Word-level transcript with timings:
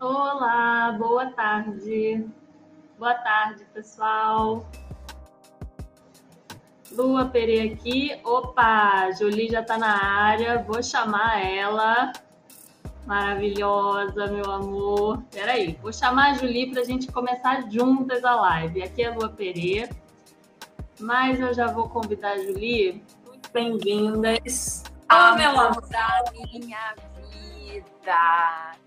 Olá, 0.00 0.96
boa 0.98 1.26
tarde. 1.32 2.26
Boa 2.98 3.14
tarde, 3.14 3.64
pessoal. 3.72 4.66
Lua 6.92 7.26
Pere 7.26 7.72
aqui. 7.72 8.20
Opa, 8.24 9.10
Julie 9.12 9.48
já 9.48 9.60
está 9.60 9.78
na 9.78 10.02
área. 10.02 10.62
Vou 10.62 10.82
chamar 10.82 11.44
ela. 11.44 12.12
Maravilhosa, 13.06 14.26
meu 14.26 14.50
amor. 14.50 15.22
Peraí, 15.30 15.78
vou 15.80 15.92
chamar 15.92 16.30
a 16.30 16.34
Julie 16.34 16.70
para 16.70 16.82
a 16.82 16.84
gente 16.84 17.10
começar 17.10 17.70
juntas 17.70 18.24
a 18.24 18.34
live. 18.34 18.82
Aqui 18.82 19.02
é 19.02 19.06
a 19.06 19.14
Lua 19.14 19.28
Pere. 19.28 19.88
Mas 20.98 21.40
eu 21.40 21.54
já 21.54 21.68
vou 21.68 21.88
convidar 21.88 22.32
a 22.32 22.38
Julie. 22.38 23.02
Muito 23.26 23.50
bem-vindas. 23.52 24.89
Ah, 25.12 25.34
meu 25.34 25.50
amor 25.50 25.88
da 25.88 26.22
minha 26.30 26.94
vida. 26.94 28.78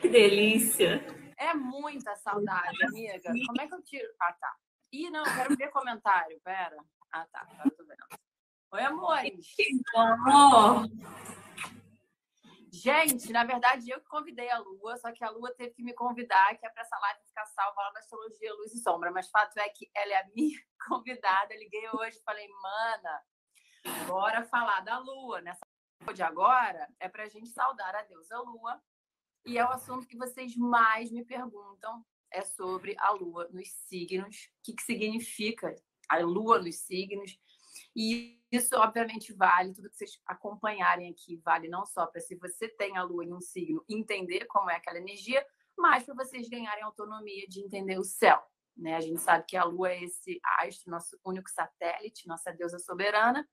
Que 0.00 0.08
delícia. 0.08 1.06
É 1.38 1.54
muita 1.54 2.16
saudade, 2.16 2.84
amiga. 2.84 3.32
Como 3.46 3.60
é 3.60 3.68
que 3.68 3.74
eu 3.74 3.82
tiro? 3.82 4.08
Ah, 4.20 4.32
tá. 4.32 4.56
Ih, 4.92 5.08
não, 5.08 5.22
quero 5.22 5.56
ver 5.56 5.70
comentário. 5.70 6.40
Pera. 6.42 6.76
Ah, 7.12 7.24
tá. 7.30 7.46
Agora 7.48 7.70
tô 7.76 7.84
vendo. 7.84 8.04
Oi, 8.72 8.82
amores. 8.82 9.54
Amor. 9.94 10.88
Gente, 12.72 13.30
na 13.30 13.44
verdade, 13.44 13.88
eu 13.88 14.00
que 14.00 14.08
convidei 14.08 14.50
a 14.50 14.58
Lua, 14.58 14.96
só 14.96 15.12
que 15.12 15.22
a 15.22 15.30
Lua 15.30 15.54
teve 15.54 15.74
que 15.74 15.84
me 15.84 15.92
convidar, 15.92 16.56
que 16.56 16.66
é 16.66 16.70
para 16.70 16.82
essa 16.82 16.98
live 16.98 17.20
ficar 17.24 17.46
salva 17.46 17.80
lá 17.82 17.92
na 17.92 18.00
Astrologia 18.00 18.52
Luz 18.54 18.74
e 18.74 18.82
Sombra. 18.82 19.12
Mas 19.12 19.30
fato 19.30 19.56
é 19.58 19.68
que 19.68 19.88
ela 19.94 20.12
é 20.12 20.22
a 20.22 20.28
minha 20.34 20.58
convidada. 20.88 21.54
Eu 21.54 21.60
liguei 21.60 21.88
hoje 21.94 22.18
e 22.18 22.24
falei, 22.24 22.48
mana, 22.48 23.22
bora 24.06 24.44
falar 24.44 24.80
da 24.80 24.98
Lua. 24.98 25.40
Nessa 25.40 25.60
de 26.14 26.22
agora 26.22 26.88
é 26.98 27.08
para 27.08 27.24
a 27.24 27.28
gente 27.28 27.48
saudar 27.48 27.94
a 27.94 28.02
deusa 28.02 28.38
Lua. 28.40 28.80
E 29.44 29.58
é 29.58 29.64
o 29.64 29.70
assunto 29.70 30.06
que 30.06 30.16
vocês 30.16 30.56
mais 30.56 31.10
me 31.10 31.24
perguntam, 31.24 32.04
é 32.30 32.42
sobre 32.42 32.94
a 32.98 33.10
Lua 33.10 33.48
nos 33.52 33.68
signos. 33.88 34.50
O 34.58 34.62
que, 34.62 34.74
que 34.74 34.82
significa 34.82 35.74
a 36.08 36.18
Lua 36.18 36.60
nos 36.60 36.76
signos? 36.76 37.38
E 37.94 38.42
isso, 38.50 38.76
obviamente, 38.76 39.32
vale, 39.32 39.72
tudo 39.72 39.88
que 39.88 39.96
vocês 39.96 40.20
acompanharem 40.26 41.10
aqui, 41.10 41.36
vale 41.44 41.68
não 41.68 41.84
só 41.84 42.06
para 42.06 42.20
se 42.20 42.34
você 42.36 42.68
tem 42.68 42.96
a 42.96 43.02
lua 43.02 43.24
em 43.24 43.32
um 43.32 43.40
signo, 43.40 43.84
entender 43.88 44.46
como 44.46 44.70
é 44.70 44.76
aquela 44.76 44.98
energia, 44.98 45.44
mas 45.76 46.04
para 46.04 46.14
vocês 46.14 46.48
ganharem 46.48 46.84
autonomia 46.84 47.46
de 47.48 47.60
entender 47.60 47.98
o 47.98 48.04
céu. 48.04 48.42
Né? 48.76 48.96
A 48.96 49.00
gente 49.00 49.20
sabe 49.20 49.44
que 49.46 49.56
a 49.56 49.64
lua 49.64 49.90
é 49.90 50.04
esse 50.04 50.40
astro, 50.58 50.90
nosso 50.90 51.18
único 51.24 51.50
satélite, 51.50 52.26
nossa 52.26 52.52
deusa 52.52 52.78
soberana, 52.78 53.46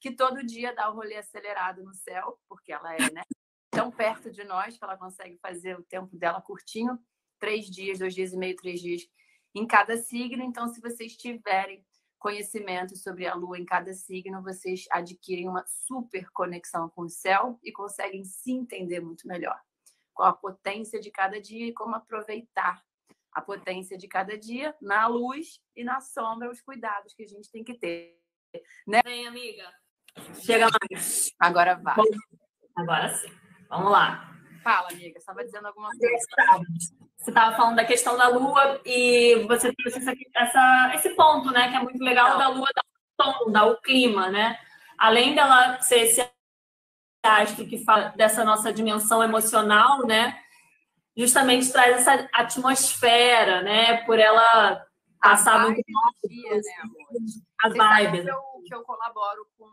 que 0.00 0.10
todo 0.10 0.44
dia 0.44 0.74
dá 0.74 0.90
o 0.90 0.94
rolê 0.94 1.16
acelerado 1.16 1.82
no 1.82 1.94
céu, 1.94 2.38
porque 2.48 2.72
ela 2.72 2.94
é 2.94 3.10
né, 3.10 3.22
tão 3.70 3.90
perto 3.90 4.30
de 4.30 4.44
nós 4.44 4.76
que 4.76 4.84
ela 4.84 4.96
consegue 4.96 5.38
fazer 5.38 5.78
o 5.78 5.82
tempo 5.82 6.16
dela 6.16 6.40
curtinho 6.40 6.98
três 7.38 7.66
dias, 7.66 7.98
dois 7.98 8.14
dias 8.14 8.32
e 8.32 8.36
meio, 8.36 8.56
três 8.56 8.80
dias 8.80 9.02
em 9.54 9.66
cada 9.66 9.96
signo. 9.96 10.42
Então, 10.42 10.68
se 10.68 10.80
vocês 10.80 11.16
tiverem 11.16 11.84
conhecimento 12.18 12.96
sobre 12.96 13.26
a 13.26 13.34
lua 13.34 13.58
em 13.58 13.64
cada 13.64 13.92
signo, 13.94 14.42
vocês 14.42 14.84
adquirem 14.90 15.48
uma 15.48 15.64
super 15.66 16.28
conexão 16.30 16.88
com 16.90 17.02
o 17.02 17.08
céu 17.08 17.58
e 17.62 17.72
conseguem 17.72 18.24
se 18.24 18.52
entender 18.52 19.00
muito 19.00 19.26
melhor. 19.26 19.60
Qual 20.12 20.28
a 20.28 20.32
potência 20.32 21.00
de 21.00 21.10
cada 21.10 21.40
dia 21.40 21.68
e 21.68 21.72
como 21.72 21.94
aproveitar 21.94 22.82
a 23.32 23.40
potência 23.40 23.96
de 23.96 24.08
cada 24.08 24.36
dia 24.36 24.74
na 24.80 25.06
luz 25.06 25.60
e 25.76 25.84
na 25.84 26.00
sombra, 26.00 26.50
os 26.50 26.60
cuidados 26.60 27.14
que 27.14 27.22
a 27.22 27.28
gente 27.28 27.50
tem 27.50 27.62
que 27.62 27.74
ter. 27.74 28.18
Né? 28.86 29.00
Vem, 29.04 29.28
amiga. 29.28 29.72
Chega 30.44 30.68
mais. 30.90 31.30
Agora 31.38 31.74
vai. 31.82 31.96
Agora 32.76 33.08
sim. 33.08 33.28
Vamos 33.68 33.92
lá. 33.92 34.34
Fala, 34.62 34.88
amiga. 34.88 35.12
Você 35.14 35.18
estava 35.18 35.44
dizendo 35.44 35.66
alguma 35.66 35.90
coisa? 35.90 36.16
Você 37.16 37.30
estava 37.30 37.56
falando 37.56 37.76
da 37.76 37.84
questão 37.84 38.16
da 38.16 38.28
Lua 38.28 38.80
e 38.84 39.44
você 39.46 39.72
trouxe 39.74 39.98
essa, 39.98 40.12
essa, 40.36 40.92
esse 40.94 41.10
ponto, 41.10 41.50
né? 41.50 41.70
Que 41.70 41.76
é 41.76 41.80
muito 41.80 42.02
legal 42.02 42.38
da 42.38 42.48
Lua 42.48 42.68
dar 42.74 42.84
o 42.84 43.44
tom, 43.44 43.50
dar 43.50 43.66
o 43.66 43.80
clima, 43.80 44.30
né? 44.30 44.58
Além 44.96 45.34
dela 45.34 45.80
ser 45.80 46.00
esse 46.00 46.28
astro 47.24 47.66
que 47.66 47.84
fala 47.84 48.08
dessa 48.16 48.44
nossa 48.44 48.72
dimensão 48.72 49.22
emocional, 49.22 50.06
né? 50.06 50.38
Justamente 51.16 51.72
traz 51.72 51.96
essa 51.96 52.28
atmosfera, 52.32 53.62
né? 53.62 53.98
Por 54.04 54.18
ela 54.18 54.84
passar 55.20 55.60
muito 55.60 55.82
dia, 56.28 56.54
né, 56.54 56.62
amor? 56.82 57.08
as 57.64 57.72
vibes. 57.72 58.24
Que 58.24 58.30
eu, 58.30 58.42
que 58.66 58.74
eu 58.74 58.82
colaboro 58.82 59.46
com 59.58 59.66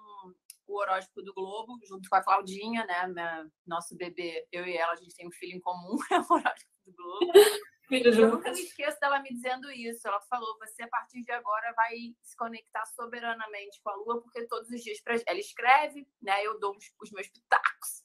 o 0.68 0.80
horóscopo 0.80 1.22
do 1.22 1.34
Globo, 1.34 1.80
junto 1.86 2.10
com 2.10 2.16
a 2.16 2.24
Claudinha, 2.24 2.86
né? 2.86 3.08
Minha, 3.08 3.48
nosso 3.66 3.96
bebê, 3.96 4.48
eu 4.52 4.66
e 4.66 4.76
ela, 4.76 4.94
a 4.94 4.96
gente 4.96 5.16
tem 5.16 5.28
um 5.28 5.32
filho 5.32 5.56
em 5.56 5.60
comum, 5.60 5.98
é 6.12 6.20
o 6.20 6.34
horóscopo 6.34 6.74
do 6.86 6.94
Globo. 6.94 7.32
Eu 7.92 8.32
nunca 8.32 8.52
me 8.52 8.62
esqueço 8.62 9.00
dela 9.00 9.22
me 9.22 9.30
dizendo 9.30 9.72
isso. 9.72 10.08
Ela 10.08 10.20
falou: 10.22 10.58
você 10.58 10.82
a 10.82 10.88
partir 10.88 11.22
de 11.22 11.32
agora 11.32 11.72
vai 11.74 11.96
se 12.24 12.36
conectar 12.36 12.84
soberanamente 12.88 13.80
com 13.84 13.92
a 13.92 13.96
Lua, 13.96 14.22
porque 14.22 14.48
todos 14.48 14.70
os 14.72 14.82
dias 14.82 15.00
pra... 15.02 15.16
ela 15.28 15.40
escreve, 15.40 16.08
né? 16.20 16.44
Eu 16.44 16.60
dou 16.60 16.76
os, 16.76 16.92
os 17.00 17.12
meus 17.12 17.28
pitacos. 17.28 18.04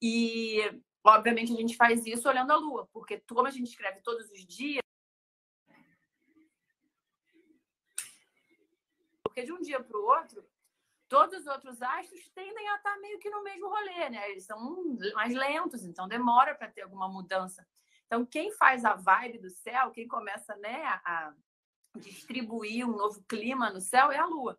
E 0.00 0.62
obviamente 1.04 1.52
a 1.52 1.56
gente 1.56 1.76
faz 1.76 2.06
isso 2.06 2.26
olhando 2.28 2.52
a 2.52 2.56
Lua, 2.56 2.88
porque 2.92 3.22
como 3.28 3.46
a 3.46 3.50
gente 3.50 3.68
escreve 3.68 4.00
todos 4.00 4.30
os 4.30 4.46
dias, 4.46 4.80
porque 9.22 9.42
de 9.42 9.52
um 9.52 9.60
dia 9.60 9.82
para 9.82 9.98
o 9.98 10.04
outro 10.04 10.44
todos 11.10 11.40
os 11.40 11.46
outros 11.48 11.82
astros 11.82 12.30
tendem 12.30 12.68
a 12.68 12.76
estar 12.76 12.96
meio 12.98 13.18
que 13.18 13.28
no 13.28 13.42
mesmo 13.42 13.68
rolê, 13.68 14.08
né? 14.08 14.30
Eles 14.30 14.46
são 14.46 14.96
mais 15.12 15.34
lentos, 15.34 15.84
então 15.84 16.06
demora 16.06 16.54
para 16.54 16.70
ter 16.70 16.82
alguma 16.82 17.08
mudança. 17.08 17.66
Então, 18.06 18.24
quem 18.24 18.52
faz 18.52 18.84
a 18.84 18.94
vibe 18.94 19.38
do 19.38 19.50
céu, 19.50 19.90
quem 19.90 20.06
começa 20.06 20.54
né, 20.56 20.84
a 21.04 21.34
distribuir 21.96 22.88
um 22.88 22.96
novo 22.96 23.22
clima 23.24 23.70
no 23.70 23.80
céu 23.80 24.12
é 24.12 24.18
a 24.18 24.24
Lua. 24.24 24.56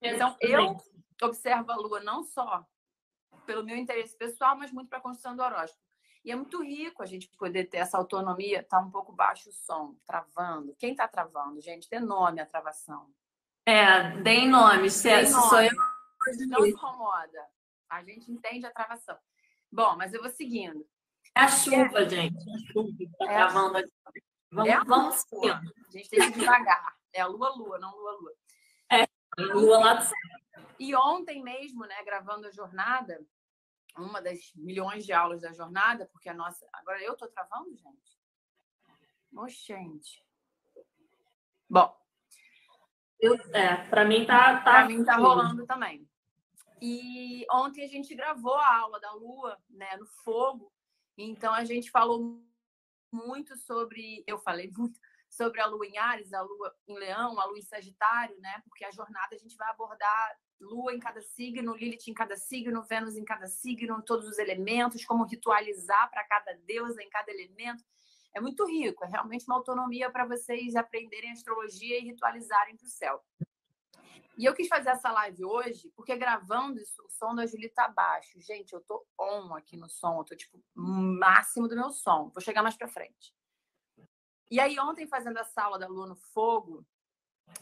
Então, 0.00 0.34
eu 0.40 0.76
observo 1.22 1.70
a 1.70 1.76
Lua 1.76 2.00
não 2.00 2.24
só 2.24 2.66
pelo 3.44 3.62
meu 3.62 3.76
interesse 3.76 4.16
pessoal, 4.16 4.56
mas 4.56 4.72
muito 4.72 4.88
para 4.88 4.98
a 4.98 5.02
construção 5.02 5.36
do 5.36 5.42
horóscopo. 5.42 5.82
E 6.24 6.32
é 6.32 6.36
muito 6.36 6.62
rico 6.62 7.02
a 7.02 7.06
gente 7.06 7.28
poder 7.36 7.64
ter 7.64 7.78
essa 7.78 7.98
autonomia. 7.98 8.60
Está 8.60 8.80
um 8.80 8.90
pouco 8.90 9.12
baixo 9.12 9.50
o 9.50 9.52
som, 9.52 9.94
travando. 10.06 10.74
Quem 10.78 10.92
está 10.92 11.06
travando, 11.06 11.60
gente? 11.60 11.88
Tem 11.90 12.00
nome 12.00 12.40
a 12.40 12.46
travação. 12.46 13.12
É, 13.66 14.10
deem 14.20 14.48
nome, 14.48 14.90
se, 14.90 15.08
é, 15.08 15.22
nome. 15.22 15.48
sou 15.48 15.60
eu. 15.60 15.72
Não 16.48 16.66
incomoda. 16.66 17.46
A 17.88 18.02
gente 18.02 18.30
entende 18.30 18.66
a 18.66 18.70
travação. 18.70 19.16
Bom, 19.70 19.96
mas 19.96 20.12
eu 20.12 20.20
vou 20.20 20.30
seguindo. 20.30 20.86
É 21.34 21.40
a 21.40 21.48
chuva, 21.48 22.02
é. 22.02 22.08
gente. 22.08 22.50
A 22.50 22.72
chuva 22.72 22.88
que 22.96 23.04
está 23.04 23.24
é 23.24 23.28
travando 23.28 23.78
aqui. 23.78 23.92
Vamos, 24.50 24.70
é 24.70 24.84
vamos 24.84 25.14
seguindo. 25.16 25.72
A 25.88 25.90
gente 25.90 26.08
tem 26.08 26.32
que 26.32 26.38
devagar. 26.38 26.94
É 27.12 27.20
a 27.20 27.26
lua-lua, 27.26 27.78
não 27.78 27.94
lua-lua. 27.96 28.32
É, 28.90 29.06
lua 29.38 29.78
lá 29.78 29.94
do 29.94 30.04
céu. 30.04 30.18
E 30.78 30.94
ontem 30.94 31.42
mesmo, 31.42 31.84
né, 31.86 32.02
gravando 32.04 32.46
a 32.46 32.50
jornada, 32.50 33.24
uma 33.96 34.20
das 34.20 34.52
milhões 34.54 35.04
de 35.04 35.12
aulas 35.12 35.42
da 35.42 35.52
jornada, 35.52 36.08
porque 36.12 36.28
a 36.28 36.34
nossa. 36.34 36.66
Agora 36.72 37.02
eu 37.02 37.16
tô 37.16 37.28
travando, 37.28 37.76
gente? 37.76 38.18
Oxente. 39.34 40.24
Bom, 41.68 41.96
eu, 43.24 43.34
é, 43.52 43.76
para 43.88 44.04
mim 44.04 44.24
tá, 44.26 44.56
tá. 44.56 44.62
Para 44.62 44.88
mim 44.88 45.04
tá 45.04 45.16
rolando 45.16 45.66
também. 45.66 46.08
E 46.80 47.46
ontem 47.50 47.84
a 47.84 47.88
gente 47.88 48.14
gravou 48.14 48.54
a 48.54 48.76
aula 48.78 49.00
da 49.00 49.12
Lua, 49.12 49.58
né, 49.70 49.96
no 49.96 50.06
fogo. 50.06 50.72
Então 51.16 51.54
a 51.54 51.64
gente 51.64 51.90
falou 51.90 52.42
muito 53.12 53.56
sobre, 53.56 54.22
eu 54.26 54.38
falei 54.38 54.70
muito 54.76 54.98
sobre 55.28 55.60
a 55.60 55.66
Lua 55.66 55.86
em 55.86 55.96
Ares, 55.96 56.32
a 56.32 56.42
Lua 56.42 56.74
em 56.86 56.98
Leão, 56.98 57.40
a 57.40 57.44
Lua 57.46 57.58
em 57.58 57.62
Sagitário, 57.62 58.38
né? 58.40 58.62
Porque 58.64 58.84
a 58.84 58.90
jornada 58.90 59.34
a 59.34 59.38
gente 59.38 59.56
vai 59.56 59.68
abordar 59.70 60.36
Lua 60.60 60.94
em 60.94 61.00
cada 61.00 61.20
signo, 61.20 61.74
Lilith 61.74 62.08
em 62.08 62.14
cada 62.14 62.36
signo, 62.36 62.82
Vênus 62.84 63.16
em 63.16 63.24
cada 63.24 63.46
signo, 63.46 64.02
todos 64.02 64.28
os 64.28 64.38
elementos, 64.38 65.04
como 65.04 65.24
ritualizar 65.24 66.10
para 66.10 66.24
cada 66.24 66.52
deusa 66.64 67.02
em 67.02 67.08
cada 67.08 67.30
elemento 67.32 67.82
é 68.34 68.40
muito 68.40 68.66
rico, 68.66 69.04
é 69.04 69.08
realmente 69.08 69.46
uma 69.46 69.56
autonomia 69.56 70.10
para 70.10 70.26
vocês 70.26 70.74
aprenderem 70.74 71.30
astrologia 71.30 71.98
e 71.98 72.04
ritualizarem 72.04 72.76
para 72.76 72.86
o 72.86 72.90
céu. 72.90 73.24
E 74.36 74.44
eu 74.44 74.52
quis 74.52 74.66
fazer 74.66 74.90
essa 74.90 75.12
live 75.12 75.44
hoje, 75.44 75.92
porque 75.94 76.16
gravando 76.16 76.80
isso, 76.80 77.00
o 77.04 77.08
som 77.08 77.34
da 77.34 77.46
Julie 77.46 77.68
tá 77.68 77.86
baixo. 77.86 78.40
Gente, 78.40 78.72
eu 78.72 78.80
tô 78.80 79.06
on 79.18 79.54
aqui 79.54 79.76
no 79.76 79.88
som, 79.88 80.18
eu 80.18 80.24
tô 80.24 80.34
tipo 80.34 80.60
máximo 80.74 81.68
do 81.68 81.76
meu 81.76 81.90
som. 81.90 82.30
Vou 82.30 82.42
chegar 82.42 82.60
mais 82.60 82.76
para 82.76 82.88
frente. 82.88 83.32
E 84.50 84.58
aí 84.58 84.78
ontem 84.80 85.06
fazendo 85.06 85.38
essa 85.38 85.62
aula 85.62 85.78
da 85.78 85.86
Lua 85.86 86.08
no 86.08 86.16
Fogo, 86.16 86.84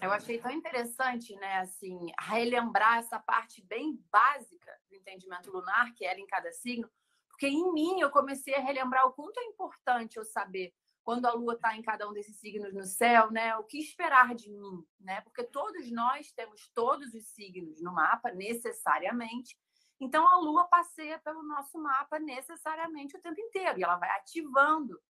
eu 0.01 0.11
achei 0.11 0.39
tão 0.39 0.51
interessante, 0.51 1.35
né, 1.37 1.59
assim, 1.59 2.07
relembrar 2.21 2.99
essa 2.99 3.19
parte 3.19 3.63
bem 3.63 4.03
básica 4.11 4.73
do 4.89 4.97
entendimento 4.97 5.51
lunar, 5.51 5.93
que 5.95 6.07
é 6.07 6.11
ela 6.11 6.21
em 6.21 6.27
cada 6.27 6.51
signo, 6.53 6.89
porque 7.33 7.49
em 7.49 7.73
mim 7.73 8.01
eu 8.01 8.11
comecei 8.11 8.55
a 8.55 8.61
relembrar 8.61 9.07
o 9.09 9.13
quanto 9.13 9.41
é 9.41 9.45
importante 9.45 10.17
eu 10.17 10.25
saber 10.25 10.73
quando 11.03 11.27
a 11.27 11.33
lua 11.33 11.55
está 11.55 11.77
em 11.77 11.83
cada 11.83 12.09
um 12.09 12.13
desses 12.13 12.39
signos 12.39 12.73
no 12.73 12.85
céu, 12.85 13.31
né? 13.31 13.57
O 13.57 13.65
que 13.65 13.79
esperar 13.79 14.35
de 14.35 14.51
mim, 14.51 14.87
né? 15.01 15.21
Porque 15.23 15.43
todos 15.43 15.91
nós 15.91 16.31
temos 16.33 16.71
todos 16.75 17.13
os 17.13 17.27
signos 17.29 17.83
no 17.83 17.93
mapa 17.93 18.31
necessariamente 18.31 19.59
Então 20.01 20.27
a 20.29 20.37
Lua 20.39 20.65
passeia 20.65 21.19
pelo 21.19 21.43
nosso 21.43 21.79
mapa 21.79 22.19
necessariamente 22.19 23.17
o 23.17 23.21
tempo 23.21 23.41
inteiro 23.41 23.79
e 23.79 23.85
ela 23.85 23.97
vai 23.97 24.11
ativando 24.11 25.01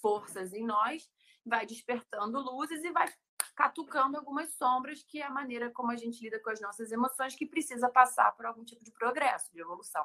forças 0.00 0.52
em 0.52 0.64
nós, 0.64 1.10
vai 1.44 1.66
despertando 1.66 2.40
luzes 2.40 2.82
e 2.84 2.90
vai 2.90 3.06
catucando 3.54 4.16
algumas 4.16 4.54
sombras, 4.54 5.02
que 5.02 5.20
é 5.20 5.26
a 5.26 5.30
maneira 5.30 5.70
como 5.70 5.90
a 5.90 5.96
gente 5.96 6.22
lida 6.22 6.40
com 6.40 6.50
as 6.50 6.60
nossas 6.60 6.90
emoções, 6.90 7.34
que 7.34 7.46
precisa 7.46 7.88
passar 7.90 8.32
por 8.32 8.46
algum 8.46 8.64
tipo 8.64 8.82
de 8.82 8.90
progresso, 8.90 9.52
de 9.52 9.60
evolução. 9.60 10.04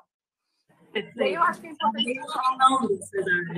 Perfeito. 1.02 1.36
Eu 1.36 1.44
acho 1.44 1.62
que 1.62 1.68
é 1.68 1.72
importante 1.72 2.20
falar 2.26 2.82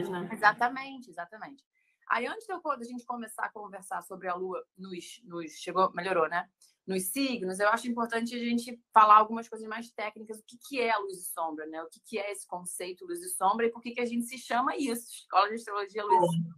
né? 0.09 0.29
Exatamente, 0.33 1.09
exatamente. 1.09 1.63
Aí, 2.09 2.25
antes 2.25 2.45
de 2.45 2.51
a 2.51 2.83
gente 2.83 3.05
começar 3.05 3.45
a 3.45 3.49
conversar 3.49 4.01
sobre 4.01 4.27
a 4.27 4.33
Lua 4.33 4.65
nos, 4.77 5.21
nos 5.23 5.51
chegou, 5.51 5.91
melhorou, 5.93 6.27
né? 6.27 6.49
Nos 6.85 7.11
signos, 7.11 7.59
eu 7.59 7.69
acho 7.69 7.87
importante 7.87 8.35
a 8.35 8.39
gente 8.39 8.81
falar 8.91 9.17
algumas 9.17 9.47
coisas 9.47 9.67
mais 9.67 9.91
técnicas, 9.91 10.39
o 10.39 10.43
que, 10.43 10.57
que 10.57 10.81
é 10.81 10.95
luz 10.97 11.19
e 11.19 11.31
sombra, 11.31 11.67
né? 11.67 11.83
O 11.83 11.87
que, 11.87 12.01
que 12.01 12.17
é 12.17 12.31
esse 12.31 12.47
conceito 12.47 13.05
luz 13.05 13.21
e 13.21 13.29
sombra 13.29 13.67
e 13.67 13.71
por 13.71 13.81
que, 13.81 13.91
que 13.91 14.01
a 14.01 14.05
gente 14.07 14.25
se 14.25 14.39
chama 14.39 14.75
isso, 14.75 15.07
Escola 15.13 15.49
de 15.49 15.55
Astrologia 15.55 16.03
Luz 16.03 16.23
e 16.23 16.35
Sombra. 16.35 16.55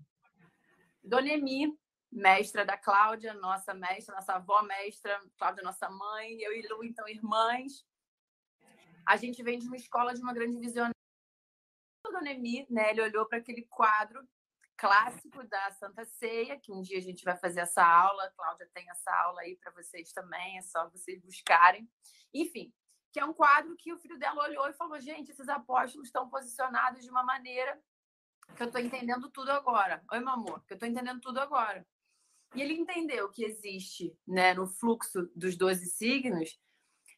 Dona 1.04 1.27
Emi, 1.27 1.77
mestra 2.10 2.63
da 2.63 2.77
Cláudia, 2.77 3.34
nossa 3.34 3.74
mestra, 3.74 4.16
nossa 4.16 4.34
avó 4.34 4.62
mestra, 4.63 5.19
Cláudia, 5.38 5.63
nossa 5.63 5.89
mãe, 5.89 6.39
eu 6.39 6.54
e 6.54 6.66
Lu, 6.66 6.86
então, 6.86 7.07
irmãs. 7.10 7.86
A 9.06 9.18
gente 9.18 9.42
vem 9.44 9.59
de 9.59 9.68
uma 9.68 9.75
escola 9.75 10.13
de 10.13 10.21
uma 10.21 10.33
grande 10.33 10.57
visionária. 10.57 10.95
Dona 12.03 12.31
Emi, 12.31 12.65
né, 12.69 12.92
ele 12.92 13.01
olhou 13.01 13.25
para 13.25 13.38
aquele 13.38 13.63
quadro 13.63 14.27
clássico 14.77 15.44
da 15.48 15.71
Santa 15.71 16.03
Ceia, 16.06 16.59
que 16.59 16.71
um 16.71 16.81
dia 16.81 16.98
a 16.98 17.01
gente 17.01 17.24
vai 17.24 17.38
fazer 17.38 17.62
essa 17.62 17.86
aula. 17.86 18.24
A 18.25 18.31
Cláudia 18.31 18.69
tem 18.74 18.89
essa 18.89 19.12
aula 19.24 19.42
aí 19.42 19.56
para 19.57 19.71
vocês 19.71 20.12
também, 20.12 20.57
é 20.57 20.62
só 20.63 20.89
vocês 20.89 21.21
buscarem. 21.21 21.89
Enfim, 22.33 22.74
que 23.12 23.19
é 23.19 23.25
um 23.25 23.33
quadro 23.33 23.75
que 23.77 23.94
o 23.94 24.00
filho 24.00 24.18
dela 24.18 24.44
olhou 24.44 24.68
e 24.68 24.74
falou: 24.74 25.00
gente, 25.00 25.31
esses 25.31 25.48
apóstolos 25.48 26.07
estão 26.07 26.30
posicionados 26.30 27.03
de 27.03 27.12
uma 27.12 27.24
maneira 27.24 27.80
que 28.56 28.63
eu 28.63 28.68
estou 28.68 28.81
entendendo 28.81 29.30
tudo 29.30 29.51
agora. 29.51 30.03
Oi, 30.12 30.19
meu 30.19 30.30
amor, 30.30 30.63
que 30.65 30.74
eu 30.74 30.75
estou 30.75 30.89
entendendo 30.89 31.21
tudo 31.21 31.39
agora. 31.39 31.88
E 32.56 32.62
ele 32.62 32.74
entendeu 32.74 33.30
que 33.30 33.45
existe, 33.45 34.18
né, 34.27 34.53
no 34.53 34.68
fluxo 34.68 35.31
dos 35.36 35.56
12 35.56 35.86
signos, 35.92 36.59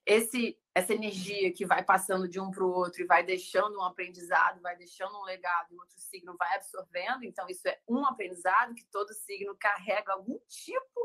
esse 0.06 0.59
essa 0.75 0.94
energia 0.94 1.54
que 1.54 1.66
vai 1.66 1.84
passando 1.84 2.28
de 2.28 2.40
um 2.40 2.50
para 2.50 2.64
o 2.64 2.72
outro 2.72 3.04
e 3.04 3.06
vai 3.06 3.24
deixando 3.24 3.78
um 3.78 3.84
aprendizado, 3.84 4.60
vai 4.60 4.75
deixando 4.75 5.16
um 5.18 5.24
legado, 5.24 5.72
o 5.72 5.80
outro 5.80 6.00
signo 6.00 6.36
vai 6.38 6.56
absorvendo. 6.56 7.24
Então, 7.24 7.48
isso 7.48 7.68
é 7.68 7.80
um 7.88 8.06
aprendizado 8.06 8.74
que 8.74 8.86
todo 8.86 9.14
signo 9.14 9.56
carrega 9.56 10.14
algum 10.14 10.40
tipo 10.48 11.00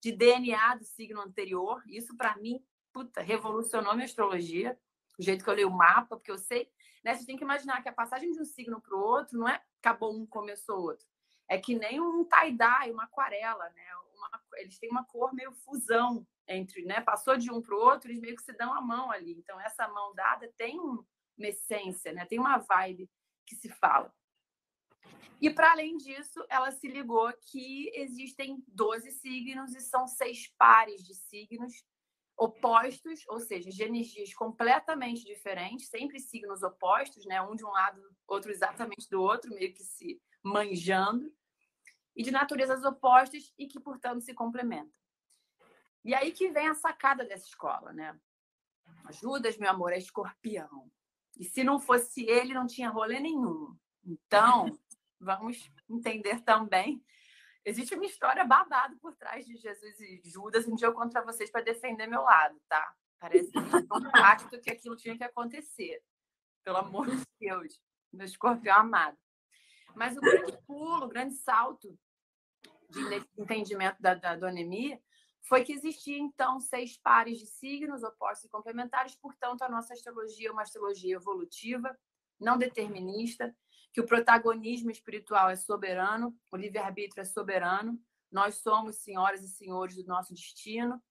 de 0.00 0.10
DNA 0.10 0.74
do 0.74 0.84
signo 0.84 1.20
anterior. 1.20 1.80
Isso, 1.86 2.16
para 2.16 2.36
mim, 2.36 2.64
puta, 2.92 3.22
revolucionou 3.22 3.94
minha 3.94 4.06
astrologia, 4.06 4.76
o 5.16 5.22
jeito 5.22 5.44
que 5.44 5.50
eu 5.50 5.54
leio 5.54 5.68
o 5.68 5.76
mapa, 5.76 6.16
porque 6.16 6.30
eu 6.30 6.38
sei. 6.38 6.68
Né, 7.04 7.14
você 7.14 7.24
tem 7.24 7.36
que 7.36 7.44
imaginar 7.44 7.80
que 7.82 7.88
a 7.88 7.92
passagem 7.92 8.32
de 8.32 8.40
um 8.40 8.44
signo 8.44 8.80
para 8.80 8.96
o 8.96 9.00
outro 9.00 9.38
não 9.38 9.48
é 9.48 9.62
acabou 9.80 10.14
um, 10.14 10.26
começou 10.26 10.80
outro. 10.80 11.06
É 11.48 11.58
que 11.58 11.76
nem 11.76 12.00
um 12.00 12.24
tie-dye, 12.24 12.92
uma 12.92 13.04
aquarela, 13.04 13.68
né? 13.70 13.84
Uma, 14.14 14.42
eles 14.56 14.78
têm 14.78 14.90
uma 14.90 15.04
cor 15.04 15.34
meio 15.34 15.52
fusão 15.52 16.26
entre, 16.48 16.84
né? 16.84 17.00
Passou 17.00 17.36
de 17.36 17.50
um 17.50 17.60
para 17.60 17.74
o 17.74 17.80
outro, 17.80 18.10
eles 18.10 18.20
meio 18.20 18.36
que 18.36 18.42
se 18.42 18.52
dão 18.52 18.72
a 18.72 18.80
mão 18.80 19.10
ali. 19.10 19.32
Então, 19.32 19.60
essa 19.60 19.86
mão 19.88 20.14
dada 20.14 20.52
tem 20.56 20.78
uma 20.78 21.04
essência, 21.38 22.12
né? 22.12 22.24
Tem 22.26 22.38
uma 22.38 22.58
vibe 22.58 23.10
que 23.46 23.54
se 23.54 23.68
fala. 23.68 24.12
E, 25.40 25.50
para 25.50 25.72
além 25.72 25.96
disso, 25.96 26.44
ela 26.48 26.70
se 26.70 26.86
ligou 26.86 27.32
que 27.50 27.90
existem 27.94 28.62
12 28.68 29.10
signos 29.10 29.74
e 29.74 29.80
são 29.80 30.06
seis 30.06 30.52
pares 30.56 31.02
de 31.04 31.14
signos 31.14 31.84
opostos, 32.36 33.24
ou 33.28 33.40
seja, 33.40 33.70
de 33.70 33.82
energias 33.82 34.32
completamente 34.34 35.24
diferentes, 35.24 35.88
sempre 35.88 36.20
signos 36.20 36.62
opostos, 36.62 37.26
né? 37.26 37.42
Um 37.42 37.54
de 37.54 37.64
um 37.64 37.70
lado, 37.70 38.00
outro 38.26 38.50
exatamente 38.50 39.08
do 39.10 39.20
outro, 39.20 39.52
meio 39.54 39.74
que 39.74 39.82
se 39.82 40.20
manjando, 40.42 41.32
e 42.14 42.22
de 42.22 42.30
naturezas 42.30 42.84
opostas 42.84 43.52
e 43.58 43.66
que, 43.66 43.80
portanto, 43.80 44.22
se 44.22 44.34
complementam. 44.34 44.92
E 46.04 46.14
aí 46.14 46.32
que 46.32 46.50
vem 46.50 46.68
a 46.68 46.74
sacada 46.74 47.24
dessa 47.24 47.46
escola, 47.46 47.92
né? 47.92 48.18
Judas, 49.10 49.56
meu 49.56 49.70
amor, 49.70 49.92
é 49.92 49.98
escorpião. 49.98 50.90
E 51.38 51.44
se 51.44 51.64
não 51.64 51.78
fosse 51.78 52.24
ele, 52.24 52.54
não 52.54 52.66
tinha 52.66 52.90
rolê 52.90 53.20
nenhum. 53.20 53.76
Então, 54.04 54.66
vamos 55.20 55.70
entender 55.88 56.40
também. 56.40 57.04
Existe 57.64 57.94
uma 57.94 58.04
história 58.04 58.44
babada 58.44 58.96
por 59.00 59.14
trás 59.14 59.46
de 59.46 59.56
Jesus 59.56 60.00
e 60.00 60.20
Judas. 60.24 60.66
Um 60.66 60.74
dia 60.74 60.88
eu 60.88 60.92
conto 60.92 61.12
para 61.12 61.22
vocês 61.22 61.50
para 61.50 61.62
defender 61.62 62.06
meu 62.06 62.22
lado, 62.22 62.60
tá? 62.68 62.94
Parece 63.18 63.52
um 63.56 64.10
pacto 64.10 64.60
que 64.60 64.70
aquilo 64.70 64.96
tinha 64.96 65.16
que 65.16 65.22
acontecer. 65.22 66.02
Pelo 66.64 66.78
amor 66.78 67.08
de 67.08 67.24
Deus, 67.38 67.80
meu 68.12 68.26
escorpião 68.26 68.78
amado. 68.78 69.16
Mas 69.94 70.16
o 70.16 70.20
grande 70.20 70.58
pulo, 70.66 71.04
o 71.04 71.08
grande 71.08 71.34
salto 71.34 71.96
de 72.88 73.00
entendimento 73.38 74.00
da, 74.00 74.14
da 74.14 74.34
Dona 74.34 74.60
Emi 74.60 75.00
foi 75.42 75.64
que 75.64 75.72
existia, 75.72 76.18
então, 76.18 76.60
seis 76.60 76.96
pares 76.96 77.38
de 77.38 77.46
signos 77.46 78.02
opostos 78.02 78.44
e 78.44 78.48
complementares, 78.48 79.16
portanto, 79.16 79.62
a 79.62 79.68
nossa 79.68 79.92
astrologia 79.92 80.48
é 80.48 80.52
uma 80.52 80.62
astrologia 80.62 81.16
evolutiva, 81.16 81.96
não 82.38 82.56
determinista, 82.56 83.54
que 83.92 84.00
o 84.00 84.06
protagonismo 84.06 84.90
espiritual 84.90 85.50
é 85.50 85.56
soberano, 85.56 86.34
o 86.50 86.56
livre-arbítrio 86.56 87.22
é 87.22 87.24
soberano, 87.24 88.00
nós 88.30 88.56
somos 88.56 88.96
senhoras 88.96 89.42
e 89.42 89.48
senhores 89.48 89.96
do 89.96 90.06
nosso 90.06 90.32
destino. 90.32 91.02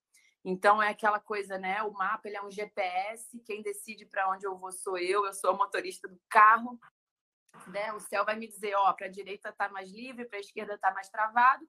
Então 0.43 0.81
é 0.81 0.89
aquela 0.89 1.19
coisa, 1.19 1.59
né? 1.59 1.83
O 1.83 1.93
mapa 1.93 2.27
ele 2.27 2.37
é 2.37 2.43
um 2.43 2.49
GPS, 2.49 3.39
quem 3.45 3.61
decide 3.61 4.07
para 4.07 4.27
onde 4.31 4.47
eu 4.47 4.57
vou 4.57 4.71
sou 4.71 4.97
eu, 4.97 5.23
eu 5.23 5.33
sou 5.33 5.53
o 5.53 5.57
motorista 5.57 6.07
do 6.07 6.19
carro. 6.27 6.79
Né? 7.67 7.93
O 7.93 7.99
céu 7.99 8.25
vai 8.25 8.35
me 8.35 8.47
dizer, 8.47 8.73
ó, 8.73 8.91
para 8.93 9.05
a 9.05 9.11
direita 9.11 9.49
está 9.49 9.69
mais 9.69 9.91
livre, 9.91 10.25
para 10.25 10.39
a 10.39 10.41
esquerda 10.41 10.73
está 10.73 10.91
mais 10.91 11.09
travado 11.09 11.63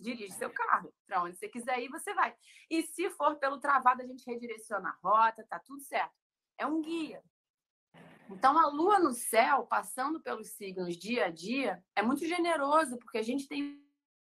dirige 0.00 0.32
seu 0.32 0.50
carro. 0.50 0.92
Para 1.06 1.22
onde 1.22 1.36
você 1.36 1.48
quiser 1.48 1.78
ir, 1.80 1.88
você 1.88 2.14
vai. 2.14 2.34
E 2.68 2.82
se 2.82 3.10
for 3.10 3.36
pelo 3.36 3.58
travado, 3.58 4.02
a 4.02 4.06
gente 4.06 4.24
redireciona 4.26 4.88
a 4.88 4.98
rota, 5.08 5.46
tá 5.48 5.58
tudo 5.58 5.80
certo. 5.82 6.14
É 6.58 6.66
um 6.66 6.80
guia. 6.80 7.22
Então, 8.30 8.58
a 8.58 8.68
lua 8.68 8.98
no 8.98 9.12
céu, 9.12 9.66
passando 9.66 10.20
pelos 10.20 10.50
signos 10.52 10.96
dia 10.96 11.26
a 11.26 11.30
dia, 11.30 11.82
é 11.96 12.02
muito 12.02 12.24
generoso, 12.24 12.96
porque 12.98 13.18
a 13.18 13.22
gente 13.22 13.48
tem 13.48 13.82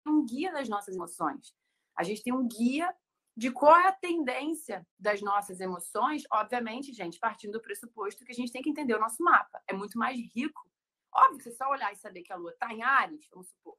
um 0.06 0.26
guia 0.26 0.52
das 0.52 0.68
nossas 0.68 0.96
emoções. 0.96 1.56
A 1.96 2.04
gente 2.04 2.24
tem 2.24 2.34
um 2.34 2.48
guia 2.48 2.94
de 3.38 3.52
qual 3.52 3.76
é 3.80 3.88
a 3.88 3.94
tendência 3.94 4.86
das 5.00 5.22
nossas 5.22 5.60
emoções, 5.60 6.24
obviamente, 6.32 6.92
gente, 6.92 7.20
partindo 7.20 7.54
do 7.54 7.62
pressuposto 7.62 8.26
que 8.26 8.32
a 8.32 8.36
gente 8.36 8.52
tem 8.52 8.62
que 8.62 8.70
entender 8.70 8.96
o 8.96 9.00
nosso 9.00 9.24
mapa. 9.24 9.62
É 9.68 9.74
muito 9.74 9.98
mais 9.98 10.18
rico. 10.36 10.70
Óbvio, 11.14 11.42
você 11.42 11.52
só 11.52 11.70
olhar 11.70 11.92
e 11.94 11.96
saber 11.96 12.24
que 12.24 12.34
a 12.34 12.36
lua 12.36 12.52
está 12.52 12.74
em 12.74 12.82
Ares, 12.82 13.28
vamos 13.32 13.50
supor, 13.50 13.78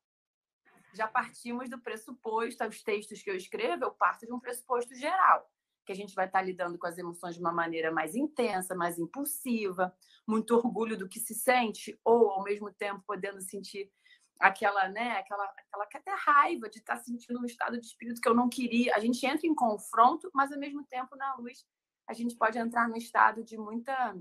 já 0.95 1.09
partimos 1.09 1.69
do 1.69 1.81
pressuposto, 1.81 2.65
os 2.65 2.83
textos 2.83 3.23
que 3.23 3.31
eu 3.31 3.37
escrevo, 3.37 3.85
eu 3.85 3.93
parto 3.93 4.27
de 4.27 4.33
um 4.33 4.41
pressuposto 4.41 4.95
geral, 4.95 5.51
que 5.85 5.93
a 5.93 5.95
gente 5.95 6.15
vai 6.15 6.27
estar 6.27 6.43
lidando 6.43 6.79
com 6.79 6.87
as 6.87 6.99
emoções 6.99 7.35
de 7.35 7.41
uma 7.41 7.53
maneira 7.53 7.91
mais 7.91 8.15
intensa, 8.15 8.75
mais 8.75 8.99
impulsiva, 8.99 9.95
muito 10.27 10.55
orgulho 10.55 10.97
do 10.97 11.09
que 11.09 11.19
se 11.19 11.35
sente, 11.35 11.99
ou 12.05 12.31
ao 12.31 12.43
mesmo 12.43 12.73
tempo 12.73 13.03
podendo 13.07 13.41
sentir 13.41 13.91
aquela, 14.39 14.89
né, 14.89 15.19
aquela, 15.19 15.45
aquela 15.45 15.85
até 15.85 16.15
raiva 16.15 16.69
de 16.69 16.79
estar 16.79 16.97
sentindo 16.97 17.41
um 17.41 17.45
estado 17.45 17.79
de 17.79 17.87
espírito 17.87 18.21
que 18.21 18.29
eu 18.29 18.35
não 18.35 18.49
queria. 18.49 18.95
A 18.95 18.99
gente 18.99 19.25
entra 19.25 19.47
em 19.47 19.55
confronto, 19.55 20.31
mas 20.35 20.53
ao 20.53 20.59
mesmo 20.59 20.85
tempo 20.87 21.17
na 21.17 21.35
luz 21.37 21.65
a 22.07 22.13
gente 22.13 22.37
pode 22.37 22.59
entrar 22.59 22.89
num 22.89 22.97
estado 22.97 23.45
de 23.45 23.57
muita 23.57 24.15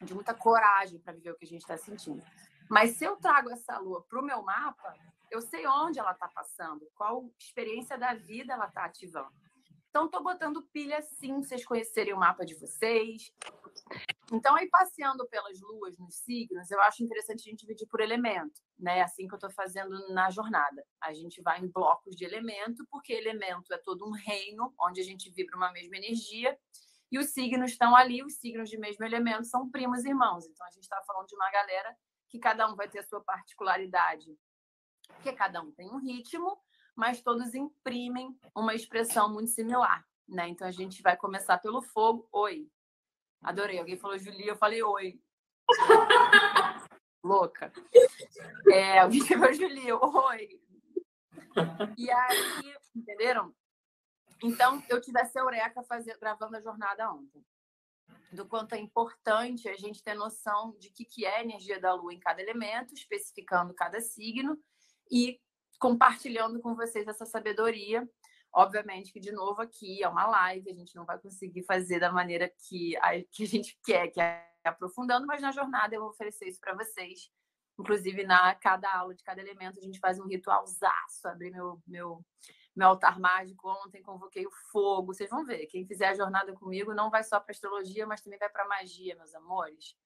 de 0.00 0.14
muita 0.14 0.32
coragem 0.32 1.00
para 1.00 1.12
viver 1.12 1.32
o 1.32 1.36
que 1.36 1.44
a 1.44 1.48
gente 1.48 1.62
está 1.62 1.76
sentindo. 1.76 2.22
Mas 2.70 2.92
se 2.92 3.04
eu 3.04 3.16
trago 3.16 3.50
essa 3.50 3.78
lua 3.78 4.04
para 4.08 4.20
o 4.20 4.24
meu 4.24 4.42
mapa, 4.42 4.94
eu 5.30 5.40
sei 5.40 5.66
onde 5.66 5.98
ela 5.98 6.12
está 6.12 6.28
passando, 6.28 6.88
qual 6.94 7.30
experiência 7.38 7.98
da 7.98 8.14
vida 8.14 8.52
ela 8.52 8.66
está 8.66 8.84
ativando. 8.84 9.32
Então, 9.90 10.04
estou 10.04 10.22
botando 10.22 10.62
pilha 10.72 11.00
sim, 11.00 11.42
vocês 11.42 11.64
conhecerem 11.64 12.12
o 12.12 12.18
mapa 12.18 12.44
de 12.44 12.54
vocês. 12.54 13.32
Então, 14.30 14.54
aí 14.54 14.68
passeando 14.68 15.26
pelas 15.28 15.58
luas 15.60 15.96
nos 15.98 16.14
signos, 16.16 16.70
eu 16.70 16.80
acho 16.82 17.02
interessante 17.02 17.40
a 17.40 17.50
gente 17.50 17.60
dividir 17.60 17.88
por 17.88 18.00
elemento, 18.00 18.60
né? 18.78 19.00
Assim 19.00 19.26
que 19.26 19.32
eu 19.32 19.38
estou 19.38 19.50
fazendo 19.50 20.12
na 20.12 20.30
jornada. 20.30 20.84
A 21.00 21.14
gente 21.14 21.40
vai 21.40 21.58
em 21.60 21.68
blocos 21.68 22.14
de 22.14 22.24
elemento, 22.24 22.86
porque 22.90 23.14
elemento 23.14 23.72
é 23.72 23.78
todo 23.78 24.06
um 24.06 24.12
reino 24.12 24.74
onde 24.78 25.00
a 25.00 25.04
gente 25.04 25.30
vibra 25.30 25.56
uma 25.56 25.72
mesma 25.72 25.96
energia. 25.96 26.56
E 27.10 27.18
os 27.18 27.30
signos 27.30 27.70
estão 27.70 27.96
ali, 27.96 28.22
os 28.22 28.34
signos 28.34 28.68
de 28.68 28.76
mesmo 28.76 29.02
elemento 29.04 29.46
são 29.46 29.70
primos 29.70 30.04
irmãos. 30.04 30.46
Então, 30.46 30.66
a 30.66 30.70
gente 30.70 30.82
está 30.82 31.02
falando 31.06 31.26
de 31.26 31.34
uma 31.34 31.50
galera 31.50 31.96
que 32.28 32.38
cada 32.38 32.70
um 32.70 32.76
vai 32.76 32.88
ter 32.90 32.98
a 32.98 33.02
sua 33.02 33.22
particularidade 33.22 34.36
porque 35.08 35.32
cada 35.32 35.60
um 35.62 35.72
tem 35.72 35.90
um 35.90 35.98
ritmo, 35.98 36.58
mas 36.94 37.22
todos 37.22 37.54
imprimem 37.54 38.38
uma 38.54 38.74
expressão 38.74 39.32
muito 39.32 39.50
similar, 39.50 40.06
né? 40.28 40.48
Então 40.48 40.66
a 40.66 40.70
gente 40.70 41.02
vai 41.02 41.16
começar 41.16 41.58
pelo 41.58 41.82
fogo. 41.82 42.28
Oi. 42.32 42.68
Adorei. 43.42 43.78
Alguém 43.78 43.96
falou 43.96 44.18
Julia, 44.18 44.50
eu 44.50 44.56
falei 44.56 44.82
oi. 44.82 45.20
Louca. 47.22 47.72
É, 48.70 49.00
alguém 49.00 49.20
falou 49.26 49.52
Julia, 49.52 49.96
oi. 49.96 50.60
E 51.96 52.10
aí, 52.10 52.74
entenderam? 52.94 53.54
Então, 54.42 54.82
eu 54.88 55.00
tive 55.00 55.20
essa 55.20 55.40
eureka 55.40 55.82
fazer, 55.82 56.16
gravando 56.18 56.56
a 56.56 56.60
jornada 56.60 57.10
ontem. 57.12 57.44
do 58.32 58.46
quanto 58.46 58.74
é 58.74 58.78
importante 58.78 59.68
a 59.68 59.76
gente 59.76 60.02
ter 60.02 60.14
noção 60.14 60.76
de 60.78 60.90
que 60.90 61.04
que 61.04 61.24
é 61.24 61.36
a 61.36 61.42
energia 61.42 61.80
da 61.80 61.94
lua 61.94 62.12
em 62.12 62.20
cada 62.20 62.40
elemento, 62.40 62.94
especificando 62.94 63.74
cada 63.74 64.00
signo 64.00 64.58
e 65.10 65.40
compartilhando 65.78 66.60
com 66.60 66.74
vocês 66.74 67.06
essa 67.06 67.24
sabedoria. 67.24 68.08
Obviamente 68.52 69.12
que, 69.12 69.20
de 69.20 69.30
novo, 69.30 69.60
aqui 69.60 70.02
é 70.02 70.08
uma 70.08 70.26
live, 70.26 70.70
a 70.70 70.74
gente 70.74 70.94
não 70.96 71.04
vai 71.04 71.18
conseguir 71.18 71.62
fazer 71.64 72.00
da 72.00 72.10
maneira 72.10 72.48
que 72.48 72.96
a, 72.96 73.22
que 73.30 73.44
a 73.44 73.46
gente 73.46 73.78
quer, 73.84 74.08
que 74.08 74.20
é 74.20 74.46
aprofundando, 74.64 75.26
mas 75.26 75.40
na 75.40 75.52
jornada 75.52 75.94
eu 75.94 76.00
vou 76.00 76.10
oferecer 76.10 76.46
isso 76.48 76.60
para 76.60 76.74
vocês. 76.74 77.30
Inclusive, 77.78 78.24
na 78.24 78.54
cada 78.56 78.92
aula 78.92 79.14
de 79.14 79.22
cada 79.22 79.40
elemento, 79.40 79.78
a 79.78 79.82
gente 79.82 80.00
faz 80.00 80.18
um 80.18 80.26
ritualzaço, 80.26 81.28
abrir 81.28 81.52
meu, 81.52 81.80
meu, 81.86 82.24
meu 82.74 82.88
altar 82.88 83.20
mágico 83.20 83.70
ontem, 83.70 84.02
convoquei 84.02 84.46
o 84.46 84.50
fogo. 84.72 85.14
Vocês 85.14 85.30
vão 85.30 85.44
ver, 85.44 85.66
quem 85.66 85.86
fizer 85.86 86.08
a 86.08 86.14
jornada 86.14 86.52
comigo 86.54 86.92
não 86.92 87.10
vai 87.10 87.22
só 87.22 87.38
para 87.38 87.52
astrologia, 87.52 88.06
mas 88.06 88.20
também 88.20 88.38
vai 88.38 88.48
para 88.48 88.66
magia, 88.66 89.14
meus 89.14 89.34
amores. 89.34 89.96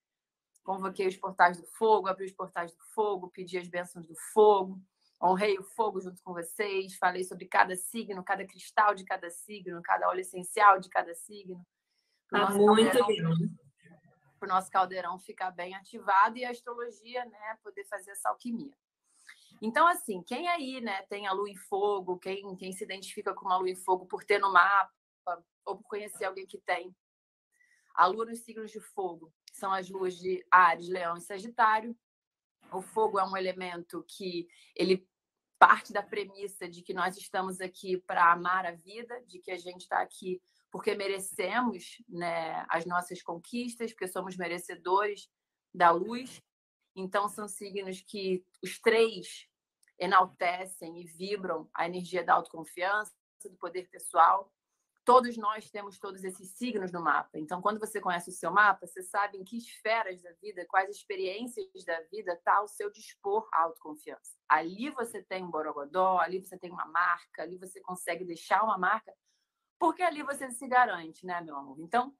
Convoquei 0.63 1.07
os 1.07 1.17
portais 1.17 1.59
do 1.59 1.67
fogo, 1.67 2.09
abri 2.09 2.27
os 2.27 2.33
portais 2.33 2.73
do 2.73 2.85
fogo, 2.95 3.31
pedi 3.31 3.57
as 3.57 3.69
bênçãos 3.69 4.07
do 4.07 4.15
fogo 4.33 4.81
honrei 5.23 5.59
o 5.59 5.63
fogo 5.63 6.01
junto 6.01 6.23
com 6.23 6.33
vocês, 6.33 6.97
falei 6.97 7.23
sobre 7.23 7.47
cada 7.47 7.77
signo, 7.77 8.25
cada 8.25 8.45
cristal 8.47 8.95
de 8.95 9.05
cada 9.05 9.31
signo, 9.31 9.81
cada 9.83 10.09
óleo 10.09 10.21
essencial 10.21 10.81
de 10.81 10.89
cada 10.89 11.15
signo. 11.15 11.65
Tá 12.29 12.51
muito 12.51 12.99
lindo. 13.09 13.51
Para 14.39 14.47
o 14.47 14.49
nosso 14.49 14.71
caldeirão 14.71 15.19
ficar 15.21 15.53
bem 15.53 15.75
ativado 15.75 16.37
e 16.37 16.45
a 16.45 16.51
astrologia, 16.51 17.25
né, 17.25 17.59
poder 17.63 17.85
fazer 17.85 18.11
essa 18.11 18.29
alquimia. 18.29 18.77
Então, 19.61 19.87
assim, 19.87 20.21
quem 20.25 20.49
aí, 20.49 20.81
né, 20.81 21.03
tem 21.03 21.29
a 21.29 21.33
lua 21.33 21.49
em 21.49 21.57
fogo, 21.57 22.19
quem, 22.19 22.57
quem 22.57 22.73
se 22.73 22.83
identifica 22.83 23.33
com 23.33 23.47
uma 23.47 23.57
lua 23.57 23.71
em 23.71 23.77
fogo 23.77 24.07
por 24.07 24.25
ter 24.25 24.41
no 24.41 24.53
mapa, 24.53 24.91
ou 25.65 25.77
por 25.77 25.87
conhecer 25.87 26.25
alguém 26.25 26.45
que 26.45 26.59
tem 26.59 26.93
a 27.95 28.07
lua 28.07 28.25
nos 28.25 28.41
signos 28.41 28.71
de 28.71 28.81
fogo, 28.81 29.33
são 29.53 29.73
as 29.73 29.89
luas 29.89 30.17
de 30.17 30.45
Ares, 30.51 30.89
Leão 30.89 31.17
e 31.17 31.21
Sagitário. 31.21 31.97
O 32.73 32.81
fogo 32.81 33.19
é 33.19 33.25
um 33.25 33.37
elemento 33.37 34.05
que 34.09 34.49
ele 34.75 35.07
parte 35.63 35.93
da 35.93 36.03
premissa 36.03 36.69
de 36.69 36.83
que 36.83 36.93
nós 36.93 37.17
estamos 37.17 37.61
aqui 37.61 37.97
para 37.97 38.33
amar 38.33 38.67
a 38.67 38.73
vida, 38.73 39.23
de 39.29 39.39
que 39.39 39.53
a 39.53 39.57
gente 39.57 39.83
está 39.83 40.03
aqui 40.03 40.43
porque 40.73 40.93
merecemos 40.97 42.03
né, 42.09 42.67
as 42.69 42.85
nossas 42.85 43.23
conquistas, 43.23 43.93
porque 43.93 44.09
somos 44.09 44.37
merecedores 44.37 45.31
da 45.73 45.93
luz. 45.93 46.43
Então, 46.97 47.29
são 47.29 47.47
signos 47.47 48.01
que 48.01 48.45
os 48.61 48.81
três 48.81 49.47
enaltecem 50.01 51.01
e 51.01 51.07
vibram 51.07 51.71
a 51.73 51.87
energia 51.87 52.25
da 52.25 52.35
autoconfiança, 52.35 53.13
do 53.45 53.57
poder 53.57 53.89
pessoal 53.89 54.53
todos 55.05 55.37
nós 55.37 55.71
temos 55.71 55.99
todos 55.99 56.23
esses 56.25 56.51
signos 56.51 56.93
no 56.93 57.03
mapa. 57.03 57.39
Então, 57.39 57.61
quando 57.61 57.81
você 57.81 58.01
conhece 58.01 58.31
o 58.31 58.33
seu 58.33 58.53
mapa, 58.53 58.87
você 58.87 59.03
sabe 59.03 59.39
em 59.39 59.45
que 59.45 59.57
esferas 59.57 60.23
da 60.23 60.33
vida, 60.35 60.67
quais 60.67 60.89
experiências 60.91 61.85
da 61.85 62.01
vida 62.03 62.33
está 62.35 62.57
ao 62.57 62.69
seu 62.69 62.91
dispor 62.91 63.49
a 63.53 63.63
autoconfiança. 63.63 64.37
Ali 64.49 64.91
você 64.91 65.23
tem 65.23 65.43
um 65.43 65.51
borogodó, 65.51 66.19
ali 66.19 66.39
você 66.39 66.57
tem 66.59 66.71
uma 66.71 66.87
marca, 66.87 67.43
ali 67.43 67.57
você 67.59 67.81
consegue 67.81 68.25
deixar 68.25 68.63
uma 68.63 68.79
marca, 68.79 69.13
porque 69.79 70.03
ali 70.03 70.23
você 70.23 70.51
se 70.51 70.67
garante, 70.69 71.27
né, 71.27 71.41
meu 71.41 71.57
amor? 71.57 71.81
Então, 71.81 72.15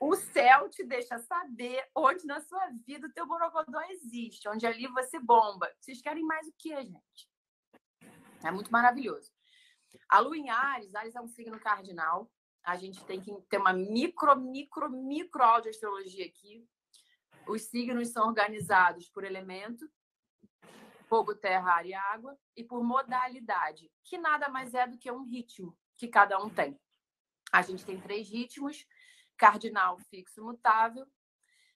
o 0.00 0.14
céu 0.14 0.68
te 0.70 0.84
deixa 0.84 1.18
saber 1.18 1.84
onde 1.94 2.24
na 2.26 2.40
sua 2.40 2.68
vida 2.86 3.06
o 3.06 3.12
teu 3.12 3.26
borogodó 3.26 3.80
existe, 3.90 4.48
onde 4.48 4.66
ali 4.66 4.86
você 4.88 5.18
bomba. 5.18 5.70
Vocês 5.78 6.00
querem 6.00 6.24
mais 6.24 6.46
o 6.46 6.54
que, 6.56 6.74
gente? 6.82 7.28
É 8.42 8.50
muito 8.50 8.70
maravilhoso. 8.70 9.37
A 10.08 10.20
lua 10.20 10.36
em 10.36 10.48
Ares, 10.50 10.94
Ares 10.94 11.14
é 11.14 11.20
um 11.20 11.28
signo 11.28 11.58
cardinal. 11.60 12.30
A 12.64 12.76
gente 12.76 13.04
tem 13.04 13.20
que 13.20 13.32
ter 13.48 13.58
uma 13.58 13.72
micro, 13.72 14.36
micro, 14.36 14.90
micro 14.90 15.60
de 15.60 15.70
astrologia 15.70 16.26
aqui. 16.26 16.66
Os 17.46 17.62
signos 17.62 18.08
são 18.08 18.26
organizados 18.26 19.08
por 19.08 19.24
elemento, 19.24 19.90
fogo, 21.08 21.34
terra, 21.34 21.76
ar 21.76 21.86
e 21.86 21.94
água, 21.94 22.38
e 22.54 22.62
por 22.62 22.84
modalidade, 22.84 23.90
que 24.04 24.18
nada 24.18 24.48
mais 24.48 24.74
é 24.74 24.86
do 24.86 24.98
que 24.98 25.10
um 25.10 25.24
ritmo 25.24 25.76
que 25.96 26.08
cada 26.08 26.38
um 26.38 26.50
tem. 26.50 26.78
A 27.50 27.62
gente 27.62 27.84
tem 27.84 27.98
três 28.00 28.28
ritmos: 28.28 28.86
cardinal, 29.36 29.98
fixo, 30.10 30.44
mutável, 30.44 31.06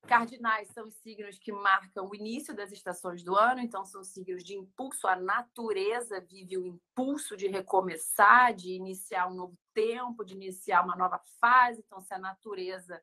Cardinais 0.06 0.68
são 0.68 0.88
os 0.88 0.94
signos 0.97 1.38
que 1.38 1.52
marcam 1.52 2.09
o 2.09 2.14
início 2.14 2.54
das 2.54 2.73
estações 2.73 3.23
do 3.23 3.37
ano, 3.37 3.61
então 3.61 3.85
são 3.85 4.02
signos 4.02 4.42
de 4.42 4.54
impulso. 4.56 5.06
A 5.06 5.16
natureza 5.16 6.21
vive 6.21 6.59
o 6.59 6.66
impulso 6.66 7.37
de 7.37 7.47
recomeçar, 7.47 8.52
de 8.52 8.73
iniciar 8.73 9.28
um 9.28 9.35
novo 9.35 9.56
tempo, 9.73 10.25
de 10.25 10.35
iniciar 10.35 10.82
uma 10.82 10.97
nova 10.97 11.21
fase. 11.40 11.82
Então, 11.87 12.00
se 12.00 12.12
a 12.12 12.18
natureza 12.18 13.02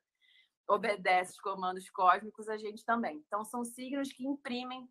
obedece 0.67 1.31
os 1.31 1.39
comandos 1.39 1.89
cósmicos, 1.89 2.49
a 2.49 2.57
gente 2.57 2.83
também. 2.83 3.23
Então, 3.25 3.43
são 3.43 3.63
signos 3.63 4.11
que 4.11 4.27
imprimem 4.27 4.87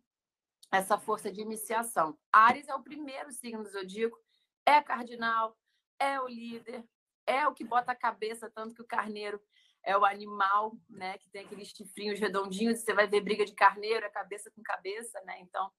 essa 0.71 0.97
força 0.97 1.31
de 1.31 1.41
iniciação. 1.41 2.17
Ares 2.31 2.67
é 2.67 2.75
o 2.75 2.83
primeiro 2.83 3.31
signo 3.31 3.63
do 3.63 3.69
zodíaco, 3.69 4.17
é 4.65 4.81
cardinal, 4.81 5.57
é 5.99 6.19
o 6.19 6.27
líder, 6.27 6.83
é 7.25 7.47
o 7.47 7.53
que 7.53 7.63
bota 7.63 7.91
a 7.91 7.95
cabeça, 7.95 8.49
tanto 8.49 8.73
que 8.73 8.81
o 8.81 8.87
carneiro 8.87 9.41
é 9.83 9.97
o 9.97 10.05
animal, 10.05 10.77
né, 10.89 11.17
que 11.17 11.29
tem 11.29 11.45
aqueles 11.45 11.69
chifrinhos 11.69 12.19
redondinhos, 12.19 12.79
você 12.79 12.93
vai 12.93 13.07
ver 13.07 13.21
briga 13.21 13.45
de 13.45 13.53
carneiro, 13.53 14.05
é 14.05 14.09
cabeça 14.09 14.51
com 14.51 14.61
cabeça, 14.61 15.19
né? 15.21 15.39
Então, 15.39 15.71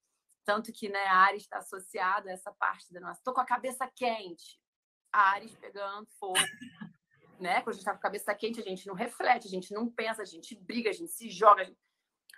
tanto 0.44 0.72
que, 0.72 0.88
né, 0.88 1.04
a 1.06 1.16
Ares 1.16 1.42
está 1.42 1.58
associada 1.58 2.30
a 2.30 2.32
essa 2.32 2.50
parte 2.52 2.92
da 2.92 3.00
nossa. 3.00 3.20
Tô 3.22 3.32
com 3.32 3.40
a 3.40 3.46
cabeça 3.46 3.86
quente. 3.94 4.60
A 5.12 5.32
Ares 5.32 5.54
pegando 5.56 6.08
fogo. 6.18 6.34
né? 7.40 7.60
Quando 7.62 7.70
a 7.70 7.72
gente 7.72 7.80
está 7.80 7.92
com 7.92 7.98
a 7.98 8.02
cabeça 8.02 8.34
quente, 8.34 8.60
a 8.60 8.64
gente 8.64 8.86
não 8.86 8.94
reflete, 8.94 9.46
a 9.46 9.50
gente 9.50 9.72
não 9.72 9.90
pensa, 9.90 10.22
a 10.22 10.26
gente 10.26 10.54
briga, 10.54 10.90
a 10.90 10.92
gente 10.92 11.10
se 11.10 11.30
joga. 11.30 11.64
Gente... 11.64 11.78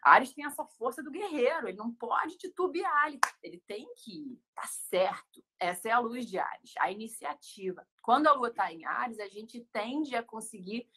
Ares 0.02 0.32
tem 0.32 0.44
essa 0.44 0.64
força 0.64 1.02
do 1.02 1.10
guerreiro, 1.10 1.68
ele 1.68 1.76
não 1.76 1.92
pode 1.92 2.36
titubear, 2.36 3.06
ele, 3.06 3.20
ele 3.42 3.62
tem 3.66 3.86
que 3.96 4.32
ir, 4.32 4.40
tá 4.54 4.66
certo. 4.66 5.44
Essa 5.60 5.88
é 5.88 5.92
a 5.92 6.00
luz 6.00 6.26
de 6.26 6.38
Ares, 6.38 6.72
a 6.78 6.90
iniciativa. 6.90 7.86
Quando 8.02 8.26
a 8.26 8.32
lua 8.32 8.48
está 8.48 8.72
em 8.72 8.84
Ares, 8.84 9.20
a 9.20 9.28
gente 9.28 9.60
tende 9.72 10.16
a 10.16 10.22
conseguir 10.22 10.88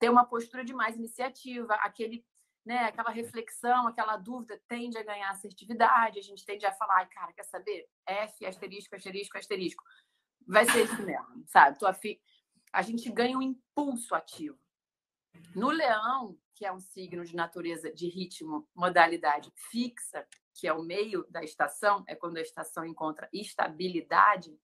ter 0.00 0.10
uma 0.10 0.24
postura 0.24 0.64
de 0.64 0.72
mais 0.72 0.96
iniciativa, 0.96 1.74
aquele, 1.74 2.26
né, 2.64 2.86
aquela 2.86 3.10
reflexão, 3.10 3.86
aquela 3.86 4.16
dúvida 4.16 4.60
tende 4.66 4.96
a 4.96 5.04
ganhar 5.04 5.30
assertividade, 5.30 6.18
a 6.18 6.22
gente 6.22 6.44
tende 6.44 6.64
a 6.64 6.72
falar, 6.72 6.96
ai, 6.96 7.08
cara, 7.08 7.32
quer 7.34 7.44
saber? 7.44 7.86
F, 8.06 8.46
asterisco, 8.46 8.96
asterisco, 8.96 9.38
asterisco. 9.38 9.84
Vai 10.48 10.64
ser 10.64 10.84
isso 10.84 11.02
mesmo, 11.02 11.44
sabe? 11.46 11.78
Tua 11.78 11.92
fi... 11.92 12.20
A 12.72 12.82
gente 12.82 13.10
ganha 13.10 13.36
um 13.36 13.42
impulso 13.42 14.14
ativo. 14.14 14.58
No 15.54 15.68
leão, 15.68 16.38
que 16.54 16.64
é 16.64 16.72
um 16.72 16.80
signo 16.80 17.24
de 17.24 17.36
natureza 17.36 17.92
de 17.92 18.08
ritmo, 18.08 18.66
modalidade 18.74 19.52
fixa, 19.70 20.26
que 20.54 20.66
é 20.66 20.72
o 20.72 20.82
meio 20.82 21.26
da 21.28 21.44
estação, 21.44 22.04
é 22.06 22.14
quando 22.14 22.38
a 22.38 22.42
estação 22.42 22.86
encontra 22.86 23.28
estabilidade, 23.32 24.58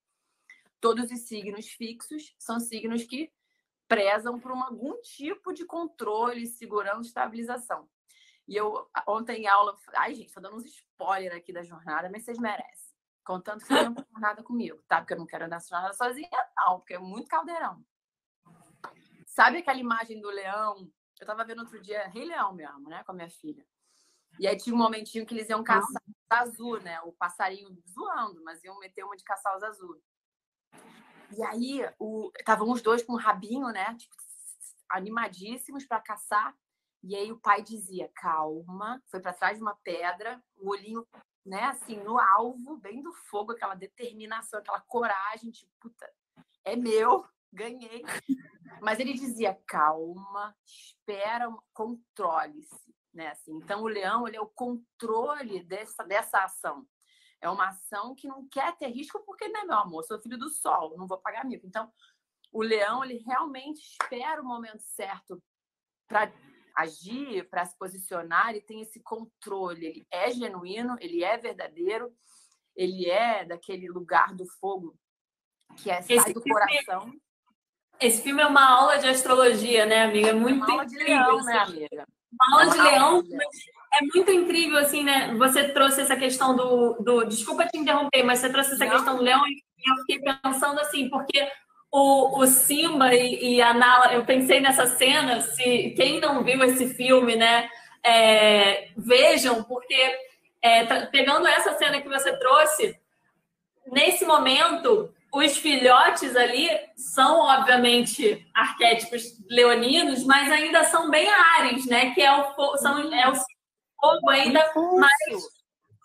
todos 0.81 1.11
os 1.11 1.21
signos 1.21 1.69
fixos 1.69 2.35
são 2.39 2.59
signos 2.59 3.05
que 3.05 3.33
prezam 3.89 4.39
por 4.39 4.53
algum 4.53 5.01
tipo 5.01 5.53
de 5.53 5.65
controle, 5.65 6.47
segurança, 6.47 7.09
estabilização. 7.09 7.89
E 8.49 8.57
eu, 8.57 8.89
ontem 9.09 9.43
em 9.43 9.47
aula, 9.47 9.77
ai, 9.95 10.15
gente, 10.15 10.33
tô 10.33 10.41
dando 10.41 10.57
uns 10.57 10.65
spoiler 10.65 11.35
aqui 11.35 11.53
da 11.53 11.63
jornada, 11.63 12.09
mas 12.11 12.25
vocês 12.25 12.39
merecem. 12.39 12.95
Contanto 13.25 13.67
que 13.67 13.73
não 13.73 13.95
jornada 14.13 14.43
comigo, 14.43 14.81
tá? 14.87 15.01
Porque 15.01 15.15
eu 15.15 15.19
não 15.19 15.27
quero 15.27 15.47
andar 15.47 15.57
essa 15.57 15.69
jornada 15.69 15.95
sozinha, 15.95 16.29
não, 16.57 16.79
porque 16.79 16.95
é 16.95 16.99
muito 16.99 17.29
caldeirão. 17.29 17.85
Sabe 19.27 19.59
aquela 19.59 19.81
imagem 19.81 20.21
do 20.21 20.31
leão? 20.31 20.91
Eu 21.21 21.27
tava 21.27 21.45
vendo 21.45 21.61
outro 21.61 21.81
dia, 21.81 22.07
Rei 22.09 22.25
Leão 22.25 22.55
mesmo, 22.55 22.89
né? 22.89 23.03
Com 23.05 23.13
a 23.13 23.15
minha 23.15 23.31
filha. 23.31 23.67
E 24.39 24.47
aí 24.47 24.57
tinha 24.57 24.75
um 24.75 24.79
momentinho 24.79 25.27
que 25.27 25.35
eles 25.35 25.49
iam 25.49 25.65
caçar 25.65 26.03
azul, 26.31 26.81
né? 26.81 27.01
O 27.03 27.13
passarinho 27.13 27.77
zoando, 27.89 28.43
mas 28.45 28.63
iam 28.63 28.79
meter 28.79 29.03
uma 29.03 29.17
de 29.17 29.25
caçar 29.25 29.57
os 29.57 29.63
azul. 29.63 30.01
E 31.37 31.43
aí 31.43 31.81
estavam 32.39 32.71
os 32.71 32.83
dois 32.83 33.03
com 33.03 33.15
o 33.15 33.19
rabinho, 33.19 33.69
né? 33.69 33.95
Tipo, 33.95 34.15
animadíssimos 34.89 35.85
para 35.85 36.01
caçar. 36.01 36.55
E 37.03 37.15
aí 37.15 37.31
o 37.31 37.39
pai 37.39 37.63
dizia: 37.63 38.11
calma, 38.15 39.03
foi 39.07 39.21
para 39.21 39.33
trás 39.33 39.57
de 39.57 39.63
uma 39.63 39.77
pedra, 39.77 40.43
o 40.57 40.71
olhinho, 40.71 41.07
né, 41.45 41.65
assim, 41.65 41.97
no 42.03 42.19
alvo, 42.19 42.77
bem 42.77 43.03
do 43.03 43.13
fogo, 43.13 43.53
aquela 43.53 43.75
determinação, 43.75 44.59
aquela 44.59 44.81
coragem, 44.81 45.51
tipo, 45.51 45.71
puta, 45.81 46.11
é 46.65 46.75
meu, 46.75 47.25
ganhei. 47.53 48.05
Mas 48.81 48.99
ele 48.99 49.13
dizia: 49.15 49.59
calma, 49.67 50.57
espera, 50.65 51.49
controle-se. 51.73 52.95
Né? 53.15 53.29
Assim, 53.29 53.57
então, 53.57 53.83
o 53.83 53.89
leão 53.89 54.29
ele 54.29 54.37
é 54.37 54.41
o 54.41 54.47
controle 54.47 55.63
dessa, 55.63 56.05
dessa 56.05 56.45
ação. 56.45 56.87
É 57.41 57.49
uma 57.49 57.69
ação 57.69 58.15
que 58.15 58.27
não 58.27 58.49
quer 58.49 58.77
ter 58.77 58.89
risco, 58.89 59.23
porque, 59.25 59.49
né, 59.49 59.65
meu 59.65 59.77
amor, 59.77 60.05
sou 60.05 60.19
filho 60.19 60.39
do 60.39 60.49
sol, 60.49 60.97
não 60.97 61.07
vou 61.07 61.19
pagar 61.19 61.45
mico. 61.45 61.67
Então, 61.67 61.93
o 62.53 62.63
leão, 62.63 63.05
ele 63.05 63.19
realmente 63.19 63.81
espera 63.81 64.41
o 64.41 64.45
momento 64.45 64.81
certo 64.81 65.43
para 66.09 66.33
agir, 66.75 67.49
para 67.49 67.65
se 67.65 67.77
posicionar, 67.79 68.51
ele 68.51 68.61
tem 68.61 68.81
esse 68.81 69.01
controle. 69.01 69.87
Ele 69.87 70.07
é 70.11 70.31
genuíno, 70.31 70.97
ele 71.01 71.23
é 71.23 71.37
verdadeiro, 71.37 72.15
ele 72.75 73.09
é 73.09 73.45
daquele 73.45 73.89
lugar 73.89 74.35
do 74.35 74.47
fogo 74.47 74.99
que 75.77 75.91
é 75.91 76.01
sai 76.03 76.33
do 76.33 76.43
coração. 76.43 77.13
Esse 77.99 78.23
filme 78.23 78.43
é 78.43 78.47
uma 78.47 78.69
aula 78.69 78.99
de 78.99 79.09
astrologia, 79.09 79.87
né, 79.87 80.05
amiga? 80.05 80.29
É 80.29 80.33
muito 80.33 80.65
uma 80.65 80.71
aula 80.71 80.87
de 80.87 80.97
leão, 80.97 81.43
né, 81.45 81.59
amiga? 81.59 82.07
Uma 82.33 82.61
aula 82.61 82.71
de 82.71 82.83
leão, 82.83 83.23
é 83.99 84.05
muito 84.15 84.31
incrível, 84.31 84.79
assim, 84.79 85.03
né? 85.03 85.35
Você 85.35 85.69
trouxe 85.69 86.01
essa 86.01 86.17
questão 86.17 86.55
do. 86.55 86.95
do... 87.01 87.25
Desculpa 87.25 87.67
te 87.67 87.79
interromper, 87.79 88.23
mas 88.23 88.39
você 88.39 88.51
trouxe 88.51 88.75
essa 88.75 88.85
Não. 88.85 88.93
questão 88.93 89.17
do 89.17 89.23
leão 89.23 89.43
e 89.47 89.63
eu 89.89 89.97
fiquei 89.99 90.21
pensando 90.21 90.81
assim, 90.81 91.09
porque 91.09 91.49
o, 91.91 92.41
o 92.41 92.47
Simba 92.47 93.15
e, 93.15 93.57
e, 93.57 93.63
a 93.63 93.73
Nala, 93.73 94.13
eu 94.13 94.25
pensei 94.25 94.61
nessa 94.61 94.87
cena, 94.87 95.41
se 95.41 95.95
quem 95.97 96.21
não 96.21 96.43
viu 96.43 96.63
esse 96.65 96.93
filme, 96.95 97.37
né, 97.37 97.71
é, 98.05 98.89
vejam, 98.97 99.63
porque 99.65 100.19
é, 100.61 100.85
pegando 101.07 101.47
essa 101.47 101.75
cena 101.79 102.01
que 102.01 102.09
você 102.09 102.37
trouxe, 102.37 102.99
nesse 103.93 104.25
momento, 104.25 105.15
os 105.33 105.57
filhotes 105.57 106.35
ali 106.35 106.69
são, 106.97 107.41
obviamente, 107.41 108.47
arquétipos 108.55 109.23
leoninos, 109.49 110.25
mas 110.25 110.51
ainda 110.51 110.85
são 110.85 111.11
bem 111.11 111.29
ares, 111.29 111.87
né? 111.87 112.11
Que 112.15 112.23
é 112.23 112.33
o, 112.35 112.77
são, 112.79 113.13
é 113.13 113.29
o 113.29 113.35
fogo 114.01 114.31
ainda 114.31 114.61
mais 114.75 115.57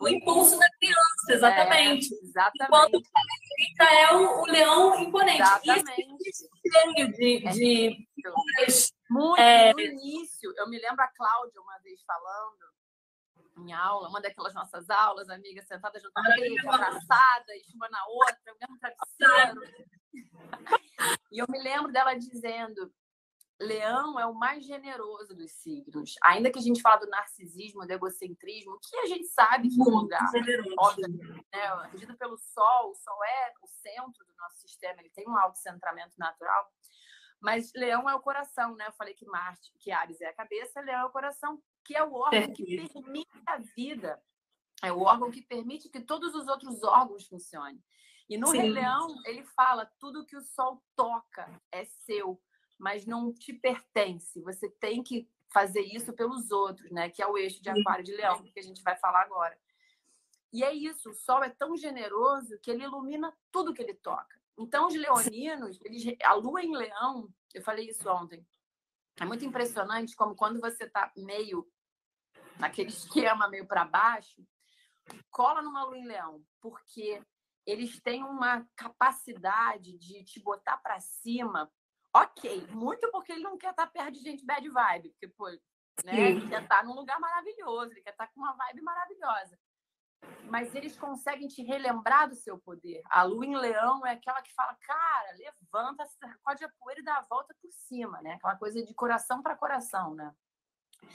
o 0.02 0.08
impulso 0.08 0.58
da 0.58 0.68
criança, 0.80 1.30
exatamente. 1.30 2.14
É, 2.14 2.18
exatamente. 2.26 2.66
Enquanto 2.66 3.02
a 3.80 3.94
é 3.94 4.14
o, 4.14 4.42
o 4.42 4.46
leão 4.46 5.00
imponente. 5.00 5.42
Exatamente. 5.42 6.18
E 6.20 6.30
esse 6.30 6.50
cheio 6.72 7.12
de, 7.14 7.48
é 7.48 7.52
de 7.52 8.08
muito 9.10 9.40
é... 9.40 9.74
no 9.74 9.80
início, 9.80 10.52
eu 10.58 10.68
me 10.68 10.80
lembro 10.80 11.02
a 11.04 11.08
Cláudia 11.10 11.62
uma 11.62 11.78
vez 11.84 12.02
falando 12.04 12.72
em 13.60 13.74
aula, 13.74 14.10
uma 14.10 14.22
daquelas 14.22 14.56
nossas 14.56 14.90
aulas, 14.90 15.30
amiga, 15.30 15.62
sentada 15.62 16.00
junto 16.00 16.18
a 16.18 16.24
mim, 16.24 16.58
abraçadas, 16.68 17.62
uma 17.76 17.88
na 17.90 18.04
outra, 18.08 18.54
o 18.54 18.58
mesmo 18.60 18.80
travesseiro. 18.80 19.62
E 21.32 21.38
eu 21.40 21.46
me 21.48 21.62
lembro 21.62 21.92
dela 21.92 22.16
dizendo 22.16 22.92
Leão 23.62 24.20
é 24.20 24.26
o 24.26 24.34
mais 24.34 24.66
generoso 24.66 25.36
dos 25.36 25.52
signos. 25.52 26.16
Ainda 26.24 26.52
que 26.52 26.58
a 26.58 26.62
gente 26.62 26.82
fala 26.82 26.98
do 26.98 27.10
narcisismo, 27.10 27.86
do 27.86 27.92
egocentrismo, 27.92 28.80
que 28.82 28.98
a 28.98 29.06
gente 29.06 29.28
sabe 29.28 29.70
que 29.70 29.80
é 29.80 29.84
um 29.84 29.98
lugar, 29.98 30.30
obviamente, 30.80 31.46
né? 31.54 31.90
Regido 31.92 32.18
pelo 32.18 32.38
Sol, 32.38 32.90
o 32.90 32.96
Sol 32.96 33.24
é 33.24 33.54
o 33.62 33.68
centro 33.68 34.26
do 34.26 34.34
nosso 34.38 34.58
sistema, 34.62 35.00
ele 35.00 35.12
tem 35.12 35.28
um 35.28 35.38
autocentramento 35.38 36.14
natural. 36.18 36.68
Mas 37.40 37.72
Leão 37.76 38.10
é 38.10 38.16
o 38.16 38.22
coração, 38.22 38.76
né? 38.76 38.88
Eu 38.88 38.94
falei 38.94 39.14
que 39.14 39.26
Marte, 39.26 39.72
que 39.80 39.92
Ares 39.92 40.22
é 40.22 40.28
a 40.28 40.36
cabeça, 40.36 40.82
Leão 40.82 41.02
é 41.02 41.06
o 41.06 41.12
coração, 41.12 41.62
que 41.86 41.96
é 41.96 42.04
o 42.04 42.14
órgão 42.14 42.54
que 42.54 42.90
permite 42.90 43.42
a 43.46 43.58
vida. 43.76 44.22
É 44.84 44.92
o 44.92 45.02
órgão 45.02 45.30
que 45.30 45.42
permite 45.44 45.90
que 45.90 46.02
todos 46.02 46.34
os 46.34 46.48
outros 46.48 46.82
órgãos 46.84 47.28
funcionem. 47.28 47.80
E 48.28 48.38
no. 48.38 48.52
Leão, 48.52 49.08
ele 49.26 49.44
fala: 49.44 49.92
tudo 50.00 50.26
que 50.26 50.38
o 50.38 50.42
sol 50.42 50.82
toca 50.96 51.62
é 51.72 51.86
seu 51.86 52.42
mas 52.82 53.06
não 53.06 53.32
te 53.32 53.54
pertence. 53.54 54.42
Você 54.42 54.68
tem 54.68 55.04
que 55.04 55.30
fazer 55.54 55.82
isso 55.82 56.12
pelos 56.14 56.50
outros, 56.50 56.90
né? 56.90 57.10
Que 57.12 57.22
é 57.22 57.28
o 57.28 57.38
eixo 57.38 57.62
de 57.62 57.70
aquário 57.70 58.04
de 58.04 58.12
leão, 58.12 58.42
que 58.42 58.60
a 58.60 58.64
gente 58.64 58.82
vai 58.82 58.96
falar 58.98 59.22
agora. 59.22 59.58
E 60.52 60.64
é 60.64 60.74
isso, 60.74 61.12
o 61.12 61.14
sol 61.14 61.44
é 61.44 61.50
tão 61.50 61.78
generoso 61.78 62.58
que 62.60 62.72
ele 62.72 62.84
ilumina 62.84 63.32
tudo 63.52 63.74
que 63.74 63.82
ele 63.82 63.94
toca. 63.94 64.42
Então, 64.58 64.88
os 64.88 64.96
leoninos, 64.96 65.80
eles, 65.86 66.04
a 66.24 66.34
lua 66.34 66.62
em 66.62 66.76
leão, 66.76 67.32
eu 67.54 67.62
falei 67.62 67.88
isso 67.88 68.10
ontem, 68.10 68.46
é 69.20 69.26
muito 69.26 69.46
impressionante 69.46 70.16
como 70.16 70.36
quando 70.36 70.60
você 70.60 70.86
está 70.86 71.12
meio 71.16 71.66
naquele 72.60 72.90
esquema 72.90 73.48
meio 73.48 73.66
para 73.66 73.86
baixo, 73.86 74.44
cola 75.30 75.62
numa 75.62 75.84
lua 75.84 75.98
em 75.98 76.06
leão, 76.06 76.44
porque 76.60 77.22
eles 77.66 78.02
têm 78.02 78.24
uma 78.24 78.68
capacidade 78.76 79.98
de 79.98 80.24
te 80.24 80.40
botar 80.40 80.78
para 80.78 81.00
cima 81.00 81.72
ok, 82.14 82.68
muito 82.72 83.10
porque 83.12 83.32
ele 83.32 83.44
não 83.44 83.58
quer 83.58 83.72
estar 83.72 83.88
perto 83.88 84.14
de 84.14 84.20
gente 84.20 84.46
bad 84.46 84.68
vibe, 84.68 85.10
porque, 85.10 85.28
pô, 85.28 85.50
né, 86.04 86.32
ele 86.32 86.48
quer 86.48 86.64
estar 86.64 86.84
num 86.84 86.94
lugar 86.94 87.20
maravilhoso, 87.20 87.92
ele 87.92 88.02
quer 88.02 88.12
estar 88.12 88.28
com 88.28 88.40
uma 88.40 88.54
vibe 88.54 88.82
maravilhosa. 88.82 89.58
Mas 90.50 90.76
eles 90.76 90.96
conseguem 90.98 91.48
te 91.48 91.64
relembrar 91.64 92.30
do 92.30 92.36
seu 92.36 92.60
poder. 92.60 93.02
A 93.10 93.24
lua 93.24 93.46
em 93.46 93.56
leão 93.56 94.06
é 94.06 94.12
aquela 94.12 94.42
que 94.42 94.54
fala, 94.54 94.76
cara, 94.76 95.36
levanta, 95.36 96.06
sacode 96.06 96.64
a 96.64 96.70
poeira 96.80 97.02
e 97.02 97.04
dá 97.04 97.18
a 97.18 97.26
volta 97.28 97.56
por 97.60 97.72
cima, 97.72 98.22
né? 98.22 98.34
Aquela 98.34 98.56
coisa 98.56 98.84
de 98.86 98.94
coração 98.94 99.42
para 99.42 99.56
coração, 99.56 100.14
né? 100.14 100.32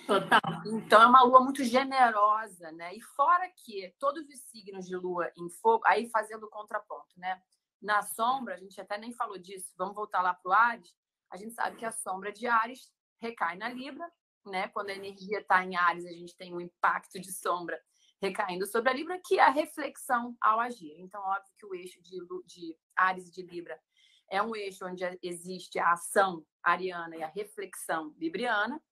Total. 0.07 0.41
Então 0.67 1.03
é 1.03 1.07
uma 1.07 1.23
lua 1.23 1.41
muito 1.41 1.63
generosa, 1.63 2.73
né? 2.73 2.95
E 2.95 3.01
fora 3.01 3.49
que 3.51 3.95
todos 3.99 4.29
os 4.29 4.41
signos 4.51 4.87
de 4.87 4.97
lua 4.97 5.31
em 5.37 5.49
fogo, 5.49 5.85
aí 5.87 6.09
fazendo 6.11 6.49
contraponto, 6.49 7.19
né? 7.19 7.41
Na 7.87 8.03
sombra, 8.03 8.55
a 8.55 8.57
gente 8.57 8.81
até 8.81 8.99
nem 8.99 9.13
falou 9.13 9.39
disso, 9.39 9.73
vamos 9.79 9.95
voltar 9.95 10.21
lá 10.21 10.35
para 10.35 10.51
o 10.51 10.53
Ares. 10.53 10.93
A 11.31 11.37
gente 11.37 11.55
sabe 11.55 11.77
que 11.77 11.85
a 11.85 11.93
sombra 11.93 12.33
de 12.33 12.49
Ares 12.49 12.93
recai 13.21 13.57
na 13.57 13.69
Libra, 13.69 14.11
né? 14.45 14.67
Quando 14.67 14.91
a 14.91 14.93
energia 14.93 15.39
está 15.39 15.65
em 15.65 15.77
Ares, 15.77 16.05
a 16.05 16.11
gente 16.11 16.37
tem 16.37 16.53
um 16.53 16.61
impacto 16.61 17.21
de 17.21 17.33
sombra 17.33 17.81
recaindo 18.21 18.67
sobre 18.67 18.91
a 18.91 18.93
Libra, 18.93 19.21
que 19.25 19.39
é 19.39 19.45
a 19.45 19.51
reflexão 19.51 20.37
ao 20.41 20.59
agir. 20.59 20.97
Então, 20.99 21.23
óbvio 21.23 21.55
que 21.57 21.65
o 21.65 21.77
eixo 21.77 22.03
de, 22.03 22.19
de 22.45 22.77
Ares 22.97 23.29
e 23.29 23.31
de 23.31 23.43
Libra 23.43 23.81
é 24.29 24.43
um 24.43 24.57
eixo 24.57 24.85
onde 24.85 25.05
existe 25.23 25.79
a 25.79 25.93
ação 25.93 26.45
ariana 26.65 27.15
e 27.17 27.23
a 27.23 27.29
reflexão 27.29 28.13
libriana, 28.19 28.83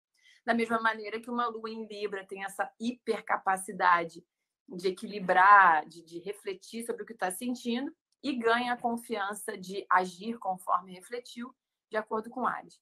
da 0.47 0.55
mesma 0.55 0.79
maneira 0.81 1.19
que 1.19 1.31
uma 1.31 1.49
lua 1.49 1.69
em 1.69 1.85
Libra 1.85 2.25
tem 2.25 2.45
essa 2.45 2.73
hipercapacidade 2.79 4.25
de 4.69 4.87
equilibrar, 4.87 5.85
de, 5.85 6.05
de 6.05 6.21
refletir 6.21 6.87
sobre 6.87 7.03
o 7.03 7.07
que 7.07 7.13
está 7.13 7.33
sentindo, 7.33 7.93
e 8.25 8.33
ganha 8.33 8.73
a 8.73 8.77
confiança 8.77 9.57
de 9.57 9.87
agir 9.91 10.39
conforme 10.39 10.95
refletiu, 10.95 11.55
de 11.91 11.99
acordo 11.99 12.31
com 12.31 12.47
Ares. 12.47 12.81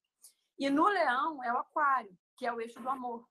E 0.57 0.69
no 0.69 0.87
leão 0.87 1.43
é 1.43 1.51
o 1.51 1.57
aquário, 1.57 2.17
que 2.37 2.45
é 2.45 2.53
o 2.53 2.61
eixo 2.61 2.79
do 2.79 2.87
amor. 2.87 3.27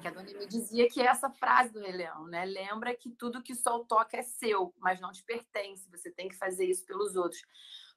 Que 0.00 0.08
a 0.08 0.10
Dona 0.10 0.24
me 0.24 0.46
dizia 0.46 0.90
que 0.90 1.00
é 1.00 1.06
essa 1.06 1.30
frase 1.30 1.72
do 1.72 1.78
Rei 1.78 1.92
Leão, 1.92 2.26
né? 2.26 2.44
Lembra 2.44 2.96
que 2.96 3.08
tudo 3.08 3.42
que 3.42 3.52
o 3.52 3.56
sol 3.56 3.84
toca 3.86 4.16
é 4.16 4.22
seu, 4.22 4.74
mas 4.78 5.00
não 5.00 5.12
te 5.12 5.24
pertence. 5.24 5.88
Você 5.90 6.10
tem 6.10 6.28
que 6.28 6.36
fazer 6.36 6.66
isso 6.66 6.84
pelos 6.84 7.14
outros. 7.14 7.40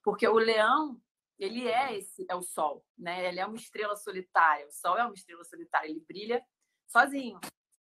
Porque 0.03 0.27
o 0.27 0.37
leão, 0.37 1.01
ele 1.39 1.67
é 1.67 1.97
esse, 1.97 2.27
é 2.29 2.35
o 2.35 2.43
sol, 2.43 2.85
né? 2.95 3.27
Ele 3.27 3.39
é 3.39 3.45
uma 3.45 3.57
estrela 3.57 3.95
solitária. 3.95 4.67
O 4.67 4.71
sol 4.71 4.99
é 4.99 5.03
uma 5.03 5.15
estrela 5.15 5.43
solitária, 5.43 5.89
ele 5.89 6.05
brilha 6.07 6.45
sozinho. 6.85 7.39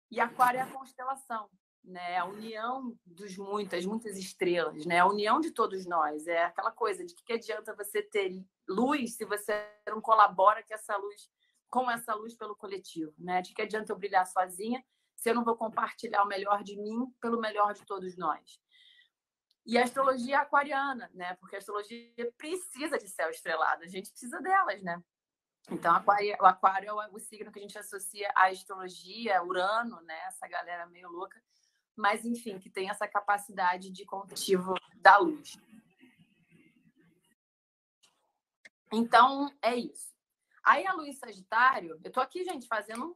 E 0.09 0.21
aquário 0.21 0.59
é 0.59 0.63
a 0.63 0.71
constelação 0.71 1.49
né? 1.85 2.17
A 2.17 2.25
união 2.25 2.97
dos 3.05 3.37
muitas, 3.37 3.85
muitas 3.85 4.17
estrelas, 4.17 4.85
né? 4.85 4.99
A 4.99 5.07
união 5.07 5.39
de 5.39 5.51
todos 5.51 5.85
nós. 5.85 6.27
É 6.27 6.43
aquela 6.43 6.71
coisa 6.71 7.05
de 7.05 7.13
que, 7.13 7.23
que 7.23 7.33
adianta 7.33 7.75
você 7.75 8.01
ter 8.01 8.43
luz 8.67 9.15
se 9.15 9.25
você 9.25 9.53
não 9.87 10.01
colabora 10.01 10.63
com 10.63 10.73
essa 10.73 10.97
luz, 10.97 11.29
com 11.69 11.89
essa 11.89 12.13
luz 12.13 12.35
pelo 12.35 12.55
coletivo, 12.55 13.13
né? 13.17 13.41
De 13.41 13.53
que 13.53 13.61
adianta 13.61 13.91
eu 13.91 13.97
brilhar 13.97 14.25
sozinha 14.25 14.83
se 15.15 15.29
eu 15.29 15.35
não 15.35 15.45
vou 15.45 15.55
compartilhar 15.55 16.23
o 16.23 16.27
melhor 16.27 16.63
de 16.63 16.75
mim 16.75 17.05
pelo 17.21 17.39
melhor 17.39 17.73
de 17.73 17.85
todos 17.85 18.17
nós. 18.17 18.59
E 19.65 19.77
a 19.77 19.83
astrologia 19.83 20.39
aquariana, 20.39 21.09
né? 21.13 21.35
Porque 21.35 21.55
a 21.55 21.59
astrologia 21.59 22.31
precisa 22.37 22.97
de 22.97 23.07
céu 23.07 23.29
estrelado, 23.29 23.83
a 23.83 23.87
gente 23.87 24.09
precisa 24.09 24.39
delas, 24.41 24.81
né? 24.83 25.01
Então, 25.71 25.91
o 25.91 26.45
aquário 26.45 27.01
é 27.01 27.09
o 27.11 27.19
signo 27.19 27.51
que 27.51 27.57
a 27.57 27.61
gente 27.61 27.77
associa 27.77 28.31
à 28.35 28.47
astrologia, 28.49 29.41
Urano, 29.43 29.99
né? 30.01 30.15
Essa 30.27 30.47
galera 30.47 30.85
meio 30.85 31.09
louca 31.09 31.41
mas 31.95 32.25
enfim, 32.25 32.59
que 32.59 32.69
tem 32.69 32.89
essa 32.89 33.07
capacidade 33.07 33.89
de 33.89 34.05
combustível 34.05 34.75
da 34.97 35.17
luz. 35.17 35.57
Então, 38.91 39.49
é 39.61 39.75
isso. 39.75 40.13
Aí 40.63 40.85
a 40.85 40.93
luz 40.93 41.17
Sagitário, 41.17 41.99
eu 42.03 42.11
tô 42.11 42.19
aqui, 42.19 42.43
gente, 42.43 42.67
fazendo 42.67 43.15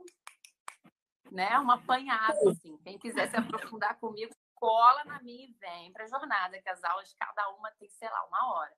né, 1.31 1.57
uma 1.59 1.75
apanhada, 1.75 2.37
assim. 2.49 2.77
Quem 2.77 2.97
quiser 2.97 3.29
se 3.29 3.37
aprofundar 3.37 3.99
comigo, 3.99 4.33
cola 4.55 5.03
na 5.05 5.21
minha 5.21 5.45
e 5.45 5.53
vem 5.53 5.91
para 5.91 6.07
jornada, 6.07 6.61
que 6.61 6.69
as 6.69 6.83
aulas, 6.83 7.13
cada 7.13 7.49
uma 7.49 7.71
tem, 7.71 7.89
sei 7.89 8.09
lá, 8.09 8.25
uma 8.27 8.53
hora. 8.53 8.77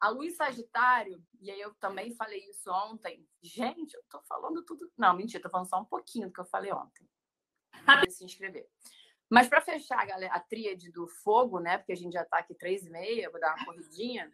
A 0.00 0.08
luz 0.08 0.36
Sagitário, 0.36 1.24
e 1.40 1.50
aí 1.50 1.60
eu 1.60 1.74
também 1.76 2.14
falei 2.14 2.44
isso 2.50 2.70
ontem. 2.70 3.26
Gente, 3.42 3.94
eu 3.94 4.02
tô 4.10 4.20
falando 4.22 4.62
tudo. 4.64 4.90
Não, 4.96 5.14
mentira, 5.14 5.42
tô 5.42 5.50
falando 5.50 5.68
só 5.68 5.80
um 5.80 5.84
pouquinho 5.86 6.28
do 6.28 6.32
que 6.32 6.40
eu 6.40 6.46
falei 6.46 6.72
ontem 6.72 7.08
se 8.10 8.24
inscrever. 8.24 8.68
Mas 9.28 9.48
para 9.48 9.60
fechar, 9.60 10.06
galera, 10.06 10.32
a 10.32 10.40
tríade 10.40 10.90
do 10.90 11.06
fogo, 11.06 11.58
né? 11.58 11.78
Porque 11.78 11.92
a 11.92 11.96
gente 11.96 12.12
já 12.12 12.22
está 12.22 12.38
aqui 12.38 12.54
três 12.54 12.86
e 12.86 12.90
meia, 12.90 13.30
vou 13.30 13.40
dar 13.40 13.54
uma 13.54 13.64
corridinha. 13.64 14.30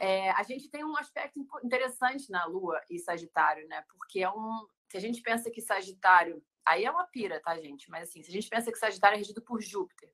É, 0.00 0.30
a 0.30 0.42
gente 0.42 0.68
tem 0.68 0.84
um 0.84 0.96
aspecto 0.96 1.40
interessante 1.62 2.30
na 2.30 2.44
Lua 2.44 2.80
e 2.90 2.98
Sagitário, 2.98 3.66
né? 3.68 3.82
Porque 3.88 4.20
é 4.20 4.30
um. 4.30 4.66
Se 4.90 4.96
a 4.96 5.00
gente 5.00 5.22
pensa 5.22 5.50
que 5.50 5.60
Sagitário. 5.60 6.44
Aí 6.66 6.84
é 6.84 6.90
uma 6.90 7.06
pira, 7.06 7.40
tá, 7.40 7.58
gente? 7.58 7.90
Mas 7.90 8.08
assim, 8.08 8.22
se 8.22 8.30
a 8.30 8.32
gente 8.32 8.48
pensa 8.48 8.72
que 8.72 8.78
Sagitário 8.78 9.16
é 9.16 9.18
regido 9.18 9.42
por 9.42 9.60
Júpiter, 9.60 10.10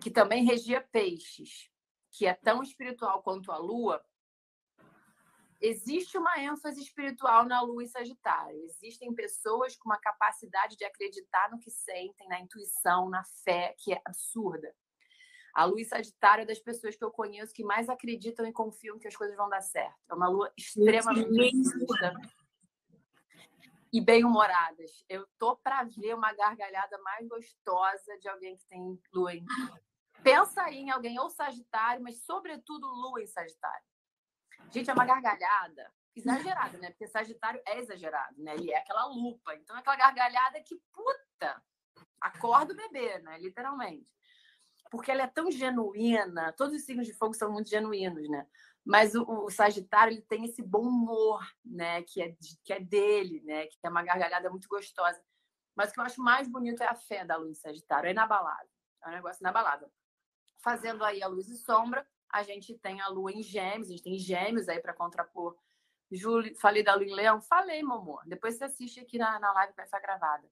que 0.00 0.10
também 0.10 0.44
regia 0.44 0.80
peixes, 0.80 1.70
que 2.10 2.26
é 2.26 2.34
tão 2.34 2.62
espiritual 2.62 3.22
quanto 3.22 3.52
a 3.52 3.58
Lua, 3.58 4.04
existe 5.60 6.16
uma 6.16 6.38
ênfase 6.38 6.80
espiritual 6.80 7.44
na 7.44 7.60
lua 7.60 7.84
e 7.84 7.88
Sagitário. 7.88 8.62
Existem 8.64 9.14
pessoas 9.14 9.76
com 9.76 9.88
uma 9.88 9.98
capacidade 9.98 10.76
de 10.76 10.84
acreditar 10.84 11.50
no 11.50 11.58
que 11.58 11.70
sentem, 11.70 12.28
na 12.28 12.40
intuição, 12.40 13.08
na 13.08 13.22
fé, 13.44 13.74
que 13.78 13.92
é 13.92 14.00
absurda. 14.04 14.74
A 15.54 15.64
lua 15.64 15.80
em 15.80 15.84
Sagitário 15.84 16.42
é 16.42 16.46
das 16.46 16.60
pessoas 16.60 16.96
que 16.96 17.04
eu 17.04 17.10
conheço 17.10 17.52
que 17.52 17.64
mais 17.64 17.88
acreditam 17.88 18.46
e 18.46 18.52
confiam 18.52 18.98
que 18.98 19.08
as 19.08 19.16
coisas 19.16 19.36
vão 19.36 19.48
dar 19.48 19.60
certo. 19.60 19.98
É 20.08 20.14
uma 20.14 20.28
lua 20.28 20.52
extremamente 20.56 21.62
justa 21.64 22.14
e 23.92 24.00
bem-humoradas. 24.00 25.04
Eu 25.08 25.26
tô 25.38 25.56
para 25.56 25.82
ver 25.84 26.14
uma 26.14 26.32
gargalhada 26.32 26.96
mais 27.02 27.26
gostosa 27.28 28.16
de 28.20 28.28
alguém 28.28 28.56
que 28.56 28.64
tem 28.66 28.98
lua 29.12 29.34
em. 29.34 29.44
Pensa 30.22 30.62
aí 30.62 30.76
em 30.76 30.90
alguém 30.90 31.18
ou 31.18 31.28
Sagitário, 31.30 32.02
mas 32.02 32.22
sobretudo 32.24 32.86
lua 32.86 33.22
em 33.22 33.26
Sagitário. 33.26 33.89
Gente, 34.70 34.88
é 34.88 34.92
uma 34.92 35.04
gargalhada 35.04 35.92
exagerada, 36.14 36.78
né? 36.78 36.90
Porque 36.90 37.06
Sagitário 37.06 37.60
é 37.66 37.78
exagerado, 37.78 38.40
né? 38.42 38.54
Ele 38.54 38.70
é 38.72 38.78
aquela 38.78 39.06
lupa. 39.06 39.54
Então 39.54 39.76
é 39.76 39.80
aquela 39.80 39.96
gargalhada 39.96 40.60
que, 40.62 40.80
puta, 40.92 41.62
acorda 42.20 42.72
o 42.72 42.76
bebê, 42.76 43.18
né? 43.18 43.38
Literalmente. 43.38 44.08
Porque 44.90 45.10
ela 45.10 45.22
é 45.22 45.26
tão 45.26 45.50
genuína, 45.50 46.52
todos 46.52 46.74
os 46.74 46.84
signos 46.84 47.06
de 47.06 47.14
fogo 47.14 47.34
são 47.34 47.52
muito 47.52 47.70
genuínos, 47.70 48.28
né? 48.28 48.46
Mas 48.84 49.14
o, 49.14 49.24
o 49.44 49.50
Sagitário 49.50 50.12
ele 50.12 50.22
tem 50.22 50.44
esse 50.44 50.62
bom 50.62 50.82
humor, 50.82 51.40
né? 51.64 52.02
Que 52.02 52.22
é, 52.22 52.36
que 52.64 52.72
é 52.72 52.80
dele, 52.80 53.40
né? 53.44 53.66
Que 53.66 53.78
é 53.84 53.88
uma 53.88 54.02
gargalhada 54.02 54.50
muito 54.50 54.68
gostosa. 54.68 55.22
Mas 55.76 55.90
o 55.90 55.92
que 55.94 56.00
eu 56.00 56.04
acho 56.04 56.20
mais 56.20 56.48
bonito 56.48 56.82
é 56.82 56.86
a 56.86 56.94
fé 56.94 57.24
da 57.24 57.36
luz 57.36 57.58
Sagitário, 57.60 58.08
é 58.08 58.10
inabalável. 58.10 58.68
É 59.04 59.08
um 59.08 59.12
negócio 59.12 59.42
inabalável. 59.42 59.90
Fazendo 60.58 61.04
aí 61.04 61.22
a 61.22 61.26
luz 61.28 61.48
e 61.48 61.56
sombra, 61.56 62.06
a 62.32 62.42
gente 62.42 62.76
tem 62.78 63.00
a 63.00 63.08
lua 63.08 63.32
em 63.32 63.42
gêmeos, 63.42 63.88
a 63.88 63.90
gente 63.90 64.02
tem 64.02 64.18
gêmeos 64.18 64.68
aí 64.68 64.80
para 64.80 64.94
contrapor. 64.94 65.56
Júlio, 66.10 66.54
falei 66.56 66.82
da 66.82 66.94
lua 66.94 67.04
em 67.04 67.14
leão? 67.14 67.40
Falei, 67.40 67.82
meu 67.82 67.96
amor. 67.96 68.22
Depois 68.26 68.56
você 68.56 68.64
assiste 68.64 69.00
aqui 69.00 69.18
na, 69.18 69.38
na 69.38 69.52
live 69.52 69.72
que 69.72 69.84
vai 69.90 70.00
gravada 70.00 70.48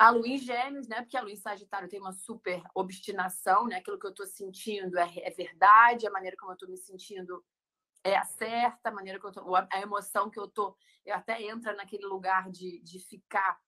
a 0.00 0.08
lua 0.08 0.26
em 0.26 0.38
gêmeos, 0.38 0.88
né? 0.88 1.02
Porque 1.02 1.14
a 1.14 1.20
lua 1.20 1.30
em 1.30 1.36
Sagitário 1.36 1.86
tem 1.86 2.00
uma 2.00 2.14
super 2.14 2.62
obstinação, 2.74 3.66
né? 3.66 3.76
Aquilo 3.76 3.98
que 3.98 4.06
eu 4.06 4.10
estou 4.10 4.24
sentindo 4.24 4.98
é, 4.98 5.12
é, 5.18 5.30
verdade, 5.30 6.06
a 6.06 6.10
maneira 6.10 6.38
como 6.38 6.52
eu 6.52 6.54
estou 6.54 6.70
me 6.70 6.78
sentindo 6.78 7.44
é 8.02 8.16
a 8.16 8.24
certa, 8.24 8.88
a 8.88 8.92
maneira 8.92 9.20
que 9.20 9.26
eu 9.26 9.30
tô, 9.30 9.54
a 9.54 9.68
emoção 9.74 10.30
que 10.30 10.40
eu 10.40 10.48
tô, 10.48 10.74
eu 11.04 11.14
até 11.14 11.42
entra 11.42 11.74
naquele 11.74 12.06
lugar 12.06 12.50
de, 12.50 12.80
de 12.80 12.98
ficar, 12.98 13.60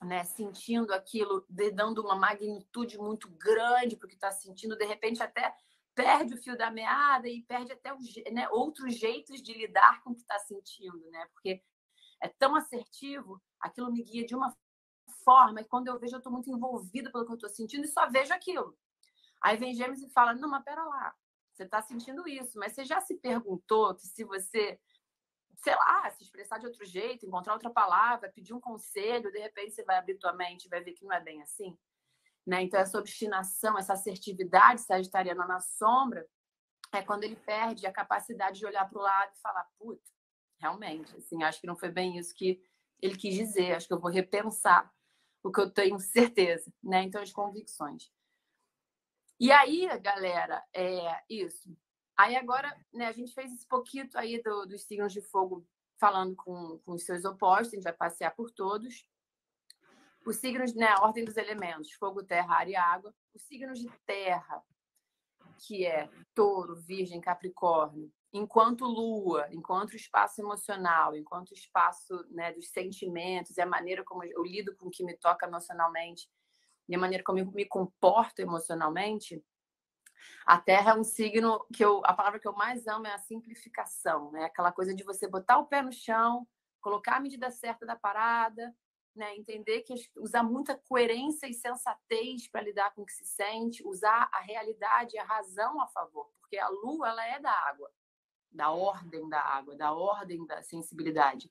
né? 0.00 0.22
Sentindo 0.22 0.94
aquilo, 0.94 1.44
dando 1.48 2.02
uma 2.02 2.14
magnitude 2.14 2.96
muito 2.96 3.28
grande 3.30 3.96
para 3.96 4.06
o 4.06 4.08
que 4.08 4.14
está 4.14 4.30
sentindo, 4.30 4.78
de 4.78 4.84
repente 4.84 5.24
até 5.24 5.52
perde 5.94 6.34
o 6.34 6.42
fio 6.42 6.56
da 6.56 6.70
meada 6.70 7.28
e 7.28 7.42
perde 7.42 7.72
até 7.72 7.90
né, 8.32 8.48
outros 8.50 8.94
jeitos 8.98 9.42
de 9.42 9.52
lidar 9.52 10.02
com 10.02 10.10
o 10.10 10.14
que 10.14 10.22
está 10.22 10.38
sentindo, 10.38 11.10
né? 11.10 11.26
Porque 11.32 11.62
é 12.20 12.28
tão 12.28 12.56
assertivo, 12.56 13.40
aquilo 13.60 13.92
me 13.92 14.02
guia 14.02 14.26
de 14.26 14.34
uma 14.34 14.54
forma, 15.24 15.60
e 15.60 15.64
quando 15.64 15.88
eu 15.88 15.98
vejo, 15.98 16.14
eu 16.14 16.18
estou 16.18 16.32
muito 16.32 16.50
envolvida 16.50 17.10
pelo 17.10 17.24
que 17.24 17.32
eu 17.32 17.36
estou 17.36 17.50
sentindo 17.50 17.84
e 17.84 17.88
só 17.88 18.08
vejo 18.08 18.32
aquilo. 18.32 18.76
Aí 19.40 19.56
vem 19.56 19.74
Gêmeos 19.74 20.02
e 20.02 20.08
fala: 20.08 20.34
Não, 20.34 20.48
mas 20.48 20.64
pera 20.64 20.84
lá, 20.84 21.14
você 21.52 21.64
está 21.64 21.80
sentindo 21.82 22.26
isso, 22.26 22.58
mas 22.58 22.72
você 22.72 22.84
já 22.84 23.00
se 23.00 23.14
perguntou 23.16 23.94
que 23.94 24.06
se 24.06 24.24
você, 24.24 24.80
sei 25.56 25.74
lá, 25.74 26.10
se 26.10 26.22
expressar 26.22 26.58
de 26.58 26.66
outro 26.66 26.84
jeito, 26.84 27.26
encontrar 27.26 27.52
outra 27.52 27.70
palavra, 27.70 28.32
pedir 28.32 28.54
um 28.54 28.60
conselho, 28.60 29.30
de 29.30 29.38
repente 29.38 29.74
você 29.74 29.84
vai 29.84 29.96
abrir 29.96 30.18
tua 30.18 30.32
mente 30.32 30.64
e 30.64 30.68
vai 30.68 30.82
ver 30.82 30.92
que 30.92 31.04
não 31.04 31.12
é 31.12 31.20
bem 31.20 31.42
assim? 31.42 31.76
Né? 32.46 32.62
Então, 32.62 32.78
essa 32.78 32.98
obstinação, 32.98 33.78
essa 33.78 33.94
assertividade 33.94 34.82
sagitariana 34.82 35.46
na 35.46 35.60
sombra, 35.60 36.26
é 36.92 37.02
quando 37.02 37.24
ele 37.24 37.36
perde 37.36 37.86
a 37.86 37.92
capacidade 37.92 38.58
de 38.58 38.66
olhar 38.66 38.88
para 38.88 38.98
o 38.98 39.02
lado 39.02 39.32
e 39.34 39.40
falar: 39.40 39.66
Puta, 39.78 40.10
realmente, 40.58 41.16
assim, 41.16 41.42
acho 41.42 41.60
que 41.60 41.66
não 41.66 41.76
foi 41.76 41.90
bem 41.90 42.18
isso 42.18 42.34
que 42.34 42.60
ele 43.00 43.16
quis 43.16 43.34
dizer, 43.34 43.74
acho 43.74 43.86
que 43.86 43.94
eu 43.94 44.00
vou 44.00 44.10
repensar 44.10 44.92
o 45.42 45.50
que 45.50 45.60
eu 45.60 45.70
tenho 45.70 45.98
certeza, 45.98 46.72
né? 46.82 47.02
Então, 47.02 47.20
as 47.20 47.32
convicções. 47.32 48.10
E 49.38 49.50
aí, 49.50 49.86
galera, 49.98 50.64
é 50.74 51.22
isso. 51.28 51.76
Aí 52.16 52.36
agora, 52.36 52.74
né, 52.92 53.08
a 53.08 53.12
gente 53.12 53.34
fez 53.34 53.52
esse 53.52 53.66
pouquinho 53.66 54.08
aí 54.14 54.40
do, 54.40 54.64
dos 54.66 54.84
signos 54.84 55.12
de 55.12 55.20
fogo 55.20 55.66
falando 55.98 56.36
com, 56.36 56.78
com 56.78 56.92
os 56.92 57.04
seus 57.04 57.24
opostos, 57.24 57.68
a 57.68 57.76
gente 57.76 57.84
vai 57.84 57.92
passear 57.92 58.30
por 58.34 58.50
todos. 58.50 59.06
Os 60.26 60.36
signos, 60.36 60.74
né, 60.74 60.86
a 60.86 61.02
ordem 61.02 61.24
dos 61.24 61.36
elementos, 61.36 61.92
fogo, 61.92 62.22
terra, 62.22 62.56
ar 62.56 62.68
e 62.68 62.76
água. 62.76 63.14
Os 63.34 63.42
signos 63.42 63.78
de 63.78 63.90
terra, 64.06 64.62
que 65.58 65.84
é 65.86 66.08
touro, 66.34 66.76
virgem, 66.76 67.20
capricórnio, 67.20 68.12
enquanto 68.32 68.84
lua, 68.84 69.46
enquanto 69.52 69.94
espaço 69.94 70.40
emocional, 70.40 71.14
enquanto 71.14 71.52
espaço 71.52 72.26
né, 72.30 72.52
dos 72.52 72.68
sentimentos 72.70 73.56
e 73.56 73.60
a 73.60 73.66
maneira 73.66 74.02
como 74.02 74.24
eu 74.24 74.42
lido 74.42 74.74
com 74.76 74.86
o 74.86 74.90
que 74.90 75.04
me 75.04 75.16
toca 75.16 75.46
emocionalmente 75.46 76.28
e 76.88 76.94
a 76.94 76.98
maneira 76.98 77.22
como 77.22 77.38
eu 77.38 77.46
me 77.52 77.64
comporto 77.64 78.40
emocionalmente, 78.40 79.42
a 80.46 80.58
Terra 80.58 80.92
é 80.92 80.94
um 80.94 81.04
signo 81.04 81.64
que 81.72 81.84
eu, 81.84 82.02
a 82.04 82.12
palavra 82.12 82.38
que 82.38 82.48
eu 82.48 82.52
mais 82.52 82.86
amo 82.86 83.06
é 83.06 83.12
a 83.12 83.18
simplificação, 83.18 84.30
né? 84.32 84.44
Aquela 84.44 84.72
coisa 84.72 84.94
de 84.94 85.02
você 85.02 85.28
botar 85.28 85.58
o 85.58 85.66
pé 85.66 85.82
no 85.82 85.92
chão, 85.92 86.46
colocar 86.80 87.16
a 87.16 87.20
medida 87.20 87.50
certa 87.50 87.86
da 87.86 87.96
parada, 87.96 88.74
né? 89.14 89.36
Entender 89.36 89.82
que 89.82 89.94
usar 90.16 90.42
muita 90.42 90.76
coerência 90.76 91.46
e 91.46 91.54
sensatez 91.54 92.48
para 92.48 92.62
lidar 92.62 92.94
com 92.94 93.02
o 93.02 93.06
que 93.06 93.12
se 93.12 93.24
sente, 93.24 93.86
usar 93.86 94.28
a 94.32 94.40
realidade 94.40 95.16
e 95.16 95.18
a 95.18 95.24
razão 95.24 95.80
a 95.80 95.86
favor, 95.88 96.30
porque 96.40 96.58
a 96.58 96.68
Lua 96.68 97.08
ela 97.08 97.26
é 97.26 97.40
da 97.40 97.52
água 97.52 97.90
da 98.54 98.70
ordem 98.70 99.28
da 99.28 99.40
água, 99.40 99.74
da 99.76 99.92
ordem 99.92 100.46
da 100.46 100.62
sensibilidade. 100.62 101.50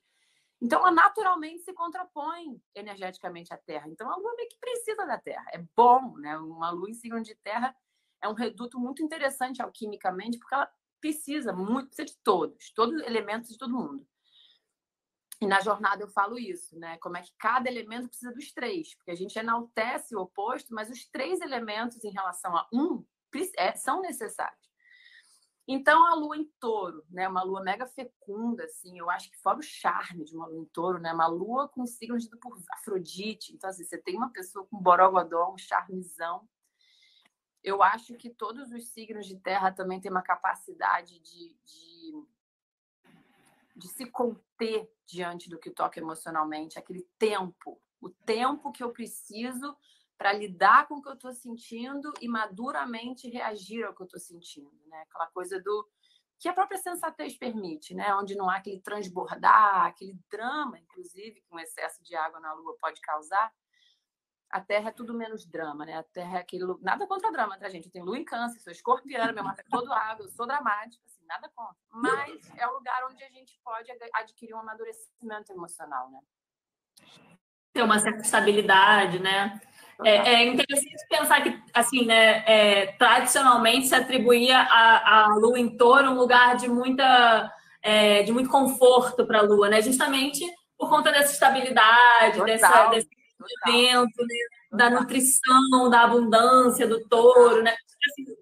Então, 0.60 0.80
ela 0.80 0.90
naturalmente 0.90 1.62
se 1.62 1.72
contrapõe 1.74 2.60
energeticamente 2.74 3.52
à 3.52 3.58
Terra. 3.58 3.88
Então, 3.88 4.10
a 4.10 4.16
Lua 4.16 4.34
meio 4.34 4.48
que 4.48 4.58
precisa 4.58 5.04
da 5.04 5.18
Terra. 5.18 5.44
É 5.52 5.62
bom, 5.76 6.16
né? 6.16 6.38
Uma 6.38 6.70
Lua 6.70 6.88
em 6.88 6.94
signo 6.94 7.20
de 7.20 7.34
Terra 7.36 7.76
é 8.22 8.28
um 8.28 8.32
reduto 8.32 8.78
muito 8.78 9.02
interessante 9.02 9.60
alquimicamente, 9.60 10.38
porque 10.38 10.54
ela 10.54 10.72
precisa 11.00 11.52
muito, 11.52 11.88
precisa 11.88 12.06
de 12.06 12.16
todos, 12.22 12.72
todos 12.72 12.94
os 12.94 13.06
elementos 13.06 13.50
de 13.50 13.58
todo 13.58 13.74
mundo. 13.74 14.06
E 15.44 15.46
na 15.46 15.60
jornada 15.60 16.02
eu 16.02 16.08
falo 16.08 16.38
isso, 16.38 16.78
né? 16.78 16.96
Como 16.98 17.18
é 17.18 17.22
que 17.22 17.34
cada 17.38 17.68
elemento 17.68 18.08
precisa 18.08 18.32
dos 18.32 18.50
três, 18.50 18.94
porque 18.94 19.10
a 19.10 19.14
gente 19.14 19.38
enaltece 19.38 20.16
o 20.16 20.20
oposto, 20.20 20.74
mas 20.74 20.88
os 20.88 21.04
três 21.04 21.42
elementos 21.42 22.02
em 22.02 22.10
relação 22.10 22.56
a 22.56 22.66
um 22.72 23.04
é, 23.58 23.74
são 23.74 24.00
necessários. 24.00 24.64
Então, 25.68 26.06
a 26.06 26.14
lua 26.14 26.36
em 26.38 26.44
touro, 26.58 27.04
né? 27.10 27.28
Uma 27.28 27.42
lua 27.42 27.62
mega 27.62 27.86
fecunda, 27.86 28.64
assim. 28.64 28.98
Eu 28.98 29.10
acho 29.10 29.30
que 29.30 29.36
fora 29.38 29.58
o 29.58 29.62
charme 29.62 30.24
de 30.24 30.34
uma 30.34 30.46
lua 30.46 30.62
em 30.62 30.66
touro, 30.66 30.98
né? 30.98 31.12
Uma 31.12 31.26
lua 31.26 31.68
com 31.68 31.86
signo 31.86 32.18
de 32.18 32.28
por 32.38 32.58
Afrodite. 32.72 33.54
Então, 33.54 33.68
assim, 33.68 33.84
você 33.84 33.98
tem 33.98 34.16
uma 34.16 34.30
pessoa 34.30 34.66
com 34.66 34.78
borogodó, 34.78 35.52
um 35.52 35.58
charmezão. 35.58 36.48
Eu 37.62 37.82
acho 37.82 38.14
que 38.14 38.30
todos 38.30 38.70
os 38.72 38.88
signos 38.88 39.26
de 39.26 39.36
terra 39.36 39.72
também 39.72 40.00
têm 40.00 40.10
uma 40.10 40.22
capacidade 40.22 41.18
de, 41.20 41.56
de, 41.64 42.26
de 43.74 43.88
se 43.88 44.06
conter 44.06 44.90
diante 45.06 45.48
do 45.48 45.58
que 45.58 45.70
toca 45.70 45.98
emocionalmente. 45.98 46.78
Aquele 46.78 47.08
tempo. 47.18 47.80
O 48.00 48.10
tempo 48.10 48.70
que 48.70 48.82
eu 48.82 48.92
preciso 48.92 49.76
para 50.16 50.32
lidar 50.32 50.86
com 50.86 50.96
o 50.96 51.02
que 51.02 51.08
eu 51.08 51.14
estou 51.14 51.32
sentindo 51.32 52.12
e 52.20 52.28
maduramente 52.28 53.28
reagir 53.28 53.84
ao 53.84 53.94
que 53.94 54.02
eu 54.02 54.06
estou 54.06 54.20
sentindo, 54.20 54.70
né? 54.86 55.02
Aquela 55.02 55.26
coisa 55.28 55.60
do 55.60 55.88
que 56.38 56.48
a 56.48 56.52
própria 56.52 56.78
sensatez 56.78 57.36
permite, 57.36 57.94
né? 57.94 58.14
Onde 58.14 58.36
não 58.36 58.48
há 58.48 58.56
aquele 58.56 58.80
transbordar, 58.80 59.86
aquele 59.86 60.18
drama, 60.30 60.78
inclusive, 60.78 61.40
que 61.40 61.54
um 61.54 61.58
excesso 61.58 62.02
de 62.02 62.14
água 62.14 62.38
na 62.40 62.52
Lua 62.52 62.76
pode 62.80 63.00
causar. 63.00 63.52
A 64.54 64.60
Terra 64.60 64.90
é 64.90 64.92
tudo 64.92 65.12
menos 65.12 65.44
drama, 65.44 65.84
né? 65.84 65.98
A 65.98 66.04
Terra 66.04 66.38
é 66.38 66.40
aquele 66.40 66.64
nada 66.80 67.08
contra 67.08 67.32
drama, 67.32 67.58
tá 67.58 67.68
gente? 67.68 67.86
Eu 67.86 67.90
tenho 67.90 68.04
Lua 68.04 68.16
em 68.16 68.24
Câncer, 68.24 68.60
sou 68.60 68.72
escorpiana, 68.72 69.32
meu 69.32 69.42
mapa 69.42 69.60
é 69.60 69.64
todo 69.68 69.92
água, 69.92 70.24
eu 70.24 70.28
sou 70.28 70.46
dramática, 70.46 71.02
assim, 71.04 71.26
nada 71.26 71.50
contra. 71.56 71.74
Mas 71.90 72.40
é 72.56 72.64
o 72.68 72.74
lugar 72.74 73.04
onde 73.10 73.24
a 73.24 73.28
gente 73.30 73.58
pode 73.64 73.90
adquirir 74.14 74.54
um 74.54 74.60
amadurecimento 74.60 75.50
emocional, 75.50 76.08
né? 76.08 76.20
Ter 77.72 77.82
uma 77.82 77.98
certa 77.98 78.20
estabilidade, 78.20 79.18
né? 79.18 79.60
É, 80.04 80.34
é, 80.34 80.46
interessante 80.46 81.04
pensar 81.08 81.42
que, 81.42 81.60
assim, 81.74 82.04
né, 82.06 82.44
é, 82.46 82.92
tradicionalmente 82.92 83.88
se 83.88 83.94
atribuía 83.96 84.56
a, 84.56 85.24
a 85.24 85.34
Lua 85.34 85.58
em 85.58 85.76
touro 85.76 86.12
um 86.12 86.16
lugar 86.16 86.54
de, 86.54 86.68
muita, 86.68 87.52
é, 87.82 88.22
de 88.22 88.30
muito 88.30 88.48
conforto 88.48 89.26
para 89.26 89.40
a 89.40 89.42
Lua, 89.42 89.68
né? 89.68 89.82
Justamente 89.82 90.44
por 90.78 90.88
conta 90.88 91.10
dessa 91.10 91.32
estabilidade, 91.32 92.38
total, 92.38 92.46
dessa, 92.46 92.86
desse 92.86 93.13
evento, 93.66 94.22
né? 94.22 94.36
da 94.76 94.90
nutrição, 94.90 95.88
da 95.90 96.02
abundância 96.02 96.86
do 96.86 97.06
touro, 97.08 97.62
né? 97.62 97.74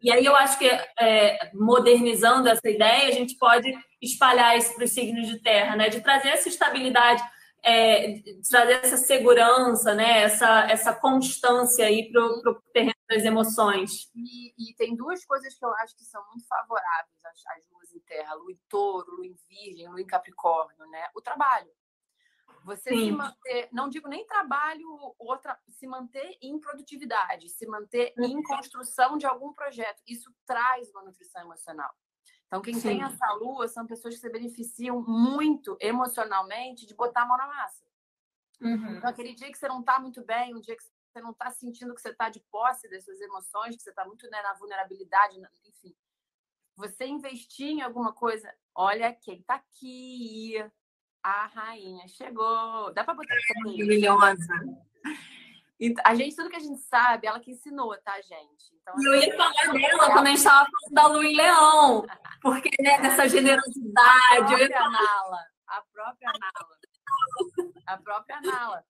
E 0.02 0.10
aí 0.10 0.24
eu 0.24 0.34
acho 0.34 0.58
que, 0.58 0.66
é, 0.66 1.50
modernizando 1.54 2.48
essa 2.48 2.68
ideia, 2.68 3.08
a 3.08 3.12
gente 3.12 3.36
pode 3.36 3.72
espalhar 4.00 4.56
isso 4.56 4.74
para 4.74 4.84
os 4.84 4.90
signos 4.90 5.28
de 5.28 5.40
terra, 5.40 5.76
né? 5.76 5.88
De 5.88 6.00
trazer 6.00 6.30
essa 6.30 6.48
estabilidade 6.48 7.22
é, 7.64 8.20
trazer 8.50 8.72
essa 8.72 8.96
segurança, 8.96 9.94
né? 9.94 10.22
essa, 10.22 10.64
essa 10.68 10.94
constância 10.94 11.86
aí 11.86 12.10
para 12.10 12.20
o 12.24 12.60
terreno 12.72 12.94
das 13.08 13.22
emoções. 13.22 14.10
E, 14.14 14.52
e, 14.58 14.74
tem 14.74 14.96
duas 14.96 15.24
coisas 15.24 15.54
que 15.56 15.64
eu 15.64 15.72
acho 15.76 15.96
que 15.96 16.04
são 16.04 16.22
muito 16.28 16.46
favoráveis 16.46 17.24
às, 17.24 17.56
às 17.56 17.70
luas 17.70 17.92
em 17.94 18.00
terra, 18.00 18.34
lua 18.34 18.50
em 18.50 18.58
touro, 18.68 19.16
lua 19.16 19.26
em 19.26 19.36
virgem, 19.48 19.88
lua 19.88 20.00
em 20.00 20.06
capricórnio, 20.06 20.86
né? 20.90 21.06
O 21.14 21.20
trabalho. 21.20 21.70
Você 22.64 22.90
Sim. 22.90 23.06
se 23.06 23.12
manter, 23.12 23.68
não 23.72 23.88
digo 23.88 24.08
nem 24.08 24.26
trabalho, 24.26 25.14
outra, 25.18 25.58
se 25.68 25.86
manter 25.86 26.36
em 26.40 26.58
produtividade, 26.60 27.48
se 27.48 27.66
manter 27.66 28.12
em 28.18 28.36
uhum. 28.36 28.42
construção 28.42 29.16
de 29.16 29.26
algum 29.26 29.52
projeto. 29.52 30.02
Isso 30.06 30.32
traz 30.46 30.90
uma 30.90 31.02
nutrição 31.02 31.42
emocional. 31.42 31.92
Então, 32.46 32.60
quem 32.60 32.74
Sim. 32.74 32.88
tem 32.88 33.02
essa 33.02 33.32
lua 33.34 33.66
são 33.66 33.86
pessoas 33.86 34.14
que 34.14 34.20
se 34.20 34.30
beneficiam 34.30 35.02
muito 35.02 35.76
emocionalmente 35.80 36.86
de 36.86 36.94
botar 36.94 37.22
a 37.22 37.26
mão 37.26 37.36
na 37.36 37.46
massa. 37.46 37.84
Uhum. 38.60 38.96
Então, 38.96 39.10
aquele 39.10 39.34
dia 39.34 39.50
que 39.50 39.58
você 39.58 39.66
não 39.66 39.80
está 39.80 39.98
muito 39.98 40.22
bem, 40.24 40.54
um 40.54 40.60
dia 40.60 40.76
que 40.76 40.82
você 40.82 41.20
não 41.20 41.30
está 41.30 41.50
sentindo 41.50 41.94
que 41.94 42.00
você 42.00 42.10
está 42.10 42.28
de 42.28 42.40
posse 42.50 42.88
das 42.88 43.04
suas 43.04 43.20
emoções, 43.20 43.76
que 43.76 43.82
você 43.82 43.90
está 43.90 44.04
muito 44.04 44.28
né, 44.30 44.40
na 44.42 44.54
vulnerabilidade, 44.54 45.40
enfim. 45.64 45.94
Você 46.76 47.06
investir 47.06 47.68
em 47.68 47.82
alguma 47.82 48.12
coisa, 48.12 48.54
olha 48.74 49.12
quem 49.12 49.40
está 49.40 49.56
aqui, 49.56 50.54
a 51.22 51.46
rainha 51.46 52.06
chegou. 52.08 52.92
Dá 52.92 53.04
para 53.04 53.14
botar 53.14 53.34
Maravilhosa. 53.64 54.54
A 56.04 56.14
gente, 56.14 56.36
tudo 56.36 56.48
que 56.48 56.56
a 56.56 56.60
gente 56.60 56.80
sabe, 56.82 57.26
ela 57.26 57.40
que 57.40 57.50
ensinou, 57.50 57.96
tá, 58.04 58.20
gente? 58.20 58.72
Então, 58.80 58.94
eu 59.04 59.14
ia 59.20 59.36
falar 59.36 59.72
dela 59.72 60.12
quando 60.12 60.26
a 60.26 60.30
gente 60.30 60.38
estava 60.38 60.68
falando 60.70 60.92
da 60.92 61.06
Lu 61.06 61.24
em 61.24 61.34
Leão. 61.34 62.06
Porque, 62.40 62.70
né, 62.80 63.00
dessa 63.00 63.28
generosidade. 63.28 63.96
A 64.30 64.46
própria 64.46 64.68
falar... 64.68 64.90
Nala. 64.90 65.38
A 65.66 65.82
própria 65.92 66.32
Nala. 66.38 67.72
A 67.86 67.96
própria 67.96 68.40
Nala. 68.40 68.84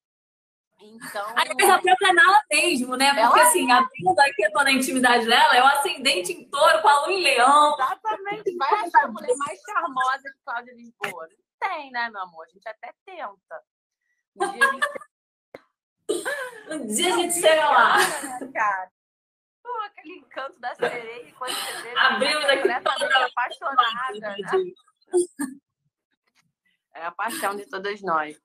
Então. 0.82 1.26
Aliás, 1.36 1.70
a 1.70 1.78
própria 1.80 2.12
Nala 2.12 2.42
mesmo, 2.50 2.96
né? 2.96 3.06
Porque, 3.06 3.38
ela... 3.38 3.48
assim, 3.48 3.70
abrindo 3.70 4.20
aqui 4.20 4.50
toda 4.52 4.68
a 4.68 4.72
intimidade 4.72 5.26
dela, 5.26 5.56
é 5.56 5.62
o 5.62 5.66
ascendente 5.66 6.32
em 6.32 6.50
touro 6.50 6.82
com 6.82 6.88
a 6.88 7.06
Lu 7.06 7.12
em 7.12 7.22
Leão. 7.22 7.74
Exatamente. 7.74 8.56
Vai 8.56 8.74
achar 8.74 9.04
a 9.04 9.08
mulher 9.08 9.34
mais 9.36 9.58
charmosa 9.62 10.22
que 10.24 10.44
Cláudia 10.44 10.74
Lisboa 10.74 11.28
tem, 11.62 11.90
né, 11.90 12.10
meu 12.10 12.22
amor? 12.22 12.44
A 12.44 12.48
gente 12.48 12.68
até 12.68 12.92
tenta. 13.04 13.64
Um 14.36 14.52
dia 14.52 14.68
a 14.68 14.72
gente, 14.72 14.88
um 16.70 16.86
dia 16.94 17.14
a 17.14 17.16
gente 17.16 17.34
chega 17.34 17.68
lá. 17.68 17.98
Né, 17.98 18.52
cara? 18.52 18.92
Pô, 19.62 19.80
aquele 19.86 20.16
encanto 20.16 20.58
da 20.58 20.74
sereia, 20.74 21.32
quando 21.34 21.54
você 21.54 21.82
vê, 21.82 21.96
Abrimos 21.96 22.44
aqui 22.44 22.62
toda 22.82 23.26
apaixonada. 23.26 24.18
Né? 24.18 24.36
É 26.94 27.06
a 27.06 27.12
paixão 27.12 27.56
de 27.56 27.66
todas 27.66 28.02
nós. 28.02 28.36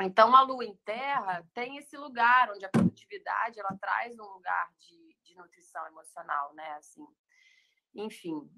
Então, 0.00 0.34
a 0.34 0.42
lua 0.42 0.64
em 0.64 0.76
terra 0.84 1.46
tem 1.54 1.78
esse 1.78 1.96
lugar 1.96 2.50
onde 2.50 2.64
a 2.64 2.68
produtividade 2.68 3.58
ela 3.60 3.76
traz 3.80 4.18
um 4.18 4.24
lugar 4.24 4.68
de, 4.78 5.16
de 5.22 5.34
nutrição 5.36 5.86
emocional, 5.86 6.52
né? 6.54 6.72
Assim, 6.72 7.06
enfim, 7.94 8.50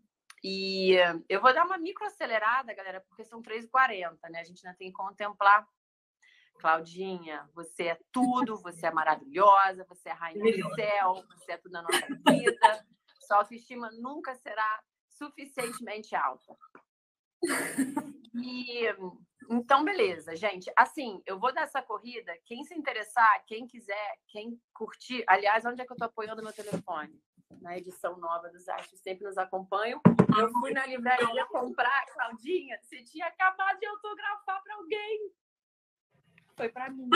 e 0.43 0.95
eu 1.29 1.41
vou 1.41 1.53
dar 1.53 1.65
uma 1.65 1.79
microacelerada, 1.79 2.75
galera, 2.75 3.01
porque 3.09 3.25
são 3.25 3.43
3h40, 3.43 4.17
né? 4.31 4.41
A 4.41 4.45
gente 4.45 4.67
ainda 4.67 4.79
tem 4.79 4.89
que 4.89 4.97
contemplar. 4.97 5.67
Claudinha, 6.59 7.49
você 7.55 7.89
é 7.89 8.01
tudo, 8.11 8.57
você 8.63 8.87
é 8.87 8.91
maravilhosa, 8.91 9.85
você 9.89 10.09
é 10.09 10.13
rainha 10.13 10.57
do 10.57 10.75
céu, 10.75 11.15
você 11.29 11.53
é 11.53 11.57
tudo 11.59 11.73
na 11.73 11.83
nossa 11.83 12.07
vida. 12.29 12.87
Sua 13.21 13.39
autoestima 13.39 13.91
nunca 13.93 14.35
será 14.37 14.83
suficientemente 15.11 16.15
alta. 16.15 16.57
E 18.35 18.87
então, 19.51 19.85
beleza, 19.85 20.35
gente. 20.35 20.71
Assim, 20.77 21.23
eu 21.27 21.39
vou 21.39 21.53
dar 21.53 21.63
essa 21.63 21.83
corrida. 21.83 22.37
Quem 22.45 22.65
se 22.65 22.75
interessar, 22.75 23.45
quem 23.47 23.67
quiser, 23.67 24.19
quem 24.29 24.61
curtir. 24.75 25.25
Aliás, 25.27 25.65
onde 25.65 25.81
é 25.81 25.87
que 25.87 25.93
eu 25.93 25.97
tô 25.97 26.05
apoiando 26.05 26.43
meu 26.43 26.53
telefone? 26.53 27.21
Na 27.61 27.77
edição 27.77 28.17
nova 28.19 28.49
dos 28.49 28.69
Astros 28.69 29.01
sempre 29.01 29.25
nos 29.25 29.39
acompanham. 29.39 30.01
Eu 30.39 30.51
fui 30.53 30.73
na 30.73 30.87
livraria 30.87 31.47
comprar, 31.47 32.07
Claudinha, 32.07 32.79
você 32.83 33.03
tinha 33.03 33.27
acabado 33.27 33.79
de 33.79 33.87
autografar 33.87 34.63
para 34.63 34.75
alguém. 34.75 35.33
Foi 36.57 36.69
para 36.69 36.91
mim. 36.91 37.09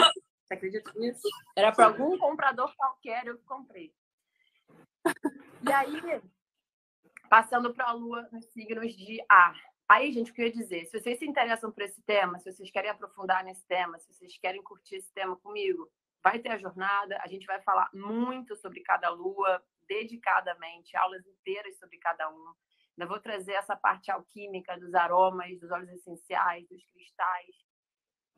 Você 0.43 0.53
acredita 0.53 0.91
nisso? 0.95 1.27
Era 1.55 1.71
para 1.71 1.85
algum 1.85 2.17
comprador 2.17 2.73
qualquer, 2.75 3.25
eu 3.27 3.37
comprei. 3.39 3.93
E 5.67 5.71
aí, 5.71 6.21
passando 7.29 7.73
para 7.73 7.89
a 7.89 7.93
Lua 7.93 8.27
nos 8.31 8.45
signos 8.47 8.93
de 8.93 9.23
ar. 9.29 9.55
Aí, 9.87 10.11
gente, 10.11 10.31
o 10.31 10.33
que 10.33 10.41
eu 10.41 10.45
ia 10.45 10.53
dizer? 10.53 10.85
Se 10.85 10.99
vocês 10.99 11.19
se 11.19 11.25
interessam 11.25 11.71
por 11.71 11.83
esse 11.83 12.01
tema, 12.03 12.39
se 12.39 12.51
vocês 12.51 12.71
querem 12.71 12.89
aprofundar 12.89 13.43
nesse 13.43 13.65
tema, 13.65 13.99
se 13.99 14.13
vocês 14.13 14.37
querem 14.37 14.63
curtir 14.63 14.95
esse 14.95 15.11
tema 15.11 15.35
comigo, 15.35 15.89
vai 16.23 16.39
ter 16.39 16.49
a 16.49 16.57
jornada. 16.57 17.19
A 17.21 17.27
gente 17.27 17.45
vai 17.45 17.61
falar 17.61 17.89
muito 17.93 18.55
sobre 18.55 18.81
cada 18.81 19.09
lua, 19.09 19.61
dedicadamente, 19.91 20.95
aulas 20.95 21.25
inteiras 21.27 21.77
sobre 21.77 21.97
cada 21.97 22.29
um. 22.29 22.53
Ainda 22.97 23.09
vou 23.09 23.19
trazer 23.19 23.53
essa 23.53 23.75
parte 23.75 24.09
alquímica 24.09 24.79
dos 24.79 24.93
aromas, 24.93 25.59
dos 25.59 25.69
óleos 25.69 25.89
essenciais, 25.89 26.65
dos 26.69 26.85
cristais. 26.85 27.55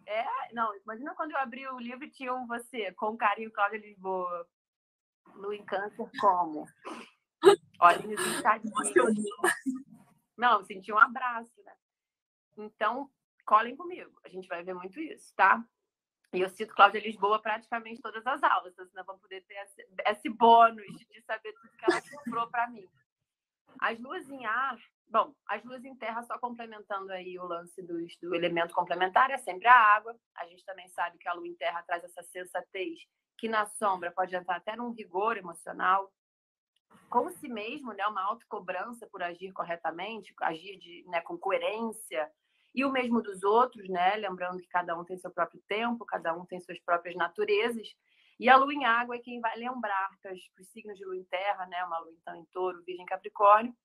É, 0.08 0.26
não, 0.54 0.76
imagina 0.78 1.14
quando 1.14 1.32
eu 1.32 1.38
abri 1.38 1.68
o 1.68 1.80
livro 1.80 2.06
e 2.06 2.12
tinha 2.12 2.34
um 2.34 2.48
você, 2.48 2.92
com 2.94 3.16
carinho, 3.16 3.52
Cláudia 3.52 3.78
Lisboa. 3.80 4.48
Lua 5.36 5.56
em 5.56 5.64
câncer, 5.64 6.10
como? 6.20 6.66
Inchadinhos. 8.38 8.82
Não, 10.38 10.64
senti 10.66 10.92
um 10.92 10.98
abraço, 10.98 11.64
né? 11.64 11.76
Então, 12.58 13.10
colhem 13.46 13.76
comigo. 13.76 14.20
A 14.26 14.30
gente 14.30 14.48
vai 14.48 14.64
ver 14.64 14.74
muito 14.74 15.00
isso, 15.00 15.34
tá? 15.36 15.64
E 16.34 16.42
eu 16.42 16.50
cito 16.50 16.74
Cláudia 16.74 17.00
Lisboa 17.00 17.40
praticamente 17.40 18.02
todas 18.02 18.26
as 18.26 18.42
aulas, 18.42 18.74
senão 18.74 19.04
vão 19.06 19.20
poder 19.20 19.42
ter 19.42 19.54
esse, 19.54 19.88
esse 20.08 20.30
bônus 20.30 20.88
de 21.08 21.22
saber 21.22 21.54
tudo 21.54 21.78
que 21.78 21.86
ela 21.86 22.02
comprou 22.02 22.48
para 22.50 22.68
mim. 22.70 22.90
As 23.80 24.00
luas 24.00 24.28
em 24.28 24.44
ar, 24.44 24.80
bom, 25.08 25.36
as 25.48 25.64
luas 25.64 25.86
em 25.86 25.96
terra, 25.96 26.24
só 26.24 26.40
complementando 26.40 27.12
aí 27.12 27.38
o 27.38 27.46
lance 27.46 27.82
do, 27.84 28.04
do 28.22 28.34
elemento 28.34 28.74
complementar, 28.74 29.30
é 29.30 29.38
sempre 29.38 29.68
a 29.68 29.76
água. 29.76 30.16
A 30.36 30.48
gente 30.48 30.66
também 30.66 30.88
sabe 30.90 31.20
que 31.20 31.28
a 31.28 31.34
lua 31.34 31.48
em 31.48 31.56
terra 31.56 31.84
traz 31.84 32.04
essa 32.04 32.24
sensatez 32.24 33.00
que 33.38 33.48
na 33.48 33.68
sombra 33.68 34.12
pode 34.12 34.36
entrar 34.36 34.56
até 34.56 34.76
num 34.76 34.92
rigor 34.92 35.38
emocional, 35.38 36.12
com 37.10 37.30
si 37.30 37.48
mesmo, 37.48 37.94
né, 37.94 38.06
uma 38.08 38.24
autocobrança 38.24 39.06
por 39.08 39.22
agir 39.22 39.52
corretamente, 39.52 40.34
agir 40.42 40.78
de, 40.78 41.04
né, 41.08 41.22
com 41.22 41.38
coerência, 41.38 42.32
e 42.74 42.84
o 42.84 42.92
mesmo 42.92 43.22
dos 43.22 43.44
outros, 43.44 43.88
né? 43.90 44.16
Lembrando 44.16 44.60
que 44.60 44.68
cada 44.68 44.98
um 44.98 45.04
tem 45.04 45.18
seu 45.18 45.32
próprio 45.32 45.62
tempo, 45.68 46.06
cada 46.06 46.34
um 46.34 46.46
tem 46.46 46.60
suas 46.60 46.80
próprias 46.80 47.16
naturezas. 47.16 47.88
E 48.40 48.50
a 48.50 48.58
lua 48.58 48.74
em 48.74 48.84
água 48.84 49.16
é 49.16 49.20
quem 49.20 49.40
vai 49.40 49.56
lembrar 49.58 50.10
que 50.22 50.28
os 50.28 50.68
signos 50.70 50.98
de 50.98 51.06
lua 51.06 51.16
em 51.16 51.24
terra, 51.26 51.66
né? 51.68 51.84
Uma 51.86 52.00
lua 52.00 52.14
então 52.20 52.36
em 52.36 52.46
touro, 52.46 52.84
virgem, 52.84 53.06
capricórnio, 53.06 53.76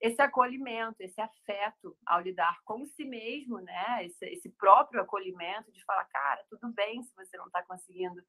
esse 0.00 0.22
acolhimento, 0.22 0.96
esse 1.00 1.20
afeto 1.20 1.96
ao 2.06 2.20
lidar 2.20 2.58
com 2.64 2.86
si 2.86 3.04
mesmo, 3.04 3.60
né? 3.60 4.06
Esse, 4.06 4.24
esse 4.26 4.48
próprio 4.50 5.02
acolhimento 5.02 5.70
de 5.72 5.84
falar, 5.84 6.04
cara, 6.06 6.42
tudo 6.48 6.72
bem 6.72 7.02
se 7.02 7.14
você 7.14 7.36
não 7.36 7.46
está 7.46 7.62
conseguindo 7.64 8.22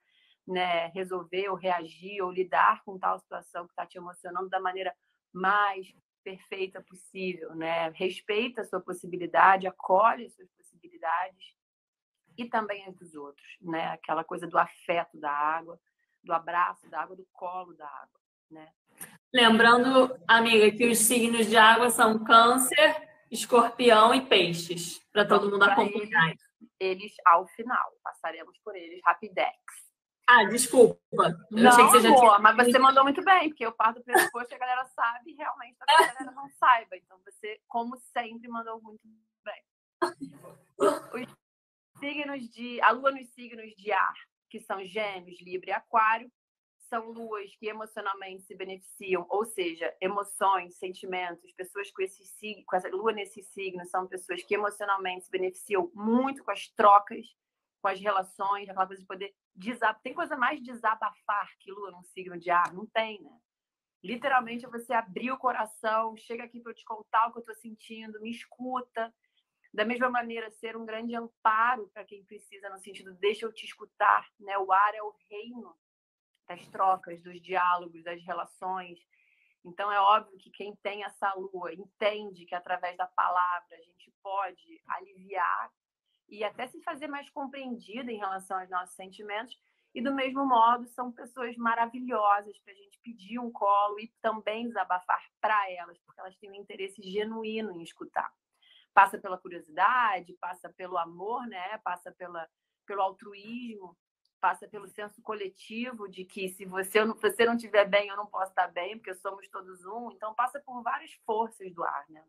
né, 0.48 0.88
resolver 0.88 1.48
ou 1.50 1.56
reagir 1.56 2.22
ou 2.24 2.32
lidar 2.32 2.84
com 2.84 2.98
tal 2.98 3.20
situação 3.20 3.66
que 3.66 3.72
está 3.72 3.86
te 3.86 3.98
emocionando 3.98 4.50
da 4.50 4.60
maneira 4.60 4.94
mais 5.32 5.94
perfeita 6.30 6.82
possível, 6.82 7.56
né? 7.56 7.90
Respeita 7.90 8.62
a 8.62 8.66
sua 8.66 8.80
possibilidade, 8.80 9.66
acolhe 9.66 10.26
as 10.26 10.34
suas 10.36 10.50
possibilidades 10.52 11.56
e 12.38 12.46
também 12.46 12.86
as 12.86 12.96
dos 12.96 13.16
outros, 13.16 13.48
né? 13.60 13.88
Aquela 13.88 14.24
coisa 14.24 14.46
do 14.46 14.58
afeto 14.58 15.20
da 15.20 15.32
água, 15.32 15.80
do 16.24 16.32
abraço 16.32 16.88
da 16.90 17.02
água, 17.02 17.16
do 17.16 17.28
colo 17.34 17.74
da 17.74 17.88
água, 17.88 18.20
né? 18.52 18.72
Lembrando, 19.34 20.16
amiga, 20.28 20.72
que 20.72 20.88
os 20.88 21.00
signos 21.00 21.48
de 21.48 21.58
água 21.58 21.90
são 21.90 22.24
câncer, 22.24 23.10
escorpião 23.32 24.14
e 24.14 24.26
peixes, 24.26 25.00
para 25.12 25.28
todo 25.28 25.50
mundo 25.50 25.64
acompanhar. 25.64 26.30
Eles, 26.30 26.42
eles, 26.80 27.14
ao 27.26 27.48
final, 27.48 27.92
passaremos 28.04 28.58
por 28.64 28.76
eles 28.76 29.00
rapidex. 29.04 29.58
Ah, 30.32 30.44
desculpa. 30.44 30.96
Eu 31.12 31.28
não, 31.50 31.76
que 31.76 31.82
você 31.82 32.02
já 32.02 32.16
tinha... 32.16 32.38
mas 32.38 32.56
você 32.56 32.78
mandou 32.78 33.04
muito 33.04 33.24
bem, 33.24 33.50
porque 33.50 33.66
eu 33.66 33.72
parto 33.72 33.98
do 33.98 34.04
pressuposto 34.04 34.50
que 34.50 34.54
a 34.54 34.60
galera 34.60 34.86
sabe 34.86 35.32
e 35.32 35.34
realmente 35.34 35.76
a 35.82 35.86
galera 35.98 36.32
não 36.32 36.48
saiba. 36.50 36.96
Então 36.96 37.20
você, 37.26 37.60
como 37.68 37.98
sempre, 37.98 38.48
mandou 38.48 38.80
muito 38.80 39.02
bem. 39.44 39.64
Os 40.78 42.00
signos 42.00 42.48
de. 42.52 42.80
A 42.82 42.92
lua 42.92 43.10
nos 43.10 43.28
signos 43.30 43.74
de 43.76 43.92
ar, 43.92 44.14
que 44.52 44.60
são 44.60 44.86
gêmeos, 44.86 45.42
Libra 45.42 45.72
e 45.72 45.74
Aquário, 45.74 46.32
são 46.78 47.10
luas 47.10 47.56
que 47.56 47.68
emocionalmente 47.68 48.44
se 48.44 48.56
beneficiam, 48.56 49.26
ou 49.30 49.46
seja, 49.46 49.92
emoções, 50.00 50.76
sentimentos, 50.76 51.52
pessoas 51.54 51.90
com, 51.92 52.04
esse, 52.04 52.64
com 52.66 52.76
essa 52.76 52.90
lua 52.90 53.12
nesses 53.12 53.48
signos 53.48 53.90
são 53.90 54.08
pessoas 54.08 54.44
que 54.44 54.54
emocionalmente 54.54 55.26
se 55.26 55.32
beneficiam 55.32 55.92
muito 55.96 56.44
com 56.44 56.52
as 56.52 56.68
trocas 56.68 57.26
com 57.82 57.88
as 57.88 58.00
relações, 58.00 58.70
aquela 58.70 58.88
coisa 58.88 59.02
de 59.02 59.08
poder 59.08 59.34
desabafar. 59.56 60.02
Tem 60.02 60.14
coisa 60.14 60.36
mais 60.36 60.62
desabafar 60.62 61.50
que 61.60 61.72
lua 61.72 61.92
num 61.92 62.04
signo 62.04 62.38
de 62.38 62.50
ar? 62.50 62.74
Não 62.74 62.86
tem, 62.86 63.22
né? 63.22 63.40
Literalmente 64.04 64.66
é 64.66 64.70
você 64.70 64.94
abrir 64.94 65.32
o 65.32 65.38
coração, 65.38 66.16
chega 66.16 66.44
aqui 66.44 66.62
para 66.62 66.72
eu 66.72 66.76
te 66.76 66.86
contar 66.86 67.28
o 67.28 67.32
que 67.32 67.40
eu 67.40 67.42
estou 67.42 67.56
sentindo, 67.56 68.22
me 68.22 68.32
escuta. 68.32 69.14
Da 69.74 69.86
mesma 69.86 70.10
maneira, 70.10 70.50
ser 70.52 70.76
um 70.76 70.86
grande 70.86 71.16
amparo 71.16 71.90
para 71.90 72.06
quem 72.06 72.24
precisa, 72.24 72.70
no 72.70 72.80
sentido, 72.80 73.14
deixa 73.16 73.46
eu 73.46 73.54
te 73.54 73.66
escutar. 73.66 74.28
Né? 74.40 74.58
O 74.58 74.72
ar 74.72 74.96
é 74.96 75.04
o 75.04 75.14
reino 75.30 75.78
das 76.48 76.66
trocas, 76.68 77.22
dos 77.22 77.40
diálogos, 77.42 78.04
das 78.04 78.24
relações. 78.24 78.98
Então, 79.64 79.92
é 79.92 80.00
óbvio 80.00 80.38
que 80.40 80.50
quem 80.50 80.76
tem 80.78 81.04
essa 81.04 81.34
lua 81.34 81.74
entende 81.74 82.46
que 82.46 82.56
através 82.56 82.98
da 82.98 83.06
palavra 83.06 83.78
a 83.78 83.82
gente 83.82 84.12
pode 84.24 84.82
aliviar 84.88 85.72
e 86.30 86.44
até 86.44 86.68
se 86.68 86.82
fazer 86.82 87.08
mais 87.08 87.30
compreendida 87.30 88.12
em 88.12 88.18
relação 88.18 88.60
aos 88.60 88.70
nossos 88.70 88.96
sentimentos. 88.96 89.60
E 89.94 90.02
do 90.02 90.14
mesmo 90.14 90.46
modo, 90.46 90.86
são 90.88 91.12
pessoas 91.12 91.58
maravilhosas 91.58 92.58
para 92.60 92.74
a 92.74 92.76
gente 92.76 93.00
pedir 93.00 93.40
um 93.40 93.52
colo 93.52 94.00
e 94.00 94.08
também 94.22 94.68
desabafar 94.68 95.24
para 95.42 95.72
elas, 95.72 95.98
porque 96.06 96.20
elas 96.22 96.38
têm 96.38 96.52
um 96.52 96.56
interesse 96.56 97.02
genuíno 97.02 97.72
em 97.72 97.82
escutar. 97.82 98.32
Passa 98.94 99.18
pela 99.18 99.38
curiosidade, 99.38 100.38
passa 100.40 100.70
pelo 100.70 100.98
amor, 100.98 101.48
né? 101.48 101.78
Passa 101.80 102.12
pela, 102.12 102.48
pelo 102.86 103.02
altruísmo, 103.02 103.98
passa 104.40 104.68
pelo 104.68 104.88
senso 104.88 105.22
coletivo 105.22 106.08
de 106.08 106.24
que 106.24 106.50
se 106.50 106.66
você, 106.66 107.04
você 107.06 107.46
não 107.46 107.56
estiver 107.56 107.86
bem, 107.86 108.10
eu 108.10 108.18
não 108.18 108.28
posso 108.28 108.52
estar 108.52 108.68
bem, 108.68 108.98
porque 108.98 109.14
somos 109.16 109.48
todos 109.50 109.86
um. 109.86 110.12
Então, 110.12 110.36
passa 110.36 110.60
por 110.60 110.84
várias 110.84 111.14
forças 111.26 111.74
do 111.74 111.84
ar, 111.84 112.06
né? 112.10 112.24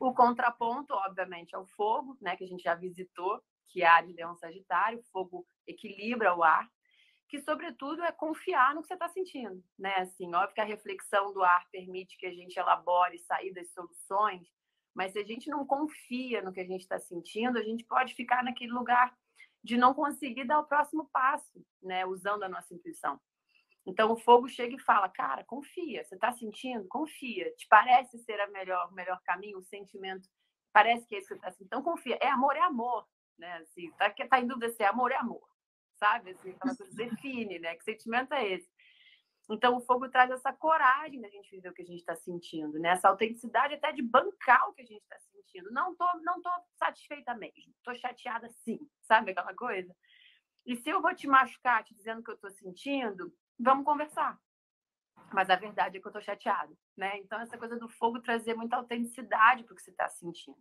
O 0.00 0.14
contraponto, 0.14 0.94
obviamente, 0.94 1.54
é 1.54 1.58
o 1.58 1.66
fogo, 1.66 2.16
né, 2.22 2.34
que 2.34 2.42
a 2.42 2.46
gente 2.46 2.62
já 2.62 2.74
visitou, 2.74 3.38
que 3.68 3.82
é 3.82 3.86
a 3.86 4.00
de 4.00 4.14
Leão 4.14 4.34
Sagitário. 4.34 4.98
O 4.98 5.04
fogo 5.12 5.46
equilibra 5.66 6.34
o 6.34 6.42
ar, 6.42 6.66
que, 7.28 7.38
sobretudo, 7.42 8.02
é 8.02 8.10
confiar 8.10 8.74
no 8.74 8.80
que 8.80 8.88
você 8.88 8.94
está 8.94 9.10
sentindo, 9.10 9.62
né? 9.78 9.94
Assim, 9.96 10.34
óbvio 10.34 10.54
que 10.54 10.60
a 10.60 10.64
reflexão 10.64 11.34
do 11.34 11.44
ar 11.44 11.68
permite 11.70 12.16
que 12.16 12.26
a 12.26 12.32
gente 12.32 12.58
elabore 12.58 13.18
saídas, 13.18 13.72
soluções, 13.72 14.48
mas 14.94 15.12
se 15.12 15.18
a 15.18 15.24
gente 15.24 15.50
não 15.50 15.66
confia 15.66 16.40
no 16.42 16.50
que 16.52 16.60
a 16.60 16.66
gente 16.66 16.80
está 16.80 16.98
sentindo, 16.98 17.58
a 17.58 17.62
gente 17.62 17.84
pode 17.84 18.14
ficar 18.14 18.42
naquele 18.42 18.72
lugar 18.72 19.14
de 19.62 19.76
não 19.76 19.92
conseguir 19.92 20.44
dar 20.44 20.60
o 20.60 20.66
próximo 20.66 21.08
passo, 21.12 21.62
né? 21.82 22.06
Usando 22.06 22.42
a 22.42 22.48
nossa 22.48 22.74
intuição. 22.74 23.20
Então 23.90 24.12
o 24.12 24.16
fogo 24.16 24.48
chega 24.48 24.76
e 24.76 24.80
fala, 24.80 25.08
cara, 25.08 25.44
confia, 25.44 26.04
você 26.04 26.14
está 26.14 26.32
sentindo? 26.32 26.86
Confia. 26.88 27.52
Te 27.56 27.66
parece 27.68 28.18
ser 28.18 28.40
a 28.40 28.46
melhor, 28.46 28.88
o 28.88 28.94
melhor 28.94 29.20
caminho, 29.22 29.58
o 29.58 29.64
sentimento, 29.64 30.28
parece 30.72 31.06
que 31.06 31.16
é 31.16 31.18
isso 31.18 31.28
que 31.28 31.34
você 31.34 31.38
está 31.38 31.50
sentindo. 31.50 31.66
Então 31.66 31.82
confia. 31.82 32.16
É 32.20 32.28
amor, 32.28 32.56
é 32.56 32.60
amor, 32.60 33.06
né? 33.36 33.58
Assim, 33.58 33.90
tá, 33.92 34.10
tá 34.10 34.40
em 34.40 34.46
dúvida 34.46 34.70
se 34.70 34.82
é 34.82 34.86
amor, 34.86 35.10
é 35.10 35.16
amor, 35.16 35.46
sabe? 35.98 36.30
Assim, 36.30 36.54
define, 36.94 37.58
né? 37.58 37.74
Que 37.74 37.84
sentimento 37.84 38.32
é 38.32 38.46
esse? 38.46 38.70
Então, 39.50 39.76
o 39.76 39.80
fogo 39.80 40.08
traz 40.08 40.30
essa 40.30 40.52
coragem 40.52 41.20
da 41.20 41.28
gente 41.28 41.50
viver 41.50 41.70
o 41.70 41.74
que 41.74 41.82
a 41.82 41.84
gente 41.84 41.98
está 41.98 42.14
sentindo, 42.14 42.78
né? 42.78 42.90
Essa 42.90 43.08
autenticidade 43.08 43.74
até 43.74 43.90
de 43.90 44.00
bancar 44.00 44.68
o 44.68 44.72
que 44.72 44.82
a 44.82 44.86
gente 44.86 45.02
está 45.02 45.18
sentindo. 45.18 45.72
Não 45.72 45.96
tô, 45.96 46.06
não 46.22 46.40
tô 46.40 46.50
satisfeita 46.78 47.34
mesmo. 47.34 47.74
Tô 47.82 47.92
chateada 47.96 48.48
sim, 48.64 48.78
sabe 49.02 49.32
aquela 49.32 49.52
coisa? 49.52 49.92
E 50.64 50.76
se 50.76 50.88
eu 50.88 51.02
vou 51.02 51.12
te 51.14 51.26
machucar 51.26 51.82
te 51.82 51.94
dizendo 51.94 52.20
o 52.20 52.22
que 52.22 52.30
eu 52.30 52.36
estou 52.36 52.50
sentindo, 52.52 53.32
vamos 53.60 53.84
conversar. 53.84 54.38
Mas 55.32 55.48
a 55.48 55.56
verdade 55.56 55.96
é 55.96 56.00
que 56.00 56.06
eu 56.06 56.10
estou 56.10 56.22
chateada, 56.22 56.74
né? 56.96 57.18
Então, 57.18 57.40
essa 57.40 57.56
coisa 57.56 57.78
do 57.78 57.88
fogo 57.88 58.20
trazer 58.20 58.54
muita 58.54 58.76
autenticidade 58.76 59.62
para 59.62 59.72
o 59.72 59.76
que 59.76 59.82
você 59.82 59.90
está 59.90 60.08
sentindo. 60.08 60.58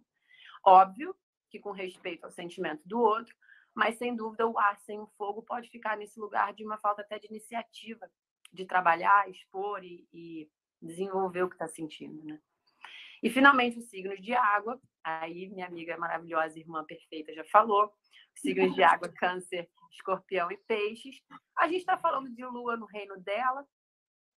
Óbvio 0.63 1.15
que 1.49 1.59
com 1.59 1.71
respeito 1.71 2.25
ao 2.25 2.31
sentimento 2.31 2.81
do 2.85 2.99
outro, 2.99 3.35
mas 3.73 3.97
sem 3.97 4.15
dúvida 4.15 4.47
o 4.47 4.59
ar 4.59 4.77
sem 4.81 4.99
o 4.99 5.07
fogo 5.17 5.41
pode 5.41 5.69
ficar 5.69 5.97
nesse 5.97 6.19
lugar 6.19 6.53
de 6.53 6.63
uma 6.63 6.77
falta 6.77 7.01
até 7.01 7.17
de 7.17 7.27
iniciativa 7.27 8.09
de 8.51 8.65
trabalhar, 8.65 9.29
expor 9.29 9.83
e, 9.83 10.07
e 10.11 10.49
desenvolver 10.81 11.43
o 11.43 11.49
que 11.49 11.55
está 11.55 11.67
sentindo, 11.67 12.23
né? 12.23 12.39
E 13.21 13.29
finalmente 13.29 13.79
os 13.79 13.89
signos 13.89 14.19
de 14.21 14.33
água. 14.33 14.79
Aí 15.03 15.49
minha 15.49 15.67
amiga 15.67 15.97
maravilhosa, 15.97 16.59
irmã 16.59 16.83
perfeita, 16.85 17.33
já 17.33 17.43
falou. 17.45 17.91
Signos 18.35 18.73
de 18.73 18.83
água, 18.83 19.09
câncer, 19.09 19.69
escorpião 19.91 20.51
e 20.51 20.57
peixes. 20.57 21.21
A 21.57 21.67
gente 21.67 21.79
está 21.79 21.97
falando 21.97 22.33
de 22.33 22.45
lua 22.45 22.77
no 22.77 22.85
reino 22.85 23.19
dela. 23.19 23.65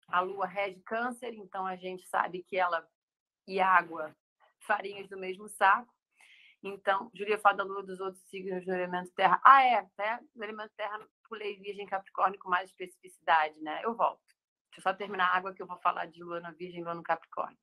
A 0.07 0.19
lua 0.19 0.45
rege 0.45 0.81
câncer, 0.81 1.33
então 1.33 1.65
a 1.65 1.75
gente 1.75 2.05
sabe 2.07 2.43
que 2.43 2.57
ela 2.57 2.85
e 3.47 3.59
água, 3.59 4.15
farinhas 4.65 5.07
do 5.07 5.17
mesmo 5.17 5.47
saco. 5.47 5.93
Então, 6.63 7.09
Julia 7.13 7.39
fala 7.39 7.57
da 7.57 7.63
lua 7.63 7.83
dos 7.83 7.99
outros 7.99 8.23
signos 8.29 8.63
do 8.65 8.71
elemento 8.71 9.11
terra. 9.13 9.41
Ah, 9.43 9.63
é, 9.63 9.75
até 9.75 10.19
no 10.35 10.43
elemento 10.43 10.71
terra 10.77 10.99
pulei 11.27 11.57
Virgem 11.57 11.87
Capricórnio 11.87 12.39
com 12.39 12.49
mais 12.49 12.69
especificidade, 12.69 13.59
né? 13.61 13.81
Eu 13.83 13.95
volto. 13.95 14.21
Deixa 14.69 14.79
eu 14.79 14.83
só 14.83 14.93
terminar 14.93 15.27
a 15.27 15.37
água 15.37 15.53
que 15.53 15.61
eu 15.61 15.67
vou 15.67 15.77
falar 15.79 16.05
de 16.05 16.23
Lua 16.23 16.39
na 16.39 16.51
Virgem 16.51 16.81
e 16.81 16.83
Lua 16.83 16.93
no 16.93 17.03
Capricórnio. 17.03 17.57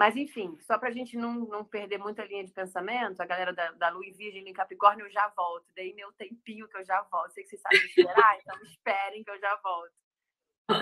Mas, 0.00 0.16
enfim, 0.16 0.56
só 0.62 0.78
para 0.78 0.88
a 0.88 0.92
gente 0.92 1.14
não, 1.14 1.34
não 1.40 1.62
perder 1.62 1.98
muita 1.98 2.24
linha 2.24 2.42
de 2.42 2.50
pensamento, 2.50 3.20
a 3.20 3.26
galera 3.26 3.52
da, 3.52 3.72
da 3.72 3.90
Lua 3.90 4.06
e 4.06 4.12
Virgem 4.12 4.48
em 4.48 4.52
Capricórnio, 4.54 5.04
eu 5.04 5.10
já 5.10 5.28
volto. 5.36 5.66
Dei 5.74 5.92
meu 5.92 6.10
tempinho 6.14 6.66
que 6.66 6.78
eu 6.78 6.82
já 6.86 7.02
volto. 7.02 7.32
Sei 7.32 7.44
que 7.44 7.50
vocês 7.50 7.60
sabem 7.60 7.84
esperar, 7.84 8.38
então 8.40 8.62
esperem 8.62 9.22
que 9.22 9.28
eu 9.28 9.38
já 9.38 9.54
volto. 9.56 9.92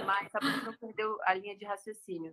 Mas 0.07 0.31
só 0.31 0.39
para 0.39 0.63
não 0.63 0.73
perder 0.73 1.05
a 1.25 1.35
linha 1.35 1.57
de 1.57 1.65
raciocínio. 1.65 2.33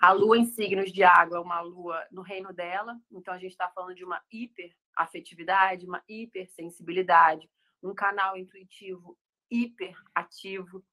A 0.00 0.12
lua 0.12 0.38
em 0.38 0.44
signos 0.44 0.92
de 0.92 1.02
água 1.02 1.38
é 1.38 1.40
uma 1.40 1.60
lua 1.60 2.06
no 2.12 2.22
reino 2.22 2.52
dela, 2.52 2.96
então 3.10 3.34
a 3.34 3.38
gente 3.38 3.50
está 3.50 3.68
falando 3.68 3.96
de 3.96 4.04
uma 4.04 4.22
hiperafetividade, 4.30 5.86
uma 5.86 6.04
hipersensibilidade, 6.08 7.50
um 7.82 7.96
canal 7.96 8.36
intuitivo 8.36 9.18
hiperativo, 9.50 10.84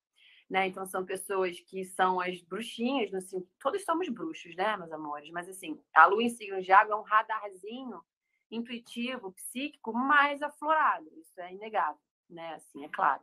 né? 0.49 0.67
Então 0.67 0.85
são 0.85 1.05
pessoas 1.05 1.59
que 1.59 1.83
são 1.85 2.19
as 2.19 2.41
bruxinhas, 2.41 3.11
no 3.11 3.17
assim, 3.17 3.47
todos 3.59 3.83
somos 3.83 4.07
bruxos, 4.09 4.55
né, 4.55 4.77
meus 4.77 4.91
amores? 4.91 5.29
Mas 5.31 5.49
assim, 5.49 5.81
a 5.93 6.05
lua 6.05 6.23
em 6.23 6.29
signo 6.29 6.61
de 6.61 6.71
água 6.71 6.95
é 6.95 6.97
um 6.97 7.03
radarzinho 7.03 8.01
intuitivo, 8.49 9.33
psíquico 9.33 9.93
mais 9.93 10.41
aflorado, 10.41 11.09
isso 11.19 11.39
é 11.41 11.53
inegável, 11.53 12.01
né? 12.29 12.55
Assim, 12.55 12.85
é 12.85 12.89
claro. 12.89 13.21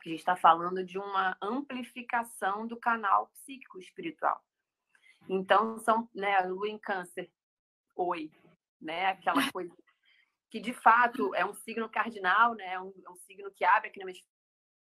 A 0.00 0.08
gente 0.08 0.20
está 0.20 0.36
falando 0.36 0.82
de 0.84 0.98
uma 0.98 1.36
amplificação 1.42 2.66
do 2.66 2.76
canal 2.78 3.28
psíquico 3.28 3.78
espiritual. 3.78 4.42
Então, 5.28 5.78
são, 5.80 6.08
né, 6.14 6.36
a 6.36 6.46
lua 6.46 6.68
em 6.68 6.78
câncer, 6.78 7.30
oi, 7.94 8.30
né, 8.80 9.06
aquela 9.06 9.52
coisa 9.52 9.74
que 10.50 10.60
de 10.60 10.72
fato 10.72 11.34
é 11.34 11.44
um 11.44 11.52
signo 11.52 11.88
cardinal, 11.88 12.54
né? 12.54 12.74
É 12.74 12.80
um, 12.80 12.92
é 13.04 13.10
um 13.10 13.16
signo 13.16 13.50
que 13.50 13.64
abre 13.64 13.88
aqui 13.88 14.00
no 14.00 14.10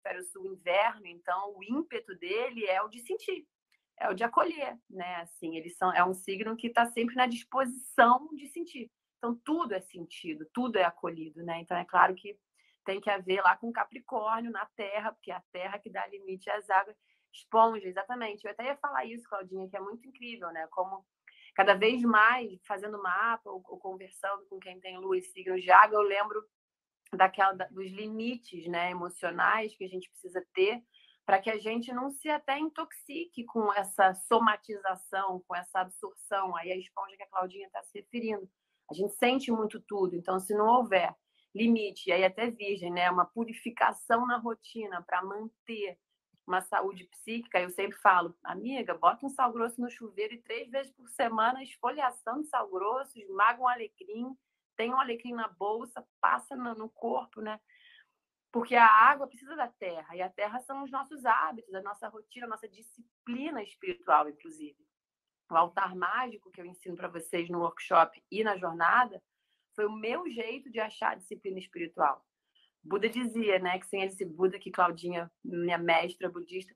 hemisfério 0.04 0.24
sul 0.24 0.46
inverno, 0.46 1.08
então 1.08 1.56
o 1.56 1.64
ímpeto 1.64 2.16
dele 2.16 2.66
é 2.66 2.82
o 2.82 2.90
de 2.90 3.00
sentir, 3.00 3.48
é 3.98 4.10
o 4.10 4.14
de 4.14 4.24
acolher, 4.24 4.78
né? 4.90 5.16
Assim, 5.18 5.56
eles 5.56 5.78
são 5.78 5.94
é 5.94 6.04
um 6.04 6.14
signo 6.14 6.56
que 6.58 6.68
está 6.68 6.86
sempre 6.86 7.16
na 7.16 7.26
disposição 7.26 8.30
de 8.34 8.48
sentir. 8.48 8.92
Então 9.18 9.40
tudo 9.44 9.74
é 9.74 9.80
sentido, 9.80 10.46
tudo 10.54 10.78
é 10.78 10.84
acolhido, 10.84 11.42
né? 11.44 11.60
Então 11.60 11.78
é 11.78 11.86
claro 11.86 12.14
que 12.14 12.38
tem 12.86 13.00
que 13.00 13.10
haver 13.10 13.42
lá 13.42 13.56
com 13.56 13.72
Capricórnio 13.72 14.52
na 14.52 14.66
Terra, 14.76 15.14
porque 15.14 15.32
é 15.32 15.36
a 15.36 15.44
Terra 15.52 15.80
que 15.80 15.90
dá 15.90 16.06
limite 16.08 16.50
às 16.50 16.70
águas. 16.70 16.98
Esponja, 17.32 17.88
exatamente. 17.88 18.46
Eu 18.46 18.52
até 18.52 18.66
ia 18.66 18.76
falar 18.76 19.06
isso, 19.06 19.28
Claudinha, 19.28 19.68
que 19.70 19.78
é 19.78 19.80
muito 19.80 20.06
incrível, 20.08 20.52
né? 20.52 20.68
Como 20.70 21.06
cada 21.56 21.74
vez 21.74 22.02
mais 22.02 22.60
fazendo 22.66 23.02
mapa 23.02 23.50
ou, 23.50 23.64
ou 23.66 23.80
conversando 23.80 24.46
com 24.48 24.60
quem 24.60 24.80
tem 24.80 24.98
lua 24.98 25.18
e 25.18 25.22
signos 25.22 25.64
de 25.64 25.72
água, 25.72 25.98
eu 25.98 26.04
lembro 26.04 26.44
daquela 27.18 27.54
dos 27.54 27.92
limites, 27.92 28.68
né, 28.68 28.92
emocionais 28.92 29.76
que 29.76 29.84
a 29.84 29.90
gente 29.90 30.10
precisa 30.10 30.46
ter 30.54 30.84
para 31.26 31.40
que 31.40 31.50
a 31.50 31.58
gente 31.58 31.94
não 31.94 32.12
se 32.12 32.30
até 32.30 32.60
intoxique 32.60 33.46
com 33.46 33.72
essa 33.74 34.14
somatização, 34.14 35.42
com 35.48 35.56
essa 35.56 35.80
absorção. 35.80 36.56
Aí 36.58 36.72
a 36.72 36.78
esponja 36.78 37.16
que 37.16 37.24
a 37.24 37.30
Claudinha 37.30 37.68
está 37.68 37.82
se 37.84 38.00
referindo. 38.00 38.50
A 38.92 38.94
gente 38.94 39.14
sente 39.14 39.52
muito 39.52 39.80
tudo, 39.82 40.16
então 40.16 40.40
se 40.40 40.54
não 40.54 40.68
houver 40.68 41.16
limite, 41.56 42.12
aí 42.12 42.26
até 42.26 42.50
virgem, 42.50 42.92
né, 42.92 43.10
uma 43.10 43.26
purificação 43.26 44.26
na 44.26 44.38
rotina 44.38 45.02
para 45.04 45.24
manter 45.24 45.98
uma 46.46 46.62
saúde 46.62 47.06
psíquica, 47.06 47.62
eu 47.62 47.70
sempre 47.70 47.98
falo, 48.00 48.36
amiga, 48.44 48.94
bota 48.94 49.26
um 49.26 49.30
sal 49.30 49.52
grosso 49.54 49.80
no 49.80 49.90
chuveiro 49.90 50.34
e 50.34 50.42
três 50.42 50.70
vezes 50.70 50.92
por 50.92 51.08
semana 51.10 51.64
esfoliação 51.64 52.42
de 52.42 52.48
sal 52.48 52.70
grosso, 52.70 53.18
esmaga 53.18 53.62
um 53.62 53.68
alecrim, 53.68 54.36
tem 54.76 54.94
um 54.94 55.00
alecrim 55.00 55.34
na 55.34 55.48
bolsa, 55.48 56.06
passa 56.20 56.56
no, 56.56 56.90
corpo, 56.90 57.42
né? 57.42 57.60
Porque 58.52 58.76
a 58.76 58.86
água 58.86 59.28
precisa 59.28 59.56
da 59.56 59.68
terra, 59.68 60.16
e 60.16 60.22
a 60.22 60.30
terra 60.30 60.60
são 60.60 60.84
os 60.84 60.92
nossos 60.92 61.26
hábitos, 61.26 61.74
a 61.74 61.82
nossa 61.82 62.08
rotina, 62.08 62.46
a 62.46 62.50
nossa 62.50 62.68
disciplina 62.68 63.64
espiritual, 63.64 64.30
inclusive. 64.30 64.78
O 65.50 65.56
altar 65.56 65.96
mágico 65.96 66.52
que 66.52 66.62
eu 66.62 66.66
ensino 66.66 66.96
para 66.96 67.08
vocês 67.08 67.50
no 67.50 67.60
workshop 67.60 68.24
e 68.32 68.44
na 68.44 68.58
jornada 68.58 69.22
foi 69.76 69.86
o 69.86 69.92
meu 69.92 70.30
jeito 70.30 70.72
de 70.72 70.80
achar 70.80 71.16
disciplina 71.16 71.60
espiritual. 71.60 72.24
Buda 72.84 73.10
dizia, 73.10 73.60
né, 73.60 73.80
que 73.80 73.88
sem 73.88 74.04
esse 74.04 74.26
Buda 74.26 74.60
que 74.60 74.70
Claudinha, 74.70 75.32
minha 75.44 75.78
mestra 75.78 76.30
budista, 76.30 76.76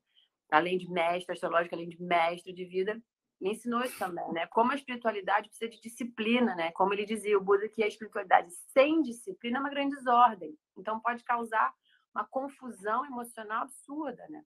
além 0.50 0.78
de 0.78 0.90
mestra 0.90 1.34
astrológica, 1.34 1.76
além 1.76 1.90
de 1.90 2.02
mestre 2.02 2.54
de 2.54 2.66
vida, 2.66 3.02
me 3.40 3.52
ensinou 3.52 3.82
isso 3.82 3.98
também, 4.00 4.28
né? 4.32 4.48
Como 4.48 4.72
a 4.72 4.76
espiritualidade 4.76 5.50
precisa 5.50 5.70
de 5.70 5.80
disciplina, 5.80 6.56
né? 6.56 6.72
Como 6.72 6.94
ele 6.94 7.06
dizia, 7.06 7.38
o 7.38 7.44
Buda 7.44 7.70
que 7.70 7.84
a 7.84 7.88
espiritualidade 7.88 8.52
sem 8.74 9.02
disciplina 9.02 9.58
é 9.58 9.62
uma 9.62 9.70
grande 9.70 9.96
desordem. 9.96 10.58
Então 10.76 11.00
pode 11.00 11.24
causar 11.24 11.74
uma 12.14 12.26
confusão 12.28 13.06
emocional 13.06 13.64
absurda, 13.64 14.26
né? 14.30 14.44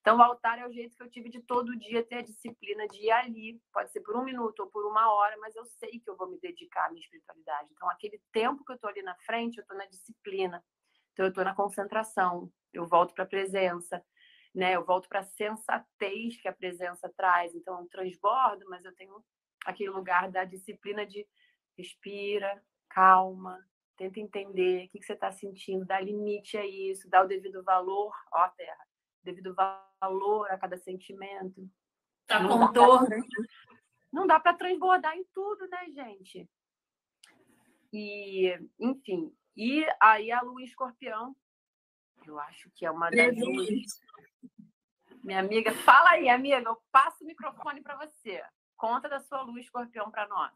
Então 0.00 0.18
o 0.18 0.22
altar 0.22 0.58
é 0.58 0.66
o 0.66 0.72
jeito 0.72 0.94
que 0.94 1.02
eu 1.02 1.10
tive 1.10 1.30
de 1.30 1.40
todo 1.40 1.78
dia 1.78 2.04
ter 2.04 2.16
a 2.16 2.22
disciplina 2.22 2.86
de 2.88 3.06
ir 3.06 3.10
ali, 3.10 3.58
pode 3.72 3.90
ser 3.90 4.02
por 4.02 4.14
um 4.16 4.24
minuto 4.24 4.60
ou 4.60 4.66
por 4.66 4.84
uma 4.84 5.10
hora, 5.14 5.34
mas 5.38 5.56
eu 5.56 5.64
sei 5.64 5.98
que 5.98 6.10
eu 6.10 6.16
vou 6.16 6.28
me 6.28 6.38
dedicar 6.38 6.86
à 6.86 6.88
minha 6.90 7.00
espiritualidade. 7.00 7.70
Então 7.72 7.88
aquele 7.88 8.20
tempo 8.30 8.62
que 8.62 8.72
eu 8.72 8.76
estou 8.76 8.90
ali 8.90 9.02
na 9.02 9.16
frente, 9.24 9.56
eu 9.56 9.62
estou 9.62 9.76
na 9.76 9.86
disciplina. 9.86 10.62
Então, 11.14 11.26
eu 11.26 11.28
estou 11.28 11.44
na 11.44 11.54
concentração, 11.54 12.50
eu 12.72 12.86
volto 12.86 13.14
para 13.14 13.22
a 13.22 13.28
presença, 13.28 14.04
né? 14.54 14.76
Eu 14.76 14.84
volto 14.84 15.08
para 15.08 15.20
a 15.20 15.24
sensatez 15.24 16.40
que 16.40 16.48
a 16.48 16.52
presença 16.52 17.12
traz. 17.16 17.54
Então, 17.54 17.80
eu 17.80 17.88
transbordo, 17.88 18.64
mas 18.68 18.84
eu 18.84 18.94
tenho 18.94 19.22
aquele 19.64 19.90
lugar 19.90 20.30
da 20.30 20.44
disciplina 20.44 21.06
de 21.06 21.26
respira, 21.76 22.62
calma, 22.88 23.58
tenta 23.96 24.20
entender 24.20 24.86
o 24.86 24.88
que, 24.90 24.98
que 24.98 25.06
você 25.06 25.14
está 25.14 25.32
sentindo, 25.32 25.84
dá 25.84 26.00
limite 26.00 26.56
a 26.56 26.66
isso, 26.66 27.08
dá 27.08 27.22
o 27.22 27.28
devido 27.28 27.62
valor, 27.62 28.12
ó 28.32 28.48
Terra, 28.50 28.86
devido 29.22 29.54
valor 29.54 30.50
a 30.50 30.58
cada 30.58 30.76
sentimento. 30.76 31.68
Tá 32.26 32.46
contorno. 32.46 33.08
Não 34.12 34.26
dá 34.26 34.38
para 34.38 34.56
transbordar 34.56 35.16
em 35.16 35.24
tudo, 35.34 35.66
né, 35.68 35.86
gente? 35.90 36.48
E, 37.92 38.58
enfim, 38.78 39.34
e 39.56 39.84
aí 40.00 40.30
a 40.32 40.40
lua 40.40 40.62
escorpião, 40.62 41.36
eu 42.26 42.38
acho 42.38 42.70
que 42.74 42.86
é 42.86 42.90
uma 42.90 43.10
das 43.10 43.36
Minha 45.24 45.40
amiga, 45.40 45.72
fala 45.84 46.10
aí, 46.10 46.28
amiga, 46.28 46.62
eu 46.66 46.76
passo 46.92 47.24
o 47.24 47.26
microfone 47.26 47.80
para 47.80 47.96
você. 47.96 48.42
Conta 48.76 49.08
da 49.08 49.20
sua 49.20 49.40
lua 49.42 49.58
escorpião 49.58 50.10
para 50.10 50.28
nós. 50.28 50.52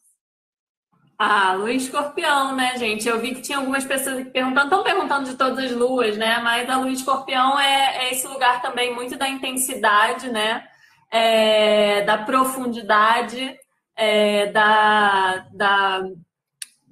Ah, 1.19 1.55
lua 1.55 1.73
escorpião, 1.73 2.55
né, 2.55 2.77
gente? 2.77 3.09
Eu 3.09 3.19
vi 3.19 3.35
que 3.35 3.41
tinha 3.41 3.59
algumas 3.59 3.85
pessoas 3.85 4.29
perguntando, 4.29 4.67
estão 4.67 4.85
perguntando 4.85 5.31
de 5.31 5.37
todas 5.37 5.65
as 5.65 5.73
luas, 5.73 6.17
né? 6.17 6.39
Mas 6.41 6.69
a 6.69 6.77
lua 6.77 6.91
escorpião 6.91 7.59
é, 7.59 8.05
é 8.05 8.13
esse 8.13 8.29
lugar 8.29 8.61
também 8.61 8.95
muito 8.95 9.17
da 9.17 9.29
intensidade, 9.29 10.31
né? 10.31 10.69
É, 11.11 12.03
da 12.03 12.19
profundidade, 12.19 13.59
é, 13.97 14.47
da, 14.53 15.39
da 15.53 16.03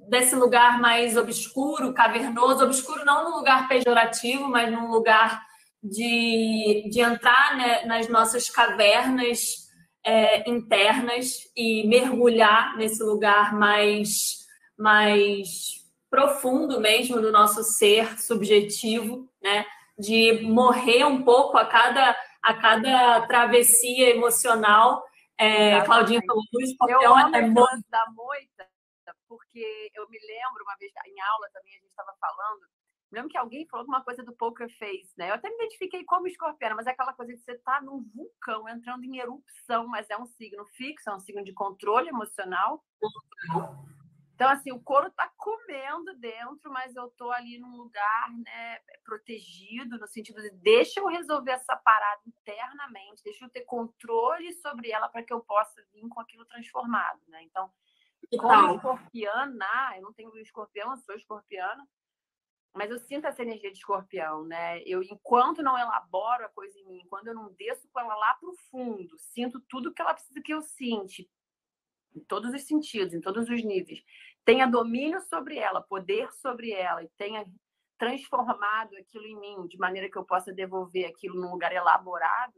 desse 0.09 0.35
lugar 0.35 0.79
mais 0.79 1.15
obscuro, 1.15 1.93
cavernoso, 1.93 2.63
obscuro 2.63 3.05
não 3.05 3.29
num 3.29 3.37
lugar 3.37 3.67
pejorativo, 3.67 4.49
mas 4.49 4.71
num 4.71 4.89
lugar 4.89 5.46
de, 5.83 6.89
de 6.89 6.99
entrar 6.99 7.55
né, 7.57 7.85
nas 7.85 8.07
nossas 8.07 8.49
cavernas 8.49 9.67
é, 10.03 10.49
internas 10.49 11.51
e 11.55 11.87
mergulhar 11.87 12.75
nesse 12.77 13.03
lugar 13.03 13.53
mais, 13.53 14.45
mais 14.77 15.85
profundo 16.09 16.79
mesmo 16.79 17.21
do 17.21 17.31
nosso 17.31 17.63
ser 17.63 18.19
subjetivo, 18.19 19.29
né? 19.41 19.65
De 19.99 20.41
morrer 20.43 21.03
um 21.05 21.23
pouco 21.23 21.57
a 21.57 21.65
cada, 21.65 22.15
a 22.41 22.53
cada 22.53 23.27
travessia 23.27 24.11
emocional. 24.11 25.03
É, 25.37 25.81
Claudinha 25.81 26.21
falou, 26.25 26.43
Luiz 26.53 26.75
Papel 26.77 27.01
eu 27.01 27.15
amo 27.15 27.35
é 27.35 27.41
da 27.41 28.05
moita 28.15 28.67
porque 29.27 29.91
eu 29.93 30.07
me 30.09 30.17
lembro 30.19 30.63
uma 30.63 30.75
vez 30.79 30.91
em 31.05 31.21
aula 31.21 31.49
também 31.53 31.73
a 31.73 31.79
gente 31.79 31.89
estava 31.89 32.13
falando, 32.19 32.61
me 33.11 33.17
lembro 33.17 33.29
que 33.29 33.37
alguém 33.37 33.65
falou 33.67 33.81
alguma 33.81 34.03
coisa 34.03 34.23
do 34.23 34.35
poker 34.35 34.69
face, 34.77 35.13
né? 35.17 35.29
Eu 35.29 35.35
até 35.35 35.49
me 35.49 35.55
identifiquei 35.55 36.03
como 36.03 36.27
escorpiana, 36.27 36.75
mas 36.75 36.87
é 36.87 36.91
aquela 36.91 37.13
coisa 37.13 37.33
de 37.33 37.39
você 37.39 37.53
estar 37.53 37.79
tá 37.79 37.81
num 37.81 38.03
vulcão 38.13 38.67
entrando 38.67 39.03
em 39.05 39.17
erupção, 39.17 39.87
mas 39.87 40.09
é 40.09 40.17
um 40.17 40.25
signo 40.25 40.65
fixo, 40.65 41.09
é 41.09 41.15
um 41.15 41.19
signo 41.19 41.43
de 41.43 41.53
controle 41.53 42.09
emocional. 42.09 42.83
Então, 44.35 44.49
assim, 44.49 44.71
o 44.71 44.79
couro 44.79 45.09
tá 45.11 45.31
comendo 45.35 46.15
dentro, 46.19 46.71
mas 46.71 46.95
eu 46.95 47.09
tô 47.17 47.31
ali 47.31 47.57
num 47.57 47.75
lugar, 47.75 48.29
né, 48.45 48.79
protegido, 49.03 49.97
no 49.97 50.07
sentido 50.07 50.39
de 50.41 50.51
deixa 50.51 50.99
eu 50.99 51.07
resolver 51.07 51.51
essa 51.51 51.75
parada 51.77 52.21
internamente, 52.27 53.23
deixa 53.23 53.45
eu 53.45 53.49
ter 53.49 53.61
controle 53.61 54.53
sobre 54.53 54.91
ela 54.91 55.09
para 55.09 55.23
que 55.23 55.33
eu 55.33 55.39
possa 55.39 55.81
vir 55.91 56.07
com 56.09 56.19
aquilo 56.19 56.45
transformado, 56.45 57.19
né? 57.27 57.41
Então, 57.43 57.71
como 58.37 58.75
escorpiana, 58.75 59.95
eu 59.95 60.03
não 60.03 60.13
tenho 60.13 60.37
escorpião, 60.37 60.91
eu 60.91 60.97
sou 60.97 61.15
escorpiana, 61.15 61.87
mas 62.77 62.91
eu 62.91 62.99
sinto 62.99 63.25
essa 63.25 63.41
energia 63.41 63.71
de 63.71 63.79
escorpião, 63.79 64.43
né? 64.45 64.81
Eu, 64.83 65.01
enquanto 65.03 65.63
não 65.63 65.77
elaboro 65.77 66.45
a 66.45 66.49
coisa 66.49 66.77
em 66.79 66.85
mim, 66.85 67.05
quando 67.09 67.27
eu 67.27 67.33
não 67.33 67.51
desço 67.53 67.89
com 67.91 67.99
ela 67.99 68.15
lá 68.15 68.33
para 68.35 68.49
o 68.49 68.55
fundo, 68.69 69.17
sinto 69.17 69.59
tudo 69.61 69.93
que 69.93 70.01
ela 70.01 70.13
precisa 70.13 70.41
que 70.41 70.53
eu 70.53 70.61
sinte, 70.61 71.29
em 72.15 72.19
todos 72.21 72.53
os 72.53 72.63
sentidos, 72.63 73.13
em 73.13 73.21
todos 73.21 73.49
os 73.49 73.63
níveis, 73.63 74.03
tenha 74.45 74.65
domínio 74.65 75.21
sobre 75.21 75.57
ela, 75.57 75.81
poder 75.81 76.31
sobre 76.33 76.71
ela, 76.71 77.03
e 77.03 77.09
tenha 77.17 77.45
transformado 77.97 78.95
aquilo 78.95 79.25
em 79.25 79.39
mim, 79.39 79.67
de 79.67 79.77
maneira 79.77 80.09
que 80.09 80.17
eu 80.17 80.23
possa 80.23 80.53
devolver 80.53 81.05
aquilo 81.05 81.39
num 81.39 81.51
lugar 81.51 81.73
elaborado, 81.73 82.55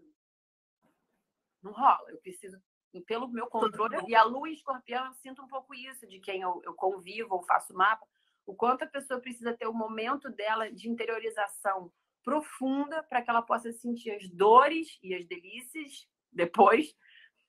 não 1.63 1.71
rola. 1.71 2.11
Eu 2.11 2.17
preciso 2.19 2.61
pelo 3.05 3.27
meu 3.27 3.47
controle. 3.47 3.97
E 4.07 4.15
a 4.15 4.23
lua 4.23 4.49
escorpião, 4.49 5.05
eu 5.05 5.13
sinto 5.13 5.43
um 5.43 5.47
pouco 5.47 5.73
isso 5.75 6.07
de 6.07 6.19
quem 6.19 6.41
eu, 6.41 6.61
eu 6.63 6.73
convivo 6.73 7.35
ou 7.35 7.43
faço 7.43 7.73
mapa, 7.73 8.05
o 8.45 8.55
quanto 8.55 8.83
a 8.83 8.87
pessoa 8.87 9.19
precisa 9.19 9.55
ter 9.55 9.67
o 9.67 9.73
momento 9.73 10.29
dela 10.29 10.71
de 10.71 10.89
interiorização 10.89 11.91
profunda 12.23 13.03
para 13.03 13.21
que 13.21 13.29
ela 13.29 13.41
possa 13.41 13.71
sentir 13.71 14.11
as 14.11 14.29
dores 14.29 14.99
e 15.01 15.13
as 15.15 15.25
delícias 15.25 16.07
depois 16.31 16.95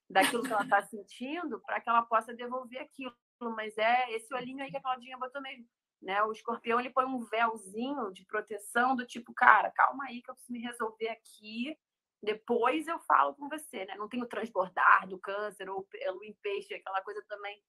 daquilo 0.08 0.42
que 0.42 0.52
ela 0.52 0.64
está 0.64 0.82
sentindo, 0.82 1.60
para 1.60 1.80
que 1.80 1.88
ela 1.88 2.02
possa 2.02 2.34
devolver 2.34 2.80
aquilo. 2.80 3.14
Mas 3.56 3.76
é 3.78 4.12
esse 4.12 4.34
olhinho 4.34 4.62
aí 4.62 4.70
que 4.70 4.76
a 4.76 4.82
Claudinha 4.82 5.18
botou 5.18 5.40
mesmo. 5.40 5.66
Né? 6.02 6.22
O 6.24 6.32
escorpião 6.32 6.80
ele 6.80 6.90
põe 6.90 7.04
um 7.04 7.20
véuzinho 7.20 8.12
de 8.12 8.24
proteção 8.24 8.96
do 8.96 9.06
tipo, 9.06 9.32
cara, 9.34 9.70
calma 9.70 10.04
aí 10.06 10.22
que 10.22 10.30
eu 10.30 10.34
preciso 10.34 10.52
me 10.52 10.60
resolver 10.60 11.08
aqui 11.08 11.76
depois 12.22 12.86
eu 12.86 12.98
falo 13.00 13.34
com 13.34 13.48
você, 13.48 13.86
né? 13.86 13.94
Não 13.96 14.08
tem 14.08 14.22
o 14.22 14.28
transbordar 14.28 15.08
do 15.08 15.18
câncer 15.18 15.68
ou 15.70 15.80
o 15.80 16.24
em 16.24 16.34
peixe, 16.42 16.74
aquela 16.74 17.00
coisa 17.02 17.24
também, 17.26 17.62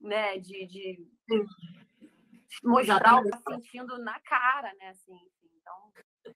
né? 0.00 0.38
De, 0.38 0.66
de 0.66 1.08
mostrar 2.62 3.16
o 3.16 3.22
que 3.22 3.30
tá 3.30 3.38
sentindo 3.50 3.98
na 3.98 4.18
cara, 4.20 4.72
né? 4.78 4.90
Assim, 4.90 5.18
então... 5.60 6.34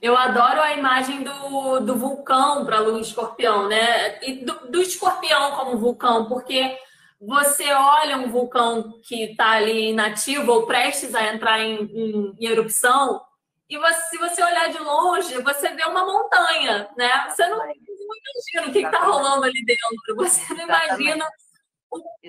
Eu 0.00 0.16
adoro 0.16 0.60
a 0.60 0.74
imagem 0.74 1.22
do, 1.22 1.80
do 1.80 1.96
vulcão 1.96 2.64
para 2.64 2.76
a 2.76 2.80
lua 2.80 3.00
escorpião, 3.00 3.68
né? 3.68 4.22
E 4.22 4.44
do, 4.44 4.70
do 4.70 4.82
escorpião 4.82 5.52
como 5.52 5.78
vulcão, 5.78 6.28
porque 6.28 6.78
você 7.20 7.72
olha 7.72 8.18
um 8.18 8.28
vulcão 8.28 9.00
que 9.02 9.30
está 9.30 9.52
ali 9.52 9.90
inativo 9.90 10.52
ou 10.52 10.66
prestes 10.66 11.14
a 11.14 11.32
entrar 11.32 11.60
em, 11.60 11.84
em, 11.84 12.36
em 12.38 12.46
erupção, 12.46 13.22
e 13.68 13.78
você, 13.78 14.00
se 14.10 14.18
você 14.18 14.42
olhar 14.42 14.68
de 14.68 14.78
longe, 14.78 15.42
você 15.42 15.70
vê 15.70 15.84
uma 15.84 16.04
montanha, 16.04 16.88
né? 16.96 17.30
Você 17.30 17.46
não, 17.48 17.58
não 17.58 17.64
imagina 17.64 18.68
o 18.68 18.72
que 18.72 18.78
está 18.80 18.98
rolando 19.00 19.44
ali 19.44 19.64
dentro. 19.64 20.16
Você 20.16 20.54
não 20.54 20.64
imagina 20.64 21.26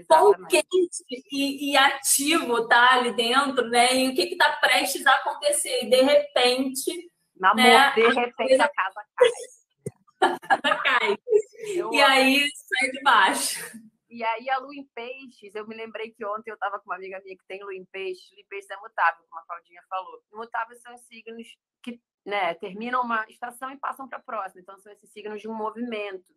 quão 0.07 0.33
quente 0.47 1.03
e, 1.31 1.71
e, 1.71 1.77
ativo 1.77 2.67
tá 2.67 2.93
ali 2.93 3.13
dentro, 3.13 3.67
né? 3.69 3.95
E 3.95 4.09
o 4.09 4.15
que 4.15 4.23
está 4.23 4.53
prestes 4.57 5.05
a 5.05 5.11
acontecer. 5.11 5.83
E 5.83 5.89
de 5.89 6.01
repente. 6.01 7.11
Né, 7.37 7.91
de 7.93 8.07
repente 8.07 8.61
a 8.61 8.69
casa 8.69 9.05
cai. 9.17 9.31
cai. 10.83 11.17
e 11.91 12.01
aí 12.01 12.45
sai 12.53 12.91
de 12.91 13.01
baixo. 13.03 13.59
E 14.09 14.23
aí 14.23 14.49
a 14.49 14.59
lua 14.59 14.73
em 14.73 14.87
peixes, 14.95 15.53
eu 15.55 15.67
me 15.67 15.75
lembrei 15.75 16.09
que 16.11 16.25
ontem 16.25 16.49
eu 16.49 16.53
estava 16.53 16.79
com 16.79 16.85
uma 16.85 16.95
amiga 16.95 17.19
minha 17.21 17.35
que 17.35 17.45
tem 17.47 17.61
lua 17.61 17.75
em 17.75 17.83
peixes, 17.85 18.31
lua 18.31 18.39
em 18.39 18.47
peixes 18.47 18.69
é 18.69 18.77
mutável, 18.77 19.25
como 19.27 19.41
a 19.41 19.45
Claudinha 19.45 19.81
falou. 19.89 20.23
Mutáveis 20.31 20.81
são 20.81 20.95
os 20.95 21.01
signos 21.01 21.45
que 21.83 21.99
né, 22.25 22.53
terminam 22.53 23.01
uma 23.01 23.25
estação 23.29 23.69
e 23.71 23.77
passam 23.77 24.07
para 24.07 24.19
a 24.19 24.23
próxima. 24.23 24.61
Então 24.61 24.77
são 24.79 24.91
esses 24.93 25.11
signos 25.11 25.41
de 25.41 25.49
um 25.49 25.53
movimento, 25.53 26.33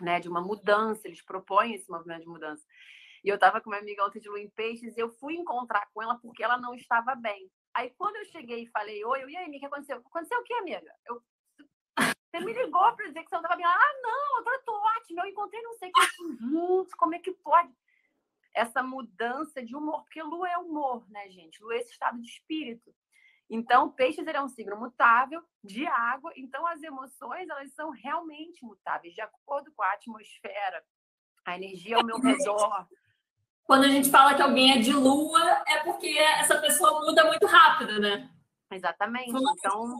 né, 0.00 0.20
de 0.20 0.28
uma 0.28 0.40
mudança, 0.40 1.06
eles 1.06 1.22
propõem 1.22 1.74
esse 1.74 1.90
movimento 1.90 2.22
de 2.22 2.28
mudança. 2.28 2.64
E 3.24 3.28
eu 3.28 3.34
estava 3.34 3.60
com 3.60 3.70
uma 3.70 3.78
amiga 3.78 4.04
ontem 4.04 4.20
de 4.20 4.28
lua 4.28 4.40
em 4.40 4.50
peixes 4.50 4.96
e 4.96 5.00
eu 5.00 5.10
fui 5.10 5.34
encontrar 5.34 5.88
com 5.92 6.02
ela 6.02 6.16
porque 6.18 6.42
ela 6.42 6.58
não 6.58 6.74
estava 6.74 7.14
bem. 7.14 7.50
Aí 7.74 7.90
quando 7.98 8.16
eu 8.16 8.24
cheguei 8.26 8.62
e 8.62 8.70
falei, 8.70 9.04
oi, 9.04 9.22
eu, 9.22 9.28
e 9.28 9.36
aí, 9.36 9.48
o 9.48 9.58
que 9.58 9.66
aconteceu? 9.66 9.98
Aconteceu 9.98 10.38
o 10.38 10.44
que, 10.44 10.54
amiga? 10.54 10.92
Eu 11.06 11.22
você 12.36 12.44
me 12.44 12.52
ligou 12.52 12.92
para 12.94 13.06
dizer 13.06 13.22
que 13.22 13.30
você 13.30 13.34
não 13.36 13.42
estava 13.42 13.56
bem. 13.56 13.64
Ah, 13.64 14.00
não, 14.02 14.38
agora 14.38 14.56
estou 14.56 14.74
ótima. 14.74 15.22
Eu 15.22 15.30
encontrei 15.30 15.62
não 15.62 15.74
sei 15.74 15.88
o 15.88 15.92
que 15.92 16.36
juntos. 16.38 16.94
Como 16.94 17.14
é 17.14 17.18
que 17.18 17.32
pode? 17.32 17.72
Essa 18.54 18.82
mudança 18.82 19.62
de 19.62 19.74
humor, 19.74 20.02
porque 20.02 20.22
lua 20.22 20.48
é 20.48 20.58
humor, 20.58 21.08
né, 21.10 21.28
gente? 21.30 21.62
Lua 21.62 21.74
é 21.74 21.78
esse 21.78 21.92
estado 21.92 22.20
de 22.20 22.28
espírito. 22.28 22.94
Então, 23.48 23.90
peixes 23.90 24.26
é 24.26 24.42
um 24.42 24.48
signo 24.48 24.76
mutável, 24.76 25.42
de 25.62 25.86
água. 25.86 26.32
Então, 26.36 26.66
as 26.66 26.82
emoções, 26.82 27.48
elas 27.48 27.72
são 27.72 27.90
realmente 27.90 28.64
mutáveis, 28.64 29.14
de 29.14 29.20
acordo 29.20 29.72
com 29.72 29.82
a 29.82 29.92
atmosfera, 29.92 30.82
a 31.44 31.56
energia 31.56 31.96
ao 31.96 32.04
meu 32.04 32.18
redor. 32.18 32.86
Quando 33.64 33.84
a 33.84 33.88
gente 33.88 34.10
fala 34.10 34.34
que 34.34 34.42
alguém 34.42 34.72
é 34.72 34.78
de 34.78 34.92
lua, 34.92 35.62
é 35.66 35.78
porque 35.84 36.08
essa 36.18 36.60
pessoa 36.60 37.00
muda 37.00 37.24
muito 37.24 37.46
rápido, 37.46 38.00
né? 38.00 38.30
Exatamente. 38.70 39.30
Então, 39.30 39.96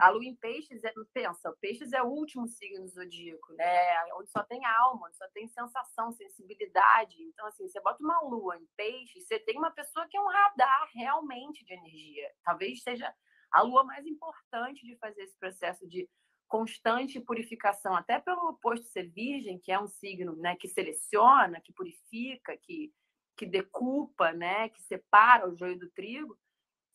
a 0.00 0.10
lua 0.10 0.24
em 0.24 0.36
peixes, 0.36 0.84
é, 0.84 0.92
pensa, 1.12 1.52
peixes 1.60 1.92
é 1.92 2.00
o 2.00 2.06
último 2.06 2.46
signo 2.46 2.86
zodíaco, 2.86 3.52
né? 3.54 4.04
Onde 4.14 4.30
só 4.30 4.42
tem 4.44 4.64
alma, 4.64 5.08
onde 5.08 5.16
só 5.16 5.26
tem 5.34 5.48
sensação, 5.48 6.12
sensibilidade. 6.12 7.20
Então, 7.22 7.46
assim, 7.46 7.68
você 7.68 7.80
bota 7.80 8.02
uma 8.02 8.20
lua 8.22 8.56
em 8.56 8.66
peixes, 8.76 9.26
você 9.26 9.40
tem 9.40 9.58
uma 9.58 9.72
pessoa 9.72 10.06
que 10.08 10.16
é 10.16 10.20
um 10.20 10.28
radar 10.28 10.88
realmente 10.94 11.64
de 11.64 11.72
energia. 11.72 12.30
Talvez 12.44 12.82
seja 12.82 13.12
a 13.50 13.62
lua 13.62 13.82
mais 13.82 14.06
importante 14.06 14.86
de 14.86 14.96
fazer 14.98 15.22
esse 15.22 15.36
processo 15.36 15.86
de 15.88 16.08
constante 16.46 17.20
purificação, 17.20 17.94
até 17.94 18.18
pelo 18.18 18.48
oposto 18.48 18.86
ser 18.86 19.10
virgem, 19.10 19.58
que 19.58 19.72
é 19.72 19.78
um 19.78 19.88
signo 19.88 20.34
né, 20.36 20.56
que 20.56 20.68
seleciona, 20.68 21.60
que 21.60 21.72
purifica, 21.72 22.56
que, 22.56 22.92
que 23.36 23.44
decupa, 23.44 24.32
né, 24.32 24.68
que 24.70 24.80
separa 24.82 25.48
o 25.48 25.56
joio 25.56 25.78
do 25.78 25.90
trigo 25.90 26.38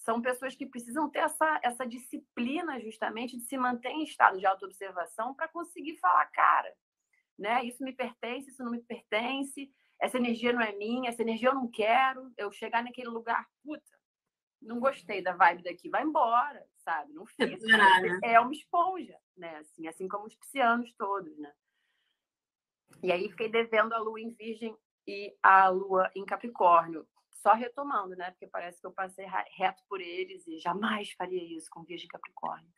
são 0.04 0.22
pessoas 0.22 0.54
que 0.54 0.66
precisam 0.66 1.10
ter 1.10 1.20
essa, 1.20 1.60
essa 1.64 1.86
disciplina 1.86 2.80
justamente 2.80 3.38
de 3.38 3.44
se 3.44 3.58
manter 3.58 3.90
em 3.90 4.04
estado 4.04 4.38
de 4.38 4.46
autoobservação 4.46 5.34
para 5.34 5.48
conseguir 5.48 5.98
falar, 5.98 6.26
cara, 6.28 6.74
né? 7.40 7.64
Isso 7.64 7.84
me 7.84 7.94
pertence, 7.94 8.50
isso 8.50 8.64
não 8.64 8.72
me 8.72 8.82
pertence. 8.82 9.72
essa 10.00 10.18
energia 10.18 10.52
não 10.52 10.62
é 10.62 10.74
minha, 10.74 11.10
essa 11.10 11.22
energia 11.22 11.50
eu 11.50 11.56
não 11.56 11.70
quero, 11.70 12.32
eu 12.38 12.52
chegar 12.52 12.84
naquele 12.84 13.10
lugar, 13.10 13.48
puta, 13.64 13.98
não 14.62 14.80
gostei 14.80 15.22
da 15.22 15.34
vibe 15.34 15.64
daqui, 15.64 15.90
vai 15.90 16.04
embora, 16.04 16.66
sabe? 16.78 17.14
Não 17.14 17.26
fica. 17.26 17.46
É 18.24 18.40
uma 18.40 18.52
esponja, 18.52 19.18
né? 19.38 19.58
Assim, 19.58 19.88
assim 19.88 20.08
como 20.08 20.26
os 20.26 20.36
piscianos 20.36 20.94
todos, 20.98 21.38
né? 21.38 21.54
E 23.02 23.12
aí 23.12 23.30
fiquei 23.30 23.50
devendo 23.50 23.94
a 23.94 24.00
lua 24.00 24.20
em 24.20 24.32
Virgem 24.32 24.76
e 25.08 25.34
a 25.42 25.70
lua 25.70 26.12
em 26.14 26.26
Capricórnio. 26.26 27.08
Só 27.44 27.54
retomando, 27.54 28.16
né? 28.16 28.32
Porque 28.32 28.48
parece 28.48 28.80
que 28.80 28.88
eu 28.88 28.92
passei 28.94 29.28
reto 29.58 29.84
por 29.90 30.00
eles 30.00 30.48
e 30.48 30.60
jamais 30.60 31.12
faria 31.12 31.44
isso 31.44 31.70
com 31.70 31.84
Virgem 31.84 32.08
Capricórnio. 32.08 32.72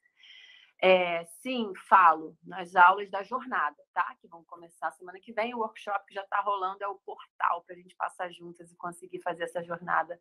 É, 0.81 1.23
sim, 1.25 1.71
falo 1.87 2.35
nas 2.43 2.75
aulas 2.75 3.07
da 3.11 3.21
jornada, 3.21 3.77
tá? 3.93 4.15
Que 4.19 4.27
vão 4.27 4.43
começar 4.43 4.91
semana 4.93 5.19
que 5.19 5.31
vem. 5.31 5.53
O 5.53 5.59
workshop 5.59 6.03
que 6.07 6.15
já 6.15 6.23
está 6.23 6.41
rolando 6.41 6.83
é 6.83 6.87
o 6.87 6.95
portal 6.95 7.61
para 7.61 7.75
a 7.75 7.77
gente 7.77 7.95
passar 7.95 8.31
juntas 8.31 8.71
e 8.71 8.75
conseguir 8.75 9.21
fazer 9.21 9.43
essa 9.43 9.63
jornada 9.63 10.19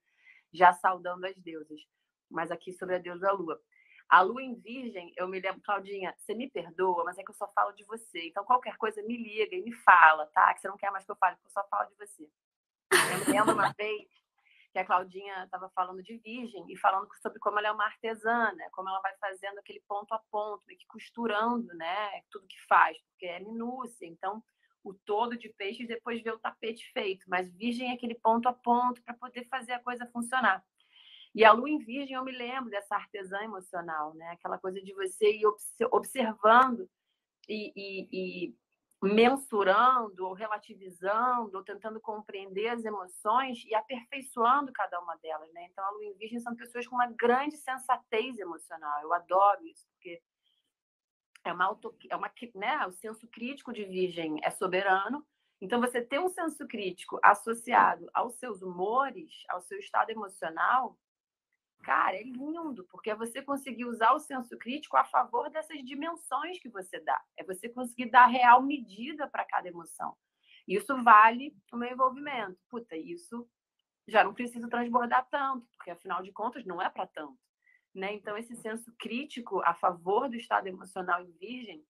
já 0.53 0.75
saudando 0.75 1.25
as 1.25 1.39
deusas. 1.39 1.81
Mas 2.31 2.51
aqui 2.51 2.71
sobre 2.71 2.97
a 2.97 2.99
deusa 2.99 3.33
Lua. 3.33 3.59
A 4.11 4.21
lua 4.21 4.43
em 4.43 4.55
virgem, 4.61 5.11
eu 5.17 5.27
me 5.27 5.41
lembro, 5.41 5.63
Claudinha, 5.63 6.15
você 6.19 6.35
me 6.35 6.51
perdoa, 6.51 7.03
mas 7.03 7.17
é 7.17 7.25
que 7.25 7.31
eu 7.31 7.35
só 7.35 7.51
falo 7.55 7.73
de 7.73 7.83
você. 7.85 8.29
Então, 8.29 8.45
qualquer 8.45 8.77
coisa, 8.77 9.03
me 9.03 9.17
liga 9.17 9.57
e 9.57 9.63
me 9.63 9.73
fala, 9.73 10.27
tá? 10.27 10.53
Que 10.53 10.61
você 10.61 10.69
não 10.69 10.77
quer 10.77 10.91
mais 10.91 11.07
que 11.07 11.11
eu 11.11 11.17
fale, 11.17 11.37
porque 11.37 11.49
eu 11.49 11.63
só 11.63 11.67
falo 11.69 11.89
de 11.89 11.97
você. 11.97 12.29
Eu 12.93 13.27
me 13.27 13.33
lembro 13.33 13.55
uma 13.55 13.73
vez 13.73 14.24
que 14.75 14.79
a 14.81 14.85
Claudinha 14.85 15.45
estava 15.45 15.71
falando 15.71 16.03
de 16.03 16.19
virgem 16.19 16.67
e 16.69 16.77
falando 16.77 17.07
sobre 17.23 17.39
como 17.39 17.61
ela 17.61 17.69
é 17.69 17.71
uma 17.71 17.85
artesã, 17.85 18.53
né? 18.55 18.69
Como 18.73 18.89
ela 18.89 19.01
vai 19.01 19.17
fazendo 19.19 19.57
aquele 19.61 19.81
ponto 19.87 20.13
a 20.13 20.19
ponto, 20.33 20.65
meio 20.67 20.77
que 20.77 20.87
costurando, 20.89 21.69
né? 21.75 22.23
Tudo 22.29 22.49
que 22.49 22.61
faz, 22.67 22.99
porque 23.07 23.25
é 23.25 23.39
minúcia. 23.39 24.05
Então, 24.05 24.43
o 24.83 24.93
todo 24.93 25.39
de 25.39 25.49
peixes 25.51 25.87
depois 25.87 26.21
vê 26.25 26.33
o 26.33 26.41
tapete 26.41 26.91
feito. 26.93 27.25
Mas 27.29 27.55
virgem 27.55 27.93
é 27.93 27.95
aquele 27.95 28.17
ponto 28.17 28.49
a 28.49 28.53
ponto 28.53 29.01
para 29.05 29.15
poder 29.15 29.45
fazer 29.45 29.75
a 29.75 29.79
coisa 29.79 30.11
funcionar. 30.13 30.61
E 31.33 31.45
a 31.45 31.53
lua 31.53 31.71
em 31.71 31.79
virgem, 31.79 32.17
eu 32.17 32.25
me 32.25 32.33
lembro 32.33 32.69
dessa 32.69 32.97
artesã 32.97 33.45
emocional, 33.45 34.13
né? 34.15 34.31
Aquela 34.31 34.59
coisa 34.59 34.83
de 34.83 34.93
você 34.93 35.37
ir 35.37 35.47
observando 35.93 36.91
e, 37.49 37.73
e, 37.77 38.09
e 38.11 38.57
mensurando, 39.05 40.27
ou 40.27 40.33
relativizando, 40.33 41.57
ou 41.57 41.63
tentando 41.63 42.01
compreender 42.01 42.69
as 42.69 42.85
emoções 42.85 43.65
e 43.65 43.75
aperfeiçoando 43.75 44.73
cada 44.73 45.01
uma 45.01 45.17
delas, 45.17 45.53
né? 45.53 45.67
Então, 45.71 45.85
a 45.85 45.91
lua 45.91 46.05
em 46.05 46.15
virgem 46.15 46.41
são 46.41 46.55
pessoas 46.55 46.87
com 46.87 46.95
uma 46.95 47.07
grande 47.07 47.57
sensatez 47.57 48.39
emocional. 48.39 49.03
Eu 49.03 49.13
adoro 49.13 49.67
isso, 49.67 49.87
porque 49.91 50.23
é 51.45 51.53
uma 51.53 51.65
auto, 51.67 51.95
é 52.09 52.17
uma, 52.17 52.31
né? 52.55 52.87
O 52.87 52.93
senso 52.93 53.29
crítico 53.29 53.73
de 53.73 53.85
virgem 53.85 54.39
é 54.43 54.51
soberano. 54.51 55.27
Então, 55.61 55.81
você 55.81 56.03
ter 56.03 56.19
um 56.19 56.29
senso 56.29 56.67
crítico 56.67 57.19
associado 57.23 58.09
aos 58.13 58.35
seus 58.35 58.63
humores, 58.63 59.45
ao 59.49 59.61
seu 59.61 59.79
estado 59.79 60.11
emocional, 60.11 60.99
Cara, 61.85 62.17
é 62.17 62.23
lindo, 62.23 62.87
porque 62.91 63.11
é 63.11 63.15
você 63.15 63.43
conseguir 63.43 63.85
usar 63.85 64.13
o 64.13 64.19
senso 64.19 64.57
crítico 64.57 64.97
a 64.97 65.05
favor 65.05 65.51
dessas 65.51 65.85
dimensões 65.85 66.59
que 66.59 66.71
você 66.71 66.99
dá. 66.99 67.23
É 67.37 67.45
você 67.45 67.69
conseguir 67.69 68.11
dar 68.11 68.25
real 68.25 68.63
medida 68.63 69.29
para 69.29 69.45
cada 69.45 69.69
emoção. 69.69 70.17
Isso 70.67 70.97
vale 71.03 71.55
o 71.71 71.77
meu 71.77 71.93
envolvimento. 71.93 72.59
Puta, 72.71 72.97
isso 72.97 73.47
já 74.09 74.25
não 74.25 74.33
precisa 74.33 74.67
transbordar 74.67 75.29
tanto, 75.31 75.67
porque 75.77 75.91
afinal 75.91 76.23
de 76.23 76.33
contas 76.33 76.65
não 76.65 76.81
é 76.81 76.89
para 76.89 77.07
tanto. 77.07 77.39
Né? 77.95 78.15
Então, 78.15 78.37
esse 78.39 78.57
senso 78.57 78.91
crítico 78.99 79.61
a 79.61 79.75
favor 79.75 80.27
do 80.27 80.37
estado 80.37 80.67
emocional 80.67 81.21
em 81.21 81.31
Virgem, 81.33 81.85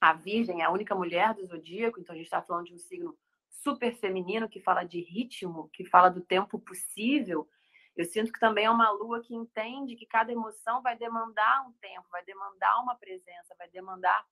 a 0.00 0.12
Virgem 0.12 0.62
é 0.62 0.64
a 0.64 0.70
única 0.70 0.94
mulher 0.94 1.34
do 1.34 1.44
zodíaco, 1.44 1.98
então 1.98 2.14
a 2.14 2.16
gente 2.16 2.26
está 2.26 2.40
falando 2.40 2.66
de 2.66 2.74
um 2.74 2.78
signo 2.78 3.18
super 3.48 3.96
feminino 3.96 4.48
que 4.48 4.60
fala 4.60 4.84
de 4.84 5.00
ritmo, 5.00 5.68
que 5.72 5.84
fala 5.84 6.08
do 6.08 6.20
tempo 6.20 6.56
possível 6.60 7.48
eu 7.96 8.04
sinto 8.04 8.32
que 8.32 8.40
também 8.40 8.64
é 8.64 8.70
uma 8.70 8.90
lua 8.90 9.22
que 9.22 9.34
entende 9.34 9.94
que 9.94 10.06
cada 10.06 10.32
emoção 10.32 10.82
vai 10.82 10.96
demandar 10.96 11.66
um 11.66 11.72
tempo, 11.74 12.06
vai 12.10 12.24
demandar 12.24 12.80
uma 12.82 12.96
presença, 12.96 13.54
vai 13.56 13.68
demandar 13.68 14.24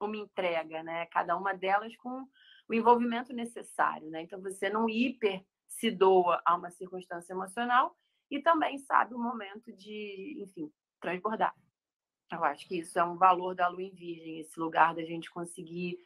uma 0.00 0.16
entrega, 0.16 0.82
né? 0.82 1.06
Cada 1.06 1.36
uma 1.36 1.52
delas 1.52 1.96
com 1.96 2.26
o 2.68 2.74
envolvimento 2.74 3.32
necessário, 3.32 4.08
né? 4.10 4.22
Então 4.22 4.40
você 4.40 4.70
não 4.70 4.88
hiper 4.88 5.44
se 5.66 5.90
doa 5.90 6.40
a 6.44 6.54
uma 6.54 6.70
circunstância 6.70 7.32
emocional 7.32 7.96
e 8.30 8.40
também 8.40 8.78
sabe 8.78 9.14
o 9.14 9.18
momento 9.18 9.72
de, 9.72 10.38
enfim, 10.40 10.72
transbordar. 11.00 11.54
Eu 12.30 12.44
acho 12.44 12.68
que 12.68 12.78
isso 12.78 12.98
é 12.98 13.04
um 13.04 13.16
valor 13.16 13.54
da 13.54 13.68
lua 13.68 13.82
em 13.82 13.94
virgem, 13.94 14.40
esse 14.40 14.58
lugar 14.60 14.94
da 14.94 15.02
gente 15.02 15.30
conseguir 15.30 15.98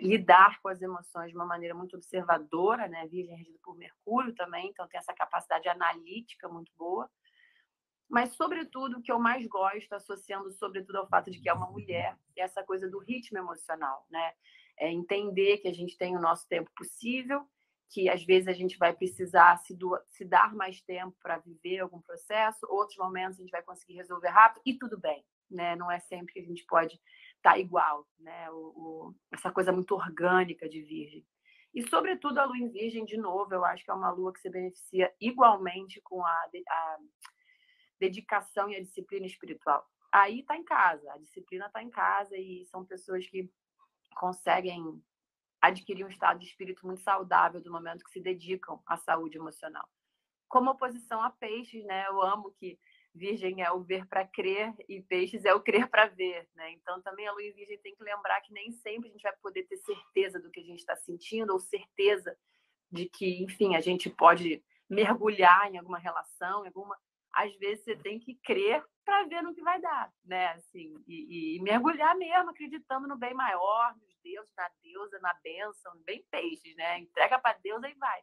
lidar 0.00 0.60
com 0.60 0.68
as 0.68 0.80
emoções 0.80 1.30
de 1.30 1.36
uma 1.36 1.44
maneira 1.44 1.74
muito 1.74 1.96
observadora, 1.96 2.88
né? 2.88 3.06
Virgem 3.06 3.36
regido 3.36 3.58
por 3.62 3.76
Mercúrio 3.76 4.34
também, 4.34 4.68
então 4.68 4.86
tem 4.88 4.98
essa 4.98 5.12
capacidade 5.12 5.68
analítica 5.68 6.48
muito 6.48 6.72
boa. 6.76 7.10
Mas, 8.08 8.34
sobretudo, 8.34 8.98
o 8.98 9.02
que 9.02 9.10
eu 9.10 9.18
mais 9.18 9.46
gosto, 9.46 9.94
associando 9.94 10.50
sobretudo 10.52 10.96
ao 10.96 11.08
fato 11.08 11.30
de 11.30 11.40
que 11.40 11.48
é 11.48 11.52
uma 11.52 11.70
mulher, 11.70 12.16
é 12.36 12.42
essa 12.42 12.62
coisa 12.62 12.88
do 12.88 12.98
ritmo 12.98 13.38
emocional, 13.38 14.06
né? 14.10 14.34
É 14.76 14.90
entender 14.90 15.58
que 15.58 15.68
a 15.68 15.72
gente 15.72 15.96
tem 15.96 16.16
o 16.16 16.20
nosso 16.20 16.46
tempo 16.46 16.70
possível, 16.76 17.46
que 17.88 18.08
às 18.08 18.24
vezes 18.24 18.48
a 18.48 18.52
gente 18.52 18.78
vai 18.78 18.92
precisar 18.92 19.56
se, 19.58 19.74
do, 19.74 19.98
se 20.08 20.24
dar 20.24 20.54
mais 20.54 20.80
tempo 20.82 21.16
para 21.22 21.38
viver 21.38 21.80
algum 21.80 22.00
processo, 22.00 22.66
outros 22.68 22.96
momentos 22.96 23.38
a 23.38 23.42
gente 23.42 23.50
vai 23.50 23.62
conseguir 23.62 23.94
resolver 23.94 24.28
rápido 24.28 24.62
e 24.64 24.78
tudo 24.78 24.98
bem, 24.98 25.24
né? 25.50 25.76
Não 25.76 25.90
é 25.90 25.98
sempre 25.98 26.32
que 26.32 26.40
a 26.40 26.44
gente 26.44 26.64
pode 26.66 27.00
tá 27.42 27.58
igual, 27.58 28.06
né? 28.18 28.50
O, 28.50 28.56
o, 28.56 29.14
essa 29.32 29.50
coisa 29.50 29.72
muito 29.72 29.94
orgânica 29.94 30.68
de 30.68 30.80
Virgem. 30.82 31.26
E, 31.74 31.82
sobretudo, 31.88 32.38
a 32.38 32.44
lua 32.44 32.58
em 32.58 32.68
Virgem, 32.68 33.04
de 33.04 33.16
novo, 33.16 33.52
eu 33.52 33.64
acho 33.64 33.84
que 33.84 33.90
é 33.90 33.94
uma 33.94 34.10
lua 34.10 34.32
que 34.32 34.40
se 34.40 34.50
beneficia 34.50 35.12
igualmente 35.20 36.00
com 36.02 36.24
a, 36.24 36.30
a 36.68 36.98
dedicação 37.98 38.68
e 38.70 38.76
a 38.76 38.82
disciplina 38.82 39.26
espiritual. 39.26 39.84
Aí 40.12 40.40
está 40.40 40.56
em 40.56 40.64
casa, 40.64 41.10
a 41.12 41.18
disciplina 41.18 41.66
está 41.66 41.82
em 41.82 41.88
casa 41.88 42.36
e 42.36 42.66
são 42.66 42.84
pessoas 42.84 43.26
que 43.26 43.50
conseguem 44.14 45.02
adquirir 45.60 46.04
um 46.04 46.10
estado 46.10 46.40
de 46.40 46.46
espírito 46.46 46.86
muito 46.86 47.00
saudável 47.00 47.60
do 47.60 47.72
momento 47.72 48.04
que 48.04 48.10
se 48.10 48.20
dedicam 48.20 48.82
à 48.86 48.96
saúde 48.96 49.38
emocional. 49.38 49.88
Como 50.48 50.70
oposição 50.70 51.22
a 51.22 51.30
peixes, 51.30 51.82
né? 51.86 52.06
Eu 52.08 52.20
amo 52.20 52.50
que 52.52 52.78
Virgem 53.14 53.62
é 53.62 53.70
o 53.70 53.82
ver 53.82 54.06
para 54.06 54.26
crer 54.26 54.74
e 54.88 55.02
Peixes 55.02 55.44
é 55.44 55.54
o 55.54 55.60
crer 55.60 55.88
para 55.88 56.06
ver, 56.06 56.48
né? 56.54 56.70
Então 56.72 57.00
também 57.02 57.26
a 57.26 57.32
Lua 57.32 57.42
em 57.42 57.52
Virgem 57.52 57.78
tem 57.78 57.94
que 57.94 58.02
lembrar 58.02 58.40
que 58.40 58.52
nem 58.52 58.72
sempre 58.72 59.08
a 59.08 59.12
gente 59.12 59.22
vai 59.22 59.36
poder 59.36 59.64
ter 59.64 59.76
certeza 59.76 60.40
do 60.40 60.50
que 60.50 60.60
a 60.60 60.64
gente 60.64 60.80
está 60.80 60.96
sentindo 60.96 61.52
ou 61.52 61.60
certeza 61.60 62.36
de 62.90 63.08
que, 63.08 63.42
enfim, 63.42 63.74
a 63.74 63.80
gente 63.80 64.10
pode 64.10 64.62
mergulhar 64.88 65.72
em 65.72 65.78
alguma 65.78 65.98
relação, 65.98 66.64
em 66.64 66.68
alguma. 66.68 66.96
Às 67.32 67.54
vezes 67.56 67.84
você 67.84 67.96
tem 67.96 68.18
que 68.18 68.34
crer 68.44 68.84
para 69.04 69.24
ver 69.24 69.42
no 69.42 69.54
que 69.54 69.62
vai 69.62 69.80
dar, 69.80 70.12
né? 70.24 70.48
Assim, 70.48 70.94
e, 71.06 71.56
e, 71.56 71.62
mergulhar 71.62 72.14
mesmo, 72.16 72.50
acreditando 72.50 73.08
no 73.08 73.16
bem 73.16 73.34
maior, 73.34 73.94
nos 73.96 74.14
deuses, 74.22 74.52
na 74.54 74.70
deusa, 74.82 75.18
na 75.20 75.34
bênção, 75.42 75.92
bem 76.04 76.24
peixes, 76.30 76.76
né? 76.76 76.98
Entrega 76.98 77.38
para 77.38 77.58
Deus 77.58 77.82
e 77.84 77.94
vai. 77.94 78.20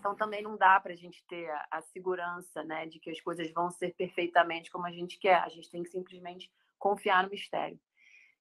Então 0.00 0.14
também 0.14 0.42
não 0.42 0.56
dá 0.56 0.80
para 0.80 0.94
a 0.94 0.96
gente 0.96 1.22
ter 1.26 1.50
a, 1.50 1.66
a, 1.72 1.82
segurança 1.82 2.64
né, 2.64 2.86
de 2.86 2.98
que 2.98 3.10
as 3.10 3.20
coisas 3.20 3.50
vão 3.52 3.70
ser 3.70 3.94
perfeitamente 3.94 4.70
como 4.70 4.86
a 4.86 4.90
gente 4.90 5.18
quer. 5.18 5.36
A 5.42 5.48
gente 5.50 5.70
tem 5.70 5.82
que 5.82 5.90
simplesmente 5.90 6.50
confiar 6.78 7.22
no 7.22 7.28
mistério. 7.28 7.78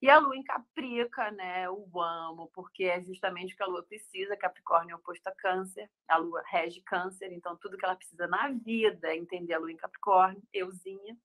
E 0.01 0.09
a 0.09 0.17
lua 0.17 0.37
em 0.37 0.43
Caprica, 0.43 1.29
né, 1.31 1.65
eu 1.65 1.85
amo, 1.99 2.49
porque 2.53 2.85
é 2.85 3.03
justamente 3.03 3.53
o 3.53 3.57
que 3.57 3.63
a 3.63 3.67
lua 3.67 3.83
precisa. 3.83 4.37
Capricórnio 4.37 4.93
é 4.93 4.95
oposto 4.95 5.27
a 5.27 5.35
Câncer, 5.35 5.91
a 6.07 6.15
lua 6.15 6.41
rege 6.47 6.81
Câncer, 6.81 7.33
então 7.33 7.57
tudo 7.57 7.77
que 7.77 7.83
ela 7.83 7.97
precisa 7.97 8.25
na 8.25 8.47
vida 8.47 9.09
é 9.09 9.17
entender 9.17 9.53
a 9.53 9.59
lua 9.59 9.69
em 9.69 9.75
Capricórnio, 9.75 10.41
euzinha. 10.53 11.17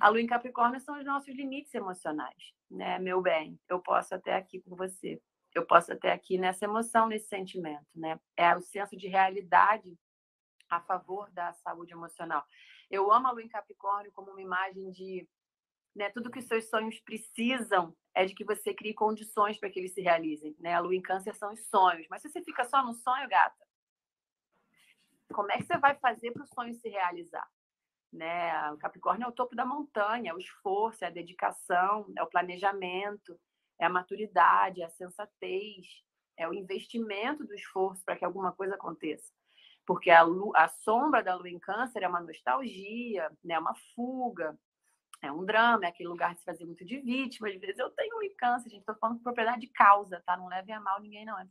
A 0.00 0.08
lua 0.08 0.20
em 0.20 0.26
Capricórnio 0.28 0.78
são 0.78 0.96
os 0.96 1.04
nossos 1.04 1.34
limites 1.34 1.74
emocionais, 1.74 2.54
né, 2.70 3.00
meu 3.00 3.20
bem? 3.20 3.58
Eu 3.68 3.80
posso 3.80 4.14
até 4.14 4.36
aqui 4.36 4.60
com 4.60 4.76
você 4.76 5.20
eu 5.54 5.66
posso 5.66 5.92
até 5.92 6.12
aqui 6.12 6.38
nessa 6.38 6.64
emoção, 6.64 7.08
nesse 7.08 7.28
sentimento, 7.28 7.86
né? 7.94 8.18
É 8.36 8.54
o 8.56 8.60
senso 8.60 8.96
de 8.96 9.06
realidade 9.06 9.98
a 10.68 10.80
favor 10.80 11.30
da 11.30 11.52
saúde 11.52 11.92
emocional. 11.92 12.44
Eu 12.90 13.12
amo 13.12 13.28
a 13.28 13.30
lua 13.30 13.42
em 13.42 13.48
Capricórnio 13.48 14.12
como 14.12 14.30
uma 14.30 14.40
imagem 14.40 14.90
de 14.90 15.28
né, 15.94 16.08
tudo 16.10 16.30
que 16.30 16.38
os 16.38 16.46
seus 16.46 16.68
sonhos 16.68 16.98
precisam 17.00 17.94
é 18.14 18.24
de 18.24 18.34
que 18.34 18.44
você 18.44 18.72
crie 18.72 18.94
condições 18.94 19.58
para 19.58 19.68
que 19.68 19.78
eles 19.78 19.92
se 19.92 20.00
realizem. 20.00 20.56
Né? 20.58 20.74
A 20.74 20.80
lua 20.80 20.94
em 20.94 21.02
câncer 21.02 21.34
são 21.34 21.52
os 21.52 21.66
sonhos. 21.66 22.06
Mas 22.08 22.22
se 22.22 22.30
você 22.30 22.42
fica 22.42 22.64
só 22.64 22.82
no 22.82 22.94
sonho, 22.94 23.28
gata, 23.28 23.66
como 25.32 25.52
é 25.52 25.58
que 25.58 25.64
você 25.64 25.76
vai 25.78 25.94
fazer 25.96 26.30
para 26.32 26.44
o 26.44 26.46
sonho 26.46 26.74
se 26.74 26.88
realizar? 26.88 27.46
Né? 28.10 28.70
O 28.72 28.78
Capricórnio 28.78 29.26
é 29.26 29.28
o 29.28 29.32
topo 29.32 29.54
da 29.54 29.64
montanha, 29.64 30.30
é 30.30 30.34
o 30.34 30.38
esforço, 30.38 31.04
é 31.04 31.08
a 31.08 31.10
dedicação, 31.10 32.10
é 32.16 32.22
o 32.22 32.28
planejamento, 32.28 33.38
é 33.82 33.86
a 33.86 33.90
maturidade, 33.90 34.80
é 34.80 34.84
a 34.84 34.90
sensatez, 34.90 35.86
é 36.36 36.48
o 36.48 36.54
investimento 36.54 37.44
do 37.44 37.52
esforço 37.52 38.04
para 38.04 38.16
que 38.16 38.24
alguma 38.24 38.52
coisa 38.52 38.76
aconteça. 38.76 39.32
Porque 39.84 40.08
a, 40.08 40.22
a 40.54 40.68
sombra 40.68 41.20
da 41.20 41.34
lua 41.34 41.48
em 41.48 41.58
câncer 41.58 42.04
é 42.04 42.08
uma 42.08 42.20
nostalgia, 42.20 43.28
né? 43.42 43.58
uma 43.58 43.74
fuga, 43.94 44.56
é 45.20 45.32
um 45.32 45.44
drama, 45.44 45.84
é 45.84 45.88
aquele 45.88 46.08
lugar 46.08 46.32
de 46.32 46.38
se 46.38 46.44
fazer 46.44 46.64
muito 46.64 46.84
de 46.84 47.00
vítima. 47.00 47.48
Às 47.48 47.56
vezes 47.56 47.78
eu 47.78 47.90
tenho 47.90 48.14
lua 48.14 48.24
em 48.24 48.36
câncer, 48.36 48.70
gente, 48.70 48.80
estou 48.80 48.94
falando 48.94 49.16
com 49.16 49.24
propriedade 49.24 49.62
de 49.62 49.72
causa, 49.72 50.22
tá? 50.24 50.36
Não 50.36 50.46
levem 50.46 50.76
a 50.76 50.80
mal 50.80 51.00
ninguém, 51.00 51.24
não, 51.24 51.36
é 51.38 51.46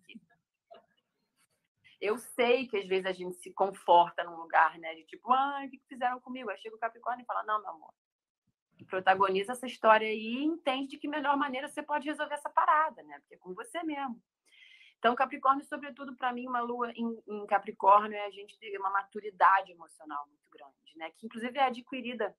eu 2.00 2.18
sei 2.18 2.68
que 2.68 2.78
às 2.78 2.88
vezes 2.88 3.06
a 3.06 3.12
gente 3.12 3.36
se 3.36 3.54
conforta 3.54 4.24
num 4.24 4.36
lugar, 4.36 4.80
né? 4.80 4.96
De 4.96 5.04
tipo, 5.04 5.32
ah, 5.32 5.62
o 5.64 5.70
que 5.70 5.80
fizeram 5.88 6.20
comigo? 6.20 6.50
Aí 6.50 6.58
chega 6.58 6.76
o 6.76 6.80
Capricórnio 6.80 7.22
e 7.22 7.26
fala, 7.28 7.44
não, 7.44 7.62
meu 7.62 7.70
amor, 7.70 7.94
protagoniza 8.88 9.54
essa 9.54 9.66
história 9.66 10.12
e 10.12 10.44
entende 10.44 10.92
de 10.92 10.98
que 10.98 11.08
melhor 11.08 11.38
maneira 11.38 11.68
você 11.68 11.82
pode 11.82 12.08
resolver 12.08 12.34
essa 12.34 12.50
parada, 12.50 13.02
né? 13.04 13.20
Porque 13.20 13.36
é 13.36 13.38
com 13.38 13.54
você 13.54 13.84
mesmo. 13.84 14.22
Então, 15.00 15.16
Capricórnio, 15.16 15.66
sobretudo 15.66 16.16
para 16.16 16.32
mim, 16.32 16.48
uma 16.48 16.62
lua 16.62 16.92
em, 16.92 17.24
em, 17.28 17.46
Capricórnio 17.48 18.16
é 18.16 18.26
a 18.26 18.30
gente 18.30 18.58
ter 18.60 18.78
uma 18.78 18.92
maturidade 18.92 19.72
emocional 19.72 20.28
muito 20.28 20.48
grande, 20.52 20.96
né? 20.96 21.12
Que 21.18 21.26
inclusive 21.26 21.58
é 21.58 21.64
adquirida, 21.64 22.36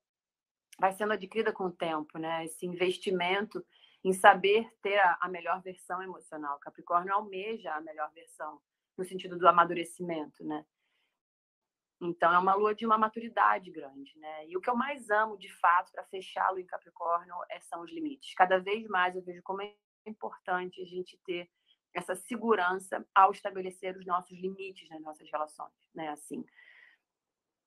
vai 0.78 0.93
sendo 0.93 1.12
adquirida 1.12 1.53
com 1.53 1.64
o 1.64 1.72
tempo, 1.72 2.18
né? 2.18 2.45
Esse 2.45 2.64
investimento 2.64 3.64
em 4.05 4.12
saber 4.12 4.68
ter 4.80 4.99
a, 4.99 5.18
a 5.22 5.28
melhor 5.28 5.61
versão 5.61 6.03
emocional. 6.03 6.59
Capricórnio 6.61 7.14
almeja 7.14 7.72
a 7.72 7.80
melhor 7.80 8.11
versão 8.12 8.61
no 8.97 9.05
sentido 9.05 9.36
do 9.36 9.49
amadurecimento, 9.49 10.45
né? 10.45 10.64
Então 12.05 12.32
é 12.32 12.38
uma 12.38 12.55
lua 12.55 12.74
de 12.74 12.84
uma 12.84 12.98
maturidade 12.98 13.70
grande, 13.70 14.18
né? 14.18 14.48
E 14.48 14.57
o 14.57 14.61
que 14.61 14.68
eu 14.68 14.74
mais 14.74 15.09
amo, 15.09 15.38
de 15.38 15.48
fato, 15.61 15.92
para 15.92 16.03
fechá-lo 16.07 16.59
em 16.59 16.66
Capricórnio 16.66 17.34
é, 17.48 17.61
são 17.61 17.80
os 17.82 17.92
limites. 17.92 18.34
Cada 18.34 18.59
vez 18.59 18.84
mais 18.88 19.14
eu 19.14 19.22
vejo 19.22 19.40
como 19.44 19.62
é 19.62 19.72
importante 20.05 20.82
a 20.82 20.84
gente 20.84 21.16
ter 21.24 21.48
essa 21.94 22.16
segurança 22.16 23.07
ao 23.14 23.30
estabelecer 23.30 23.96
os 23.96 24.05
nossos 24.05 24.36
limites 24.36 24.88
nas 24.88 25.00
nossas 25.00 25.30
relações, 25.30 25.72
né? 25.94 26.09
Assim, 26.09 26.44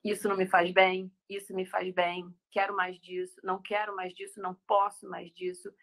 isso 0.03 0.27
não 0.27 0.35
me 0.35 0.45
faz 0.45 0.69
bem, 0.71 1.09
isso 1.29 1.55
me 1.55 1.65
faz 1.65 1.93
bem, 1.93 2.27
quero 2.51 2.75
mais 2.75 2.99
disso, 2.99 3.39
não 3.41 3.61
quero 3.61 3.95
mais 3.95 4.13
disso, 4.13 4.41
não 4.41 4.53
posso 4.67 5.07
mais 5.09 5.31
disso. 5.31 5.73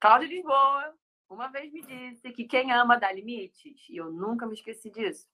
Cláudia 0.00 0.28
Lisboa, 0.28 0.94
uma 1.28 1.48
vez 1.48 1.70
me 1.70 1.82
disse 1.82 2.32
que 2.32 2.44
quem 2.46 2.72
ama 2.72 2.98
dá 2.98 3.12
limites, 3.12 3.86
e 3.90 3.98
eu 3.98 4.10
nunca 4.10 4.46
me 4.46 4.54
esqueci 4.54 4.90
disso. 4.90 5.28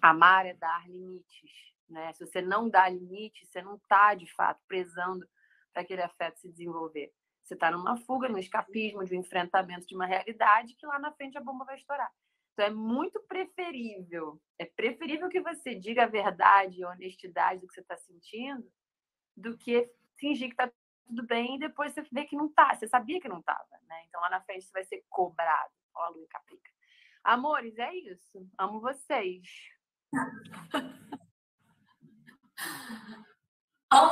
Amar 0.00 0.46
é 0.46 0.54
dar 0.54 0.88
limites, 0.88 1.71
né? 1.92 2.12
Se 2.14 2.26
você 2.26 2.40
não 2.40 2.68
dá 2.68 2.88
limites, 2.88 3.48
você 3.48 3.62
não 3.62 3.76
está, 3.76 4.14
de 4.14 4.26
fato, 4.32 4.60
prezando 4.66 5.28
para 5.72 5.82
aquele 5.82 6.02
afeto 6.02 6.40
se 6.40 6.48
desenvolver. 6.48 7.12
Você 7.42 7.54
está 7.54 7.70
numa 7.70 7.96
fuga, 7.96 8.28
num 8.28 8.38
escapismo, 8.38 9.04
de 9.04 9.14
um 9.16 9.20
enfrentamento 9.20 9.86
de 9.86 9.94
uma 9.94 10.06
realidade 10.06 10.74
que 10.74 10.86
lá 10.86 10.98
na 10.98 11.12
frente 11.12 11.36
a 11.36 11.40
bomba 11.40 11.64
vai 11.64 11.76
estourar. 11.76 12.10
Então 12.52 12.66
é 12.66 12.70
muito 12.70 13.20
preferível, 13.26 14.40
é 14.58 14.66
preferível 14.66 15.28
que 15.28 15.40
você 15.40 15.74
diga 15.74 16.04
a 16.04 16.08
verdade 16.08 16.80
e 16.80 16.84
a 16.84 16.90
honestidade 16.90 17.60
do 17.60 17.66
que 17.66 17.74
você 17.74 17.80
está 17.80 17.96
sentindo, 17.96 18.70
do 19.34 19.56
que 19.56 19.90
fingir 20.18 20.48
que 20.48 20.54
está 20.54 20.70
tudo 21.06 21.26
bem 21.26 21.56
e 21.56 21.58
depois 21.58 21.92
você 21.92 22.02
vê 22.12 22.24
que 22.24 22.36
não 22.36 22.52
tá. 22.52 22.74
Você 22.74 22.86
sabia 22.86 23.20
que 23.20 23.28
não 23.28 23.40
estava, 23.40 23.78
né? 23.88 24.04
Então 24.06 24.20
lá 24.20 24.30
na 24.30 24.42
frente 24.42 24.66
você 24.66 24.72
vai 24.72 24.84
ser 24.84 25.02
cobrado. 25.08 25.72
Ó, 25.94 26.04
a 26.04 26.08
Lu 26.10 26.26
Caprica. 26.28 26.70
Amores, 27.24 27.78
é 27.78 27.94
isso. 27.94 28.46
Amo 28.58 28.80
vocês. 28.80 29.46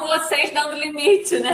Amo 0.01 0.09
vocês 0.09 0.51
dando 0.51 0.77
limite, 0.77 1.39
né? 1.41 1.51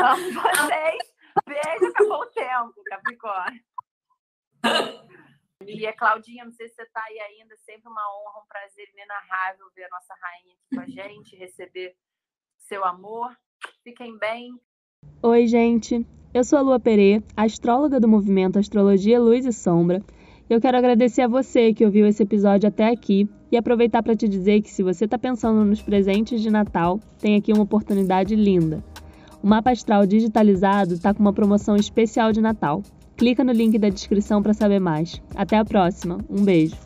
Amo 0.00 0.32
vocês. 0.32 0.98
Beijo, 1.46 1.86
acabou 1.86 2.22
o 2.22 2.26
tempo, 2.26 2.74
Capricórnio. 2.84 3.62
E 5.64 5.86
a 5.86 5.92
Claudinha, 5.92 6.44
não 6.44 6.52
sei 6.52 6.68
se 6.68 6.74
você 6.74 6.82
está 6.82 7.00
aí 7.04 7.20
ainda, 7.20 7.56
sempre 7.58 7.88
uma 7.88 8.02
honra, 8.02 8.42
um 8.42 8.48
prazer 8.48 8.88
inenarrável 8.92 9.66
ver 9.72 9.84
a 9.84 9.90
nossa 9.90 10.14
rainha 10.20 10.54
aqui 10.54 10.74
com 10.74 10.80
a 10.80 11.04
gente, 11.04 11.36
receber 11.36 11.94
seu 12.58 12.84
amor. 12.84 13.36
Fiquem 13.84 14.18
bem. 14.18 14.60
Oi, 15.22 15.46
gente. 15.46 16.04
Eu 16.34 16.42
sou 16.42 16.58
a 16.58 16.62
Lua 16.62 16.80
Perê, 16.80 17.22
astróloga 17.36 18.00
do 18.00 18.08
movimento 18.08 18.58
Astrologia 18.58 19.20
Luz 19.20 19.46
e 19.46 19.52
Sombra. 19.52 20.02
Eu 20.48 20.60
quero 20.60 20.78
agradecer 20.78 21.22
a 21.22 21.28
você 21.28 21.74
que 21.74 21.84
ouviu 21.84 22.06
esse 22.06 22.22
episódio 22.22 22.68
até 22.68 22.88
aqui 22.88 23.28
e 23.50 23.56
aproveitar 23.56 24.00
para 24.00 24.14
te 24.14 24.28
dizer 24.28 24.62
que 24.62 24.70
se 24.70 24.80
você 24.80 25.04
está 25.04 25.18
pensando 25.18 25.64
nos 25.64 25.82
presentes 25.82 26.40
de 26.40 26.50
Natal, 26.50 27.00
tem 27.18 27.34
aqui 27.34 27.52
uma 27.52 27.64
oportunidade 27.64 28.36
linda. 28.36 28.82
O 29.42 29.46
mapa 29.46 29.72
astral 29.72 30.06
digitalizado 30.06 30.94
está 30.94 31.12
com 31.12 31.20
uma 31.20 31.32
promoção 31.32 31.74
especial 31.74 32.32
de 32.32 32.40
Natal. 32.40 32.80
Clica 33.16 33.42
no 33.42 33.52
link 33.52 33.76
da 33.76 33.88
descrição 33.88 34.40
para 34.40 34.54
saber 34.54 34.78
mais. 34.78 35.20
Até 35.34 35.56
a 35.56 35.64
próxima. 35.64 36.18
Um 36.30 36.44
beijo. 36.44 36.76